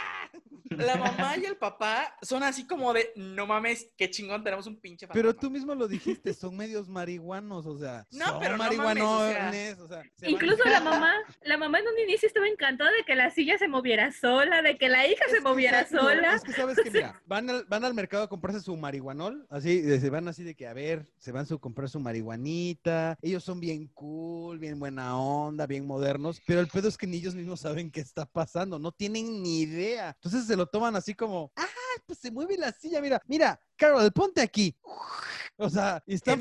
[0.86, 4.78] la mamá y el papá son así como de no mames, qué chingón, tenemos un
[4.80, 5.40] pinche Pero fantasma".
[5.42, 8.82] tú mismo lo dijiste, son medios marihuanos, o sea, No, son pero no mames, o
[8.82, 8.84] sea.
[8.94, 11.14] marihuanones, o sea, van- Incluso la mamá,
[11.44, 14.78] la mamá en un inicio estaba encantada de que la silla se moviera sola, de
[14.78, 16.36] que la hija Es se que moviera exacto, sola.
[16.36, 20.10] Es que sabes mira, van al, van al mercado a comprarse su marihuanol, así, se
[20.10, 23.88] van así de que, a ver, se van a comprar su marihuanita, ellos son bien
[23.94, 27.92] cool, bien buena onda, bien modernos, pero el pedo es que ni ellos mismos saben
[27.92, 30.10] qué está pasando, no tienen ni idea.
[30.16, 31.66] Entonces se lo toman así como, ah,
[32.06, 34.76] pues se mueve la silla, mira, mira, Carol, ponte aquí.
[35.60, 36.34] O sea, y está,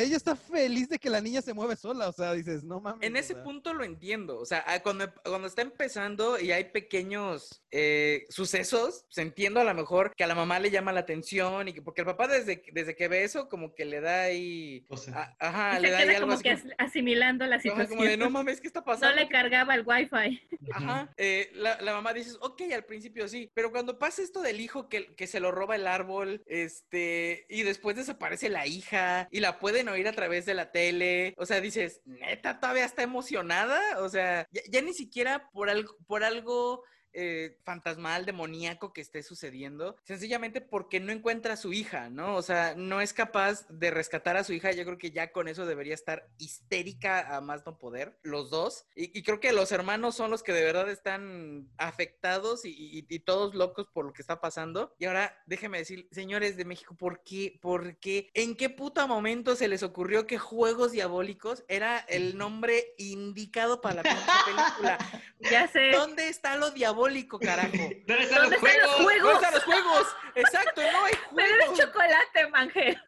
[0.00, 3.06] ella está feliz de que la niña se mueve sola, o sea, dices, no mames.
[3.06, 3.44] En o ese sea.
[3.44, 4.36] punto lo entiendo.
[4.40, 9.64] O sea, ah, cuando, cuando está empezando y hay pequeños eh, sucesos, pues entiendo a
[9.64, 12.26] lo mejor que a la mamá le llama la atención y que porque el papá
[12.26, 14.84] desde, desde que ve eso como que le da ahí...
[14.88, 17.86] O sea, a- ajá, le da ahí algo como así que asimilando la situación.
[17.88, 19.14] como de no mames, ¿qué está No pasando?
[19.14, 20.40] le cargaba el wifi.
[20.72, 24.60] Ajá, eh, la, la mamá dice, ok, al principio sí, pero cuando pasa esto del
[24.60, 29.40] hijo que, que se lo roba el árbol, este, y después desaparece la hija, y
[29.40, 33.80] la pueden oír a través de la tele, o sea, dices, neta, todavía está emocionada,
[34.00, 39.22] o sea, ya, ya ni siquiera por algo, por algo eh, fantasmal, demoníaco que esté
[39.22, 42.36] sucediendo, sencillamente porque no encuentra a su hija, ¿no?
[42.36, 44.72] O sea, no es capaz de rescatar a su hija.
[44.72, 48.86] Yo creo que ya con eso debería estar histérica a más no poder, los dos.
[48.94, 53.06] Y, y creo que los hermanos son los que de verdad están afectados y, y-
[53.08, 54.94] y todos locos por lo que está pasando.
[54.98, 57.58] Y ahora, déjenme decir, señores de México, ¿por qué?
[57.60, 58.30] ¿Por qué?
[58.34, 63.96] ¿En qué puta momento se les ocurrió que Juegos Diabólicos era el nombre indicado para
[63.96, 64.98] la película?
[65.40, 65.90] Ya sé.
[65.92, 67.03] ¿Dónde está lo diabólico,
[67.40, 67.72] carajo?
[68.06, 68.98] ¿Dónde están ¿Dónde los están los juegos?
[68.98, 69.34] ¿Dónde juegos?
[69.42, 70.06] están los juegos?
[70.34, 71.78] Exacto, no hay Me debes juegos.
[71.84, 72.98] chocolate, Mangel.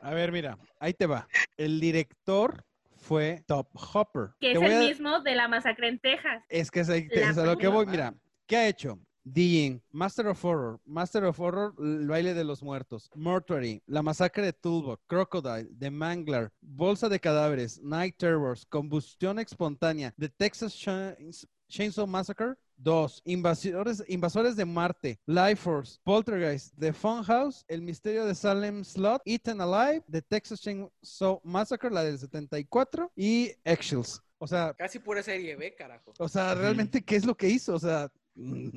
[0.00, 1.26] A ver, mira, ahí te va.
[1.56, 2.64] El director
[2.96, 4.30] fue Top Hopper.
[4.40, 6.42] Que es el a- mismo de La Masacre en Texas.
[6.48, 7.86] Es que es, ahí- es a lo que voy.
[7.86, 8.14] Mira,
[8.46, 8.98] ¿qué ha hecho?
[9.32, 14.44] The Master of Horror, Master of Horror, El baile de los muertos, Mortuary, La masacre
[14.44, 21.48] de Tulbok, Crocodile, The Mangler, Bolsa de cadáveres, Night Terrors, Combustión espontánea, The Texas Chains-
[21.68, 28.34] Chainsaw Massacre, Dos, invasores, invasores de Marte, Life Force, Poltergeist, The Funhouse, El misterio de
[28.34, 34.20] Salem Slot, Eaten Alive, The Texas Chainsaw Massacre, la del 74 y Eggshells.
[34.38, 36.12] O sea, Casi pura serie B, carajo.
[36.18, 37.74] o sea, realmente, ¿qué es lo que hizo?
[37.74, 38.70] O sea, mm,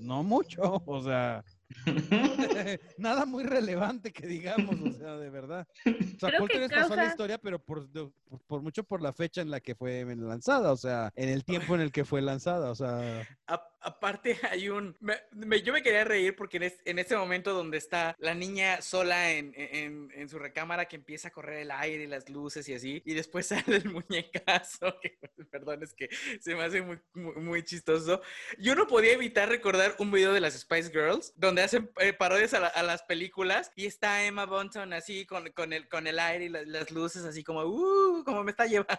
[0.00, 1.44] no mucho, o sea,
[2.98, 5.66] nada muy relevante que digamos, o sea, de verdad.
[5.84, 8.12] O sea, Creo que Poltergeist pasó a la causa- historia, pero por, por,
[8.46, 11.74] por mucho por la fecha en la que fue lanzada, o sea, en el tiempo
[11.74, 14.96] en el que fue lanzada, o sea, A- aparte hay un...
[15.00, 18.34] me- me- yo me quería reír porque en, es- en ese momento donde está la
[18.34, 22.28] niña sola en, en- en su recámara que empieza a correr el aire y las
[22.28, 25.18] luces y así, y después sale el muñecazo, que
[25.50, 26.08] perdón, es que
[26.40, 28.20] se me hace muy, muy, muy chistoso.
[28.58, 32.52] Yo no podía evitar recordar un video de las Spice Girls donde hacen eh, parodias
[32.54, 36.18] a, la- a las películas y está Emma Bunton así con, con, el, con el
[36.18, 38.98] aire y la- las luces así como, uh, como me está llevando.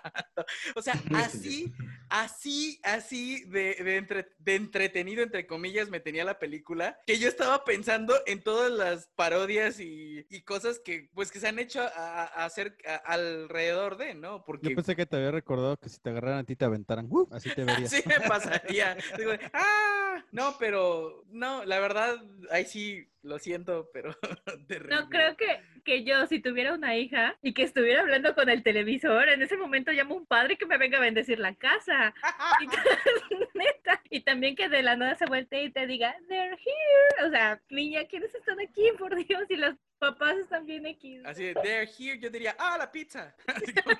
[0.75, 1.73] O sea, así
[2.09, 7.27] así, así de, de, entre- de entretenido, entre comillas, me tenía la película, que yo
[7.27, 11.81] estaba pensando en todas las parodias y, y cosas que, pues, que se han hecho
[11.81, 11.87] a,
[12.23, 14.37] a hacer a- alrededor de, ¿no?
[14.37, 17.07] yo Porque pensé que te había recordado que si te agarraran a ti te aventaran,
[17.09, 17.27] ¡uh!
[17.31, 17.91] así te verías.
[17.93, 18.97] así me pasaría.
[19.17, 19.93] Digo, ah,
[20.31, 22.17] no, pero, no, la verdad,
[22.51, 24.15] ahí sí, lo siento, pero
[24.67, 24.95] terrible.
[24.95, 28.63] No, creo que, que yo, si tuviera una hija y que estuviera hablando con el
[28.63, 32.13] televisor, en ese momento llamo a un padre que me venga a bendecir la casa.
[32.61, 32.67] Y,
[33.57, 34.01] neta.
[34.09, 37.27] Y también que de la nada se voltee y te diga, they're here.
[37.27, 38.89] O sea, niña, ¿quiénes están aquí?
[38.97, 41.21] Por Dios, y los papás están bien X.
[41.25, 43.35] Así de, they're here, yo diría, ah, la pizza.
[43.47, 43.97] Así como-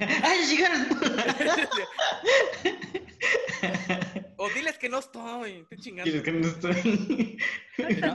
[0.00, 0.86] ¡Ay, llegaron!
[4.36, 6.10] O diles que no estoy, estoy chingando.
[6.10, 7.38] Quieres que no estoy.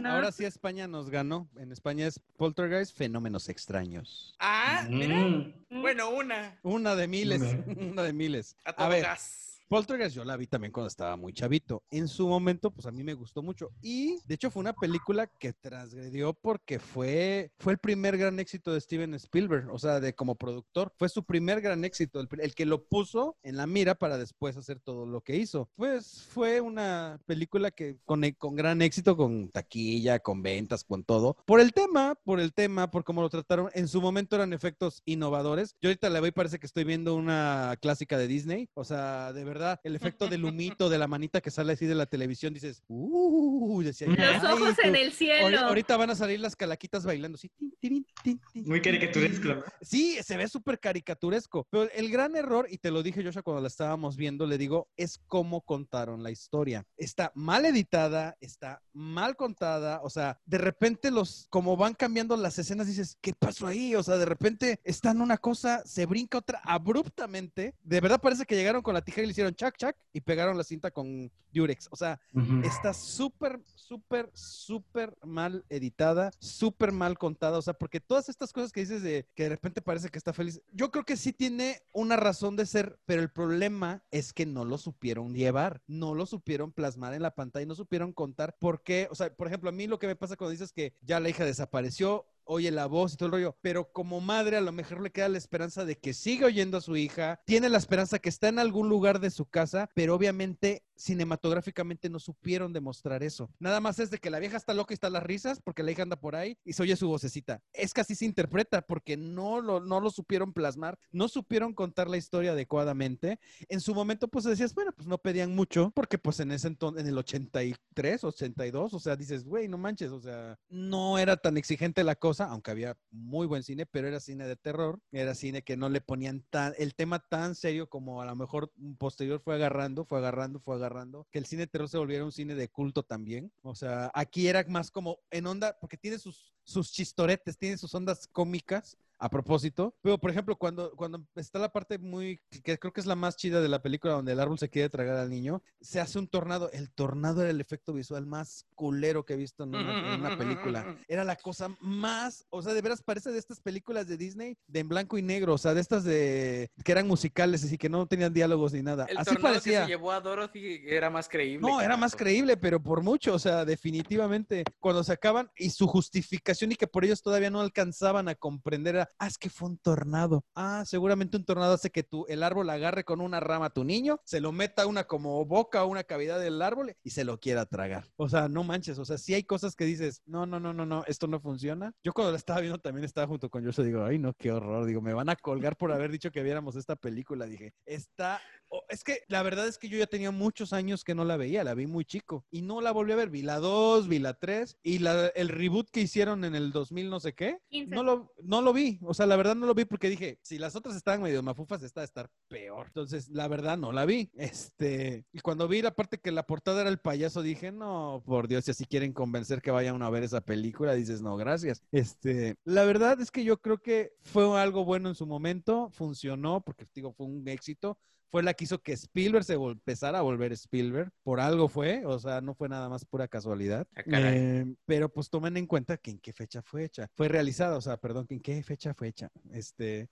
[0.01, 0.09] No.
[0.09, 1.49] Ahora sí España nos ganó.
[1.57, 4.35] En España es Poltergeist, fenómenos extraños.
[4.39, 5.15] Ah, mira.
[5.15, 5.81] Mm.
[5.81, 6.59] Bueno, una.
[6.63, 7.63] Una de miles, Una.
[7.91, 8.57] una de miles.
[8.65, 9.42] A ver, gas.
[9.67, 11.83] Poltergeist yo la vi también cuando estaba muy chavito.
[11.89, 13.71] En su momento, pues a mí me gustó mucho.
[13.81, 18.73] Y de hecho fue una película que transgredió porque fue, fue el primer gran éxito
[18.73, 20.91] de Steven Spielberg, o sea, de como productor.
[20.97, 24.57] Fue su primer gran éxito, el, el que lo puso en la mira para después
[24.57, 25.69] hacer todo lo que hizo.
[25.75, 31.37] Pues fue una película que con, con gran éxito, con taquilla, con ventas, con todo.
[31.45, 33.69] Por el tema, por el tema, por cómo lo trataron.
[33.73, 35.75] En su momento eran efectos innovadores.
[35.81, 38.69] Yo ahorita la veo y parece que estoy viendo una clásica de Disney.
[38.73, 39.52] O sea, de verdad,
[39.83, 43.81] el efecto del humito, de la manita que sale así de la televisión, dices, uh,
[43.81, 44.99] decía Los "Ay, ojos en tú".
[44.99, 45.59] el cielo.
[45.59, 47.49] Ahorita van a salir las calaquitas bailando así.
[47.49, 49.63] tin, tirin, tin, tin, Muy caricaturesco, ¿no?
[49.81, 51.67] Sí, se ve súper caricaturesco.
[51.69, 54.87] Pero el gran error, y te lo dije Joshua cuando la estábamos viendo, le digo,
[54.97, 56.83] es cómo contaron la historia.
[56.97, 60.01] Está mal editada, está mal contada.
[60.03, 63.95] O sea, de repente los, como van cambiando las escenas, dices, ¿qué pasó ahí?
[63.95, 67.75] O sea, de repente están una cosa, se brinca otra abruptamente.
[67.81, 70.57] De verdad parece que llegaron con la tijera y le hicieron chac chac y pegaron
[70.57, 71.87] la cinta con Durex.
[71.91, 72.19] O sea,
[72.63, 77.57] está súper, súper, súper mal editada, súper mal contada.
[77.57, 80.33] O sea, porque todas estas cosas que dices de que de repente parece que está
[80.33, 84.45] feliz, yo creo que sí tiene una razón de ser, pero el problema es que
[84.45, 88.81] no lo supieron llevar, no lo supieron plasmar en la pantalla, no supieron contar por
[88.83, 89.07] qué.
[89.11, 91.29] O sea, por ejemplo, a mí lo que me pasa cuando dices que ya la
[91.29, 95.01] hija desapareció, oye la voz y todo el rollo, pero como madre a lo mejor
[95.01, 98.29] le queda la esperanza de que siga oyendo a su hija, tiene la esperanza que
[98.29, 103.49] está en algún lugar de su casa, pero obviamente cinematográficamente no supieron demostrar eso.
[103.59, 105.83] Nada más es de que la vieja está loca y está a las risas porque
[105.83, 107.61] la hija anda por ahí y se oye su vocecita.
[107.73, 112.09] Es que así se interpreta porque no lo, no lo supieron plasmar, no supieron contar
[112.09, 113.39] la historia adecuadamente.
[113.69, 117.01] En su momento pues decías, bueno, pues no pedían mucho porque pues en ese entonces,
[117.03, 121.57] en el 83, 82, o sea, dices, güey, no manches, o sea, no era tan
[121.57, 125.63] exigente la cosa, aunque había muy buen cine, pero era cine de terror, era cine
[125.63, 129.55] que no le ponían tan, el tema tan serio como a lo mejor posterior fue
[129.55, 130.82] agarrando, fue agarrando, fue agarrando,
[131.31, 133.51] que el cine de terror se volviera un cine de culto también.
[133.61, 137.93] O sea, aquí era más como en onda, porque tiene sus, sus chistoretes, tiene sus
[137.93, 139.95] ondas cómicas, a propósito.
[140.01, 143.37] Pero, por ejemplo, cuando, cuando está la parte muy, que creo que es la más
[143.37, 146.27] chida de la película, donde el árbol se quiere tragar al niño, se hace un
[146.27, 146.69] tornado.
[146.71, 150.37] El tornado era el efecto visual más culero que he visto en una, en una
[150.37, 150.85] película.
[151.07, 154.79] Era la cosa más, o sea, de veras parece de estas películas de Disney, de
[154.79, 158.07] en blanco y negro, o sea, de estas de, que eran musicales, así que no
[158.07, 159.05] tenían diálogos ni nada.
[159.05, 159.79] El así tornado parecía.
[159.79, 161.67] que se llevó a Dorothy era más creíble.
[161.67, 164.63] No, era más creíble, pero por mucho, o sea, definitivamente.
[164.79, 169.02] Cuando se acaban y su justificación y que por ellos todavía no alcanzaban a comprender
[169.19, 170.45] ah, es que fue un tornado.
[170.55, 173.83] Ah, seguramente un tornado hace que tu, el árbol agarre con una rama a tu
[173.83, 177.39] niño, se lo meta una como boca a una cavidad del árbol y se lo
[177.39, 178.05] quiera tragar.
[178.15, 180.85] O sea, no manches, o sea, sí hay cosas que dices, no, no, no, no,
[180.85, 181.93] no, esto no funciona.
[182.03, 184.85] Yo cuando la estaba viendo también estaba junto con Joshua, digo, ay, no, qué horror,
[184.85, 188.62] digo, me van a colgar por haber dicho que viéramos esta película, dije, está o-
[188.89, 191.63] es que la verdad es que yo ya tenía muchos años que no la veía,
[191.63, 193.29] la vi muy chico y no la volví a ver.
[193.29, 197.09] Vi la 2, vi la 3 y la, el reboot que hicieron en el 2000
[197.09, 197.59] no sé qué.
[197.69, 197.95] 15.
[197.95, 200.57] No lo, no lo vi, o sea, la verdad no lo vi porque dije, si
[200.57, 202.87] las otras estaban medio mafufas, esta a estar peor.
[202.87, 204.31] Entonces, la verdad no la vi.
[204.35, 208.47] Este, y cuando vi la parte que la portada era el payaso, dije, no, por
[208.47, 211.83] Dios, si así quieren convencer que vayan a ver esa película, dices, no, gracias.
[211.91, 216.61] Este, la verdad es que yo creo que fue algo bueno en su momento, funcionó,
[216.61, 217.97] porque digo, fue un éxito.
[218.31, 221.11] Fue la que hizo que Spielberg se empezara a volver Spielberg.
[221.23, 223.87] Por algo fue, o sea, no fue nada más pura casualidad.
[223.95, 224.01] Ah.
[224.07, 227.07] Eh, pero pues tomen en cuenta que en qué fecha fue hecha.
[227.15, 229.29] Fue realizada, o sea, perdón, que en qué fecha fue hecha.
[229.51, 230.09] Este,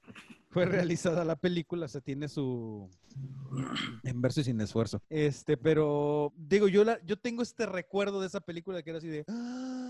[0.49, 2.89] fue realizada la película, o sea, tiene su
[4.03, 5.01] en verso y sin esfuerzo.
[5.09, 9.07] Este, pero digo, yo la, yo tengo este recuerdo de esa película que era así
[9.07, 9.80] de ¡ah!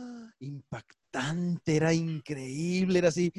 [0.41, 3.31] Impactante, era increíble, era así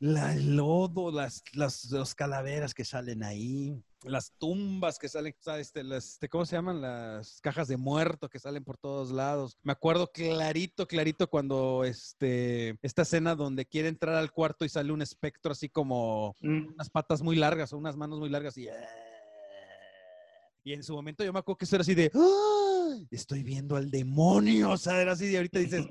[0.00, 3.82] la, el lodo, las, las, los calaveras que salen ahí.
[4.02, 6.80] Las tumbas que salen, este, las, este, ¿cómo se llaman?
[6.80, 9.58] Las cajas de muerto que salen por todos lados.
[9.62, 14.90] Me acuerdo clarito, clarito cuando este, esta escena donde quiere entrar al cuarto y sale
[14.92, 16.72] un espectro así como Mm.
[16.74, 18.68] unas patas muy largas o unas manos muy largas y...
[20.64, 22.10] Y en su momento yo me acuerdo que eso era así de...
[22.14, 22.79] ¡Ah!
[23.10, 25.86] Estoy viendo al demonio, o sea, era así de ahorita dices,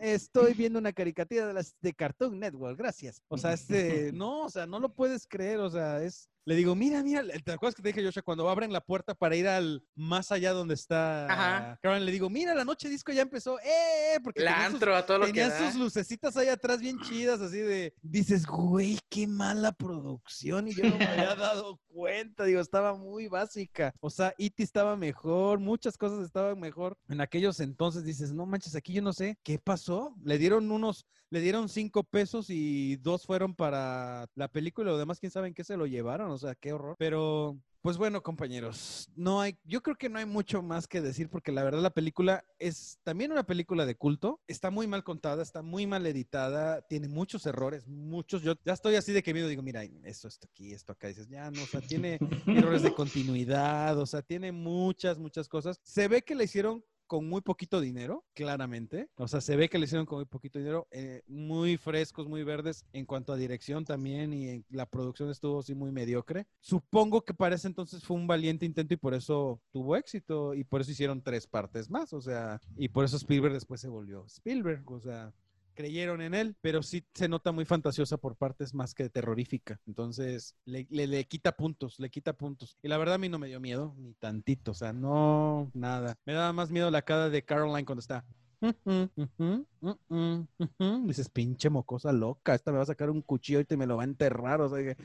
[0.00, 3.22] estoy viendo una caricatura de, las, de Cartoon Network, gracias.
[3.28, 6.28] O sea, este, no, o sea, no lo puedes creer, o sea, es...
[6.48, 9.36] Le digo, mira, mira, ¿te acuerdas que te dije, Joshua, cuando abren la puerta para
[9.36, 11.78] ir al más allá donde está Ajá.
[11.82, 14.18] Karen, le digo, mira, la noche disco ya empezó, ¡eh!
[14.24, 15.70] Porque La tenía sus- antro a todo lo que Tenía da.
[15.70, 20.84] sus lucecitas ahí atrás bien chidas, así de, dices, güey, qué mala producción y yo
[20.88, 23.92] no me había dado cuenta, digo, estaba muy básica.
[24.00, 24.62] O sea, E.T.
[24.62, 26.96] estaba mejor, muchas cosas estaban mejor.
[27.10, 30.14] En aquellos entonces dices, no manches, aquí yo no sé, ¿qué pasó?
[30.24, 35.20] Le dieron unos, le dieron cinco pesos y dos fueron para la película lo demás,
[35.20, 36.96] quién sabe en qué se lo llevaron, o sea, qué horror.
[36.98, 37.58] Pero...
[37.80, 41.52] Pues bueno, compañeros, no hay, yo creo que no hay mucho más que decir porque
[41.52, 45.62] la verdad la película es también una película de culto, está muy mal contada, está
[45.62, 49.62] muy mal editada, tiene muchos errores, muchos, yo ya estoy así de que miedo, digo,
[49.62, 53.96] mira, esto, esto aquí, esto acá, dices, ya no, o sea, tiene errores de continuidad,
[53.96, 55.78] o sea, tiene muchas, muchas cosas.
[55.84, 59.08] Se ve que la hicieron con muy poquito dinero, claramente.
[59.16, 62.44] O sea, se ve que le hicieron con muy poquito dinero, eh, muy frescos, muy
[62.44, 66.46] verdes en cuanto a dirección también y en- la producción estuvo así muy mediocre.
[66.60, 70.62] Supongo que para ese entonces fue un valiente intento y por eso tuvo éxito y
[70.62, 74.24] por eso hicieron tres partes más, o sea, y por eso Spielberg después se volvió
[74.26, 75.32] Spielberg, o sea,
[75.78, 79.80] creyeron en él, pero sí se nota muy fantasiosa por partes más que terrorífica.
[79.86, 82.76] Entonces, le, le- le quita puntos, le quita puntos.
[82.82, 86.16] Y la verdad a mí no me dio miedo, ni tantito, o sea, no, nada.
[86.26, 88.24] Me daba más miedo la cara de Caroline cuando está...
[88.60, 91.06] "Ujú, ujú, ujú, ujú".
[91.06, 93.96] Dices, pinche mocosa loca, esta me va a sacar un cuchillo y te me lo
[93.96, 94.96] va a enterrar, o sea,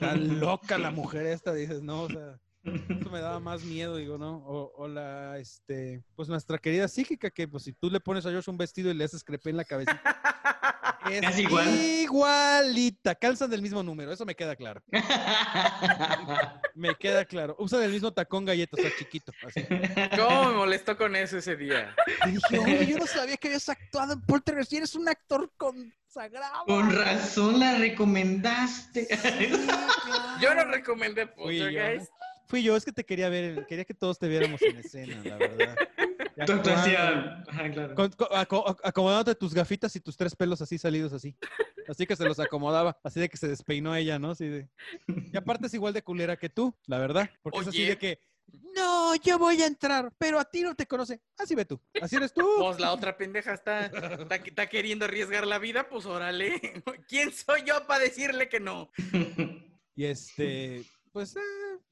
[0.00, 4.18] tan loca la mujer esta, dices, no, o sea, eso me daba más miedo, digo,
[4.18, 4.36] ¿no?
[4.46, 8.30] O, o la, este, pues nuestra querida psíquica, que pues si tú le pones a
[8.32, 10.00] Josh un vestido y le haces crepé en la cabecita,
[11.10, 11.68] es Casi igual.
[11.68, 14.80] igualita, calzan del mismo número, eso me queda claro,
[16.74, 17.56] me queda claro.
[17.58, 19.64] Usan el mismo tacón galleta, o sea, chiquito, así.
[20.16, 21.94] ¿Cómo me molestó con eso ese día?
[22.26, 25.50] Y dije, oye, yo no sabía que habías actuado en Poltergeist y eres un actor
[25.56, 26.64] consagrado.
[26.66, 29.06] Con razón la recomendaste.
[29.16, 30.40] Sí, claro.
[30.40, 31.26] Yo no recomendé.
[31.26, 32.10] Poltergeist.
[32.52, 35.36] Fui yo, es que te quería ver, quería que todos te viéramos en escena, la
[35.38, 35.74] verdad.
[35.96, 36.04] Y
[36.44, 36.70] Tu actuando.
[36.70, 37.44] actuación.
[37.48, 37.94] Ajá, claro.
[37.94, 41.34] Con- con- aco- acomodándote tus gafitas y tus tres pelos así salidos así.
[41.88, 44.32] Así que se los acomodaba, así de que se despeinó ella, ¿no?
[44.32, 44.68] Así de...
[45.32, 47.30] Y aparte es igual de culera que tú, la verdad.
[47.42, 48.18] Porque es así de que,
[48.76, 51.22] no, yo voy a entrar, pero a ti no te conoce.
[51.38, 52.46] Así ve tú, así eres tú.
[52.58, 56.60] Pues la otra pendeja está, está, está queriendo arriesgar la vida, pues órale.
[57.08, 58.90] ¿Quién soy yo para decirle que no?
[59.96, 61.40] Y este, pues, eh,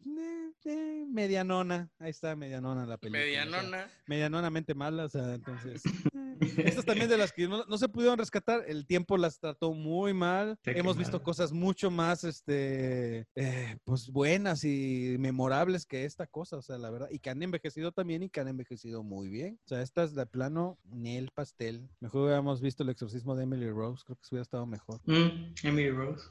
[0.06, 1.90] eh, eh, medianona.
[1.98, 3.22] Ahí está, medianona la película.
[3.22, 3.90] o sea, Medianona.
[4.06, 5.82] medianonamente mala, o sea, entonces.
[5.84, 9.72] eh, Estas también de las que no, no se pudieron rescatar, el tiempo las trató
[9.74, 10.58] muy mal.
[10.64, 16.62] Hemos visto cosas mucho más, este, eh, pues buenas y memorables que esta cosa, o
[16.62, 19.58] sea, la verdad, y que han envejecido también y que han envejecido muy bien.
[19.64, 21.88] O sea, esta es de plano Nel Pastel.
[22.00, 25.00] Mejor hubiéramos visto el exorcismo de Emily Rose, creo que se hubiera estado mejor.
[25.04, 26.26] Mm, Emily Rose.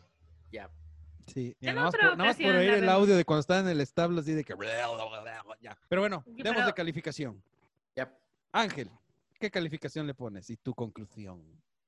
[0.52, 0.72] Ya.
[1.30, 3.82] Sí, nada más, por, nada más por oír el audio de cuando estaba en el
[3.82, 4.54] establo, así de que.
[5.62, 5.78] Ya.
[5.90, 7.44] Pero bueno, demos pero- de calificación.
[7.96, 8.14] Ya.
[8.52, 8.90] Ángel,
[9.40, 10.50] ¿qué calificación le pones?
[10.50, 11.42] Y tu conclusión.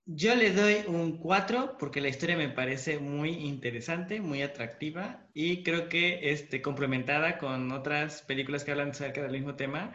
[0.05, 5.63] Yo le doy un 4 porque la historia me parece muy interesante, muy atractiva y
[5.63, 9.93] creo que este, complementada con otras películas que hablan acerca del mismo tema,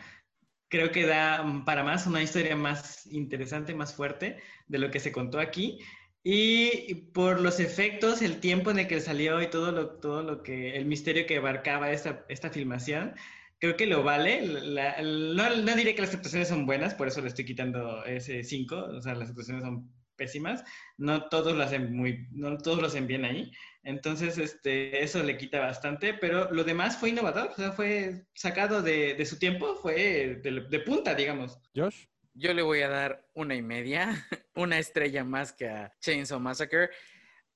[0.68, 5.00] creo que da mm, para más una historia más interesante, más fuerte de lo que
[5.00, 5.80] se contó aquí.
[6.28, 10.42] Y por los efectos, el tiempo en el que salió y todo lo, todo lo
[10.42, 13.14] que, el misterio que abarcaba esta, esta filmación,
[13.60, 14.42] creo que lo vale.
[14.44, 18.76] no, no diré que las actuaciones son buenas, por eso le estoy quitando ese 5,
[18.76, 20.64] o sea, las actuaciones son pésimas,
[20.96, 23.52] no todos lo hacen muy, no todos lo hacen bien ahí,
[23.84, 28.82] entonces este, eso le quita bastante, pero lo demás fue innovador, o sea, fue sacado
[28.82, 31.60] de, de su tiempo, fue de, de, punta, digamos.
[31.72, 32.06] Josh.
[32.38, 36.90] Yo le voy a dar una y media, una estrella más que a Chainsaw Massacre.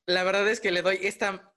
[0.07, 1.53] La verdad es que le doy esta,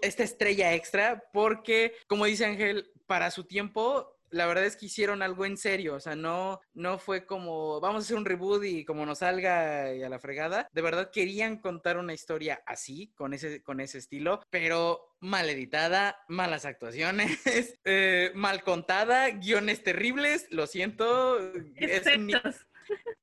[0.00, 5.22] esta estrella extra porque, como dice Ángel, para su tiempo la verdad es que hicieron
[5.22, 8.84] algo en serio, o sea, no, no fue como, vamos a hacer un reboot y
[8.84, 10.68] como nos salga a la fregada.
[10.72, 16.18] De verdad querían contar una historia así, con ese, con ese estilo, pero mal editada,
[16.28, 17.38] malas actuaciones,
[17.84, 21.38] eh, mal contada, guiones terribles, lo siento.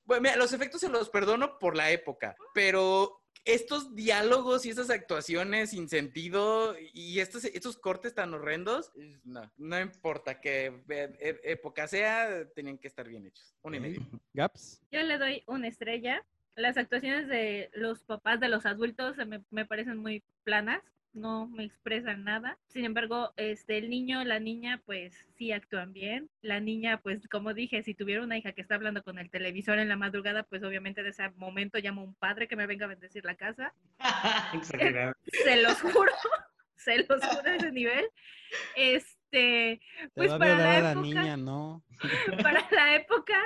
[0.05, 4.89] Bueno, mira, los efectos se los perdono por la época, pero estos diálogos y estas
[4.89, 8.91] actuaciones sin sentido y estos, estos cortes tan horrendos,
[9.23, 13.55] no, no importa qué e, época sea, tenían que estar bien hechos.
[13.61, 14.01] Un y medio.
[14.33, 14.81] Gaps.
[14.91, 16.25] Yo le doy una estrella.
[16.55, 20.81] Las actuaciones de los papás de los adultos me, me parecen muy planas
[21.15, 22.57] no me expresan nada.
[22.67, 26.29] Sin embargo, este, el niño, la niña, pues sí actúan bien.
[26.41, 29.79] La niña, pues como dije, si tuviera una hija que está hablando con el televisor
[29.79, 32.85] en la madrugada, pues obviamente de ese momento llamo a un padre que me venga
[32.85, 33.73] a bendecir la casa.
[35.23, 36.11] se los juro,
[36.75, 38.05] se los juro a ese nivel.
[38.75, 39.81] Este,
[40.13, 41.83] pues para la, época, niña, no.
[42.43, 43.37] para la época,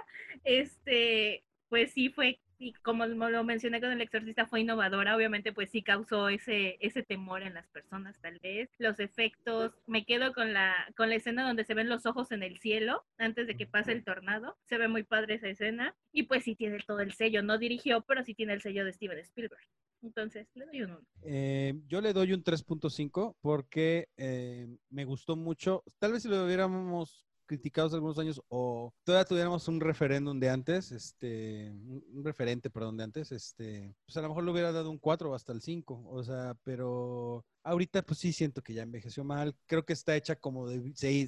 [0.44, 5.16] este, pues sí fue y como lo mencioné con el exorcista, fue innovadora.
[5.16, 8.70] Obviamente, pues sí causó ese, ese temor en las personas, tal vez.
[8.78, 12.44] Los efectos, me quedo con la, con la escena donde se ven los ojos en
[12.44, 14.58] el cielo antes de que pase el tornado.
[14.66, 15.96] Se ve muy padre esa escena.
[16.12, 17.42] Y pues sí tiene todo el sello.
[17.42, 19.64] No dirigió, pero sí tiene el sello de Steven Spielberg.
[20.02, 21.02] Entonces, le doy un 1.
[21.24, 25.84] Eh, yo le doy un 3.5 porque eh, me gustó mucho.
[25.98, 30.92] Tal vez si lo hubiéramos criticados algunos años o todavía tuviéramos un referéndum de antes,
[30.92, 35.00] este, un referente, perdón, de antes, este, pues a lo mejor le hubiera dado un
[35.00, 39.24] 4 o hasta el 5, o sea, pero Ahorita pues sí siento que ya envejeció
[39.24, 39.56] mal.
[39.66, 40.68] Creo que está hecha como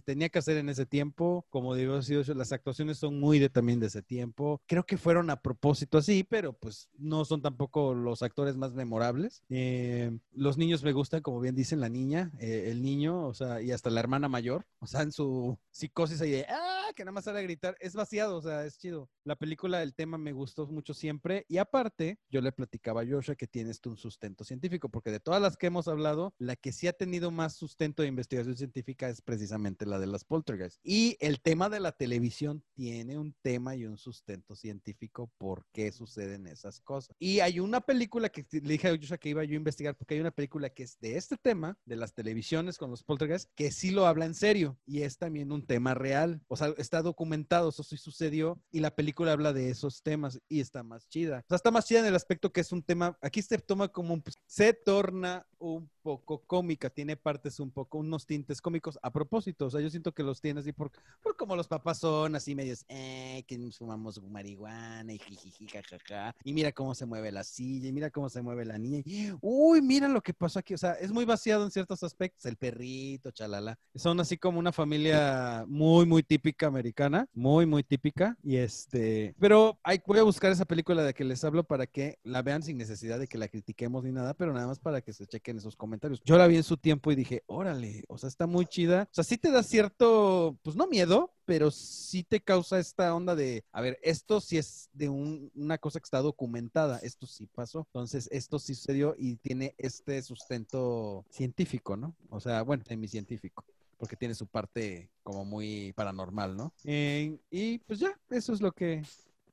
[0.06, 2.22] tenía que hacer en ese tiempo, como debió haber sido.
[2.34, 4.62] Las actuaciones son muy de también de ese tiempo.
[4.68, 9.44] Creo que fueron a propósito así, pero pues no son tampoco los actores más memorables.
[9.50, 13.62] Eh, los niños me gustan, como bien dicen, la niña, eh, el niño, o sea,
[13.62, 16.92] y hasta la hermana mayor, o sea, en su psicosis ahí de, ¡ah!
[16.96, 17.78] Que nada más sale a gritar.
[17.80, 19.10] Es vaciado, o sea, es chido.
[19.24, 21.46] La película, el tema me gustó mucho siempre.
[21.48, 25.42] Y aparte, yo le platicaba a Joshua que tiene un sustento científico, porque de todas
[25.42, 29.22] las que hemos hablado, la que sí ha tenido más sustento de investigación científica es
[29.22, 30.80] precisamente la de las poltergeist.
[30.84, 35.92] Y el tema de la televisión tiene un tema y un sustento científico por qué
[35.92, 37.16] suceden esas cosas.
[37.20, 40.16] Y hay una película que le dije a Joshua que iba yo a investigar, porque
[40.16, 43.72] hay una película que es de este tema, de las televisiones con los poltergeist, que
[43.72, 46.42] sí lo habla en serio y es también un tema real.
[46.48, 50.60] O sea, está documentado, eso sí sucedió y la película habla de esos temas y
[50.60, 51.40] está más chida.
[51.46, 53.88] O sea, está más chida en el aspecto que es un tema, aquí se toma
[53.88, 55.90] como un, se torna un
[56.20, 59.66] cómica, tiene partes un poco, unos tintes cómicos a propósito.
[59.66, 62.56] O sea, yo siento que los tiene así por, por como los papás son, así
[62.56, 66.36] medios, eh, que fumamos marihuana y jijiji, jajaja.
[66.44, 69.04] Y mira cómo se mueve la silla, y mira cómo se mueve la niña.
[69.42, 70.74] uy, mira lo que pasó aquí.
[70.74, 72.46] O sea, es muy vaciado en ciertos aspectos.
[72.46, 73.78] El perrito, chalala.
[73.96, 78.38] Son así como una familia muy, muy típica americana, muy, muy típica.
[78.44, 82.20] Y este, pero hay, voy a buscar esa película de que les hablo para que
[82.24, 85.14] la vean sin necesidad de que la critiquemos ni nada, pero nada más para que
[85.14, 88.28] se chequen esos comentarios Yo la vi en su tiempo y dije, órale, o sea,
[88.28, 89.08] está muy chida.
[89.12, 93.36] O sea, sí te da cierto, pues no miedo, pero sí te causa esta onda
[93.36, 97.88] de, a ver, esto sí es de una cosa que está documentada, esto sí pasó.
[97.88, 102.16] Entonces, esto sí sucedió y tiene este sustento científico, ¿no?
[102.30, 103.64] O sea, bueno, en mi científico
[103.98, 106.74] porque tiene su parte como muy paranormal, ¿no?
[106.86, 109.04] Eh, y pues ya, eso es lo que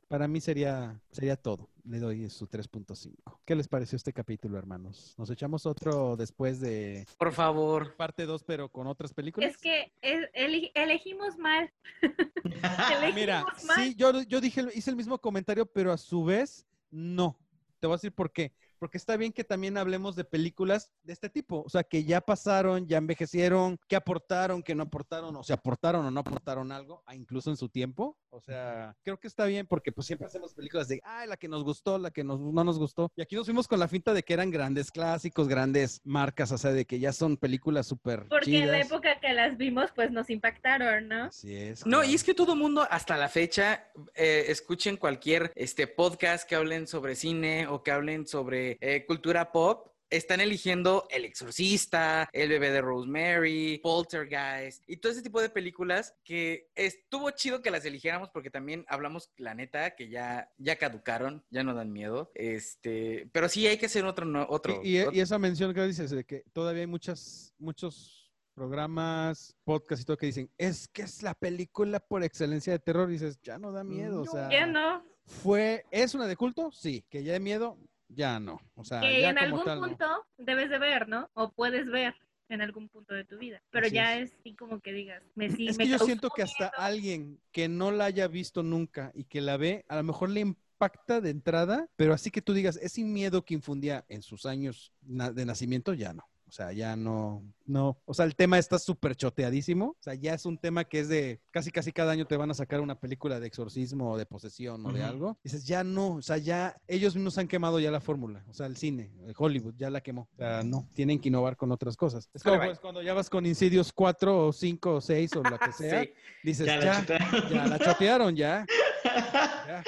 [0.08, 1.68] para mí sería, sería todo.
[1.84, 3.40] Le doy su 3.5.
[3.44, 5.14] ¿Qué les pareció este capítulo, hermanos?
[5.16, 7.06] ¿Nos echamos otro después de...
[7.18, 7.94] Por favor.
[7.96, 9.50] Parte 2, pero con otras películas?
[9.50, 11.72] Es que elegimos mal.
[13.14, 13.44] Mira,
[13.76, 17.38] sí, yo, yo dije, hice el mismo comentario, pero a su vez, no.
[17.78, 21.12] Te voy a decir por qué porque está bien que también hablemos de películas de
[21.12, 25.42] este tipo, o sea, que ya pasaron, ya envejecieron, que aportaron, que no aportaron, o
[25.42, 29.46] sea, aportaron o no aportaron algo, incluso en su tiempo, O sea, creo que está
[29.46, 32.40] bien porque pues siempre hacemos películas de, ay, la que nos gustó, la que nos,
[32.40, 33.10] no nos gustó.
[33.16, 36.58] Y aquí nos fuimos con la finta de que eran grandes clásicos, grandes marcas, o
[36.58, 40.10] sea, de que ya son películas súper Porque en la época que las vimos, pues
[40.10, 41.24] nos impactaron, ¿no?
[41.24, 41.86] Así es.
[41.86, 46.54] No, y es que todo mundo hasta la fecha eh, escuchen cualquier este podcast que
[46.54, 49.88] hablen sobre cine o que hablen sobre eh, cultura pop.
[50.10, 56.14] Están eligiendo El Exorcista, El bebé de Rosemary, Poltergeist y todo ese tipo de películas
[56.24, 61.44] que estuvo chido que las eligiéramos porque también hablamos, la neta, que ya, ya caducaron,
[61.50, 62.30] ya no dan miedo.
[62.34, 64.80] Este, pero sí hay que hacer otro, no- otro.
[64.82, 69.54] Y, y- otro- y esa mención que dices de que todavía hay muchas, muchos programas,
[69.64, 73.08] podcasts y todo que dicen, es que es la película por excelencia de terror.
[73.08, 74.22] Y dices, ya no da miedo.
[74.22, 75.04] o sea, Ya no.
[75.26, 76.70] fue, ¿es una de culto?
[76.72, 77.04] Sí.
[77.08, 77.78] Que ya de miedo,
[78.08, 78.60] ya no.
[78.74, 79.88] O sea, que ya en como algún tal, no.
[79.88, 81.30] punto debes de ver, ¿no?
[81.34, 82.14] O puedes ver
[82.48, 83.62] en algún punto de tu vida.
[83.70, 84.30] Pero Así ya es.
[84.30, 86.72] es así como que digas, me sí, Es me que yo siento que hasta miedo.
[86.76, 90.40] alguien que no la haya visto nunca y que la ve, a lo mejor le
[90.40, 94.92] impacta de entrada, pero así que tú digas, ese miedo que infundía en sus años
[95.02, 96.28] de nacimiento, ya no.
[96.48, 98.00] O sea, ya no, no.
[98.06, 99.88] O sea, el tema está súper choteadísimo.
[99.90, 102.50] O sea, ya es un tema que es de casi, casi cada año te van
[102.50, 105.38] a sacar una película de exorcismo o de posesión o de algo.
[105.44, 106.14] Dices, ya no.
[106.14, 108.42] O sea, ya ellos mismos han quemado ya la fórmula.
[108.48, 110.28] O sea, el cine, el Hollywood ya la quemó.
[110.32, 110.88] O sea, no.
[110.94, 112.30] Tienen que innovar con otras cosas.
[112.32, 115.58] Es como pues, cuando ya vas con Insidious 4 o 5 o 6 o lo
[115.58, 116.02] que sea.
[116.02, 116.12] Sí.
[116.42, 117.50] Dices, Ya ya, la chutaron.
[117.50, 118.66] ya la chotearon, ya.
[119.04, 119.84] ya.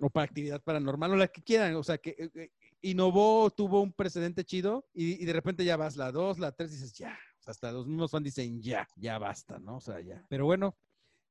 [0.00, 1.76] O para actividad paranormal o la que quieran.
[1.76, 2.50] O sea, que eh, eh,
[2.90, 6.70] innovó, tuvo un precedente chido y, y de repente ya vas la 2, la 3
[6.70, 7.18] dices, ya.
[7.46, 9.76] Hasta los mismos fans dicen, ya, ya basta, ¿no?
[9.76, 10.24] O sea, ya.
[10.28, 10.74] Pero bueno,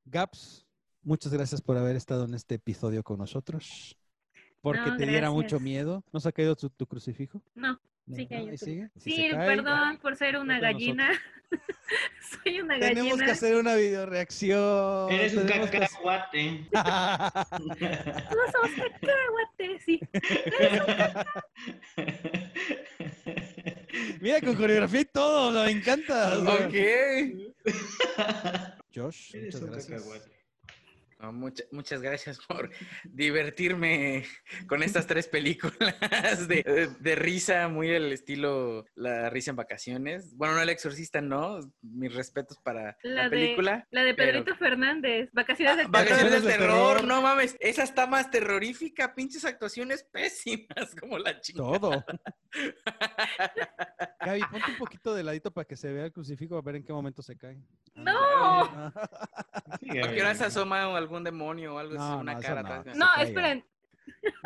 [0.05, 0.65] Gaps,
[1.01, 3.97] muchas gracias por haber estado en este episodio con nosotros.
[4.61, 6.03] Porque No, te diera mucho miedo.
[6.13, 7.41] ¿No se ha caído tu, tu crucifijo?
[7.55, 8.37] No, No, sí ¿no?
[8.37, 8.57] hay ¿Y otro.
[8.57, 8.89] sigue?
[8.97, 11.09] Si sí, se cae, perdón por ser una gallina.
[12.43, 13.25] Soy una Tenemos gallina.
[13.25, 15.11] que hacer una videoreacción.
[15.11, 16.67] Eres un Tenemos que hacer- cacahuate.
[18.29, 19.99] Todos somos cacahuates, sí.
[24.21, 26.39] Mira, con coreografía y todo, me encanta.
[26.39, 26.73] Ok.
[28.95, 30.01] Josh, Eres muchas un gracias.
[30.01, 30.31] cacahuate.
[31.23, 32.69] No, mucha- muchas gracias por
[33.05, 34.25] divertirme
[34.67, 35.95] con estas tres películas
[36.49, 40.35] de, de risa, muy el estilo La risa en vacaciones.
[40.35, 41.59] Bueno, no El Exorcista, no.
[41.81, 43.87] Mis respetos para la, La de, película.
[43.91, 46.31] la de pero- Pedrito Fernández, Vacaciones del Vacaciones Terror.
[46.33, 47.07] del de terror, terror.
[47.07, 51.79] no mames, esa está más terrorífica, pinches actuaciones pésimas, como la chingada.
[51.79, 52.03] Todo.
[54.25, 56.83] Gaby, ponte un poquito de ladito para que se vea el crucifijo, a ver en
[56.83, 57.57] qué momento se cae.
[57.95, 58.11] ¡No!
[58.15, 62.21] Ah, ¿A qué hora se asoma algún demonio o algo así?
[62.21, 62.73] Una no, cara no.
[62.73, 62.97] atrás?
[62.97, 63.23] No, caiga.
[63.23, 63.65] esperen.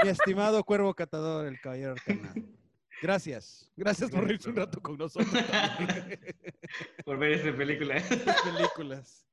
[0.04, 2.34] Mi estimado cuervo catador, el caballero arcana.
[3.02, 3.72] Gracias.
[3.76, 5.32] Gracias por reírse un rato con nosotros.
[5.48, 6.20] también.
[7.06, 7.98] Por ver esta película.
[7.98, 9.28] Estas películas.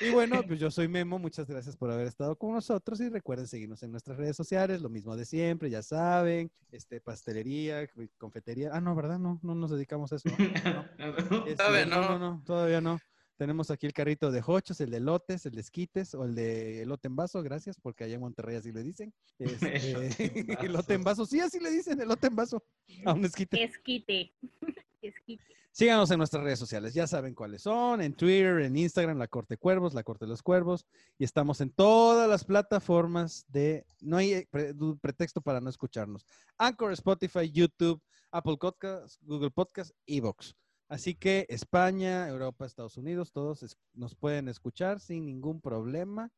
[0.00, 3.46] Y bueno, pues yo soy Memo, muchas gracias por haber estado con nosotros y recuerden
[3.46, 7.88] seguirnos en nuestras redes sociales, lo mismo de siempre, ya saben, este pastelería,
[8.18, 8.70] confetería.
[8.72, 9.18] Ah, no, ¿verdad?
[9.18, 10.28] No, no nos dedicamos a eso.
[10.28, 10.36] ¿no?
[11.30, 11.46] No.
[11.46, 12.00] Este, no.
[12.00, 12.98] no, no, todavía no.
[13.40, 16.82] Tenemos aquí el carrito de hochos, el de lotes, el de esquites o el de
[16.82, 19.14] elote en vaso, gracias, porque allá en Monterrey así le dicen.
[19.38, 21.22] Este, Elote en vaso.
[21.22, 22.62] en vaso, sí, así le dicen, elote en vaso
[23.06, 23.64] a un esquite.
[23.64, 24.34] Esquite.
[25.00, 25.42] Esquite.
[25.72, 29.56] Síganos en nuestras redes sociales, ya saben cuáles son, en Twitter, en Instagram, La Corte
[29.56, 30.84] Cuervos, La Corte de los Cuervos,
[31.16, 36.26] y estamos en todas las plataformas de, no hay eh, pre- pretexto para no escucharnos,
[36.58, 38.02] Anchor, Spotify, YouTube,
[38.32, 40.54] Apple Podcasts, Google Podcasts, Evox.
[40.90, 46.30] Así que España, Europa, Estados Unidos, todos es- nos pueden escuchar sin ningún problema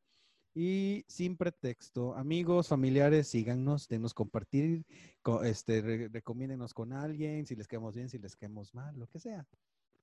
[0.54, 2.14] y sin pretexto.
[2.14, 4.84] Amigos, familiares, síganos, denos compartir,
[5.22, 9.06] co- este, re- recomiéndenos con alguien, si les quedamos bien, si les quedamos mal, lo
[9.06, 9.46] que sea.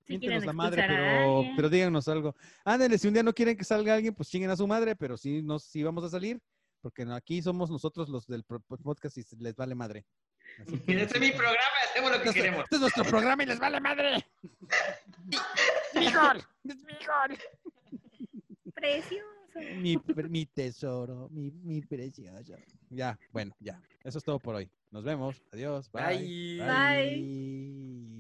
[0.04, 0.14] Si
[0.48, 2.36] la madre, pero, pero díganos algo.
[2.66, 5.16] Ándale, si un día no quieren que salga alguien, pues chinguen a su madre, pero
[5.16, 6.42] sí, nos, sí vamos a salir,
[6.82, 10.06] porque aquí somos nosotros los del podcast y les vale madre.
[10.68, 12.64] Este es mi programa, hacemos lo que este, queremos.
[12.64, 14.26] este es nuestro programa y les vale madre.
[18.74, 19.30] Precioso.
[19.78, 19.98] Mi,
[20.30, 22.56] mi tesoro, mi, mi precioso.
[22.90, 23.82] Ya, bueno, ya.
[24.04, 24.70] Eso es todo por hoy.
[24.92, 25.42] Nos vemos.
[25.52, 25.92] Adiós.
[25.92, 26.58] Bye.
[26.58, 26.68] Bye.
[26.68, 28.19] Bye.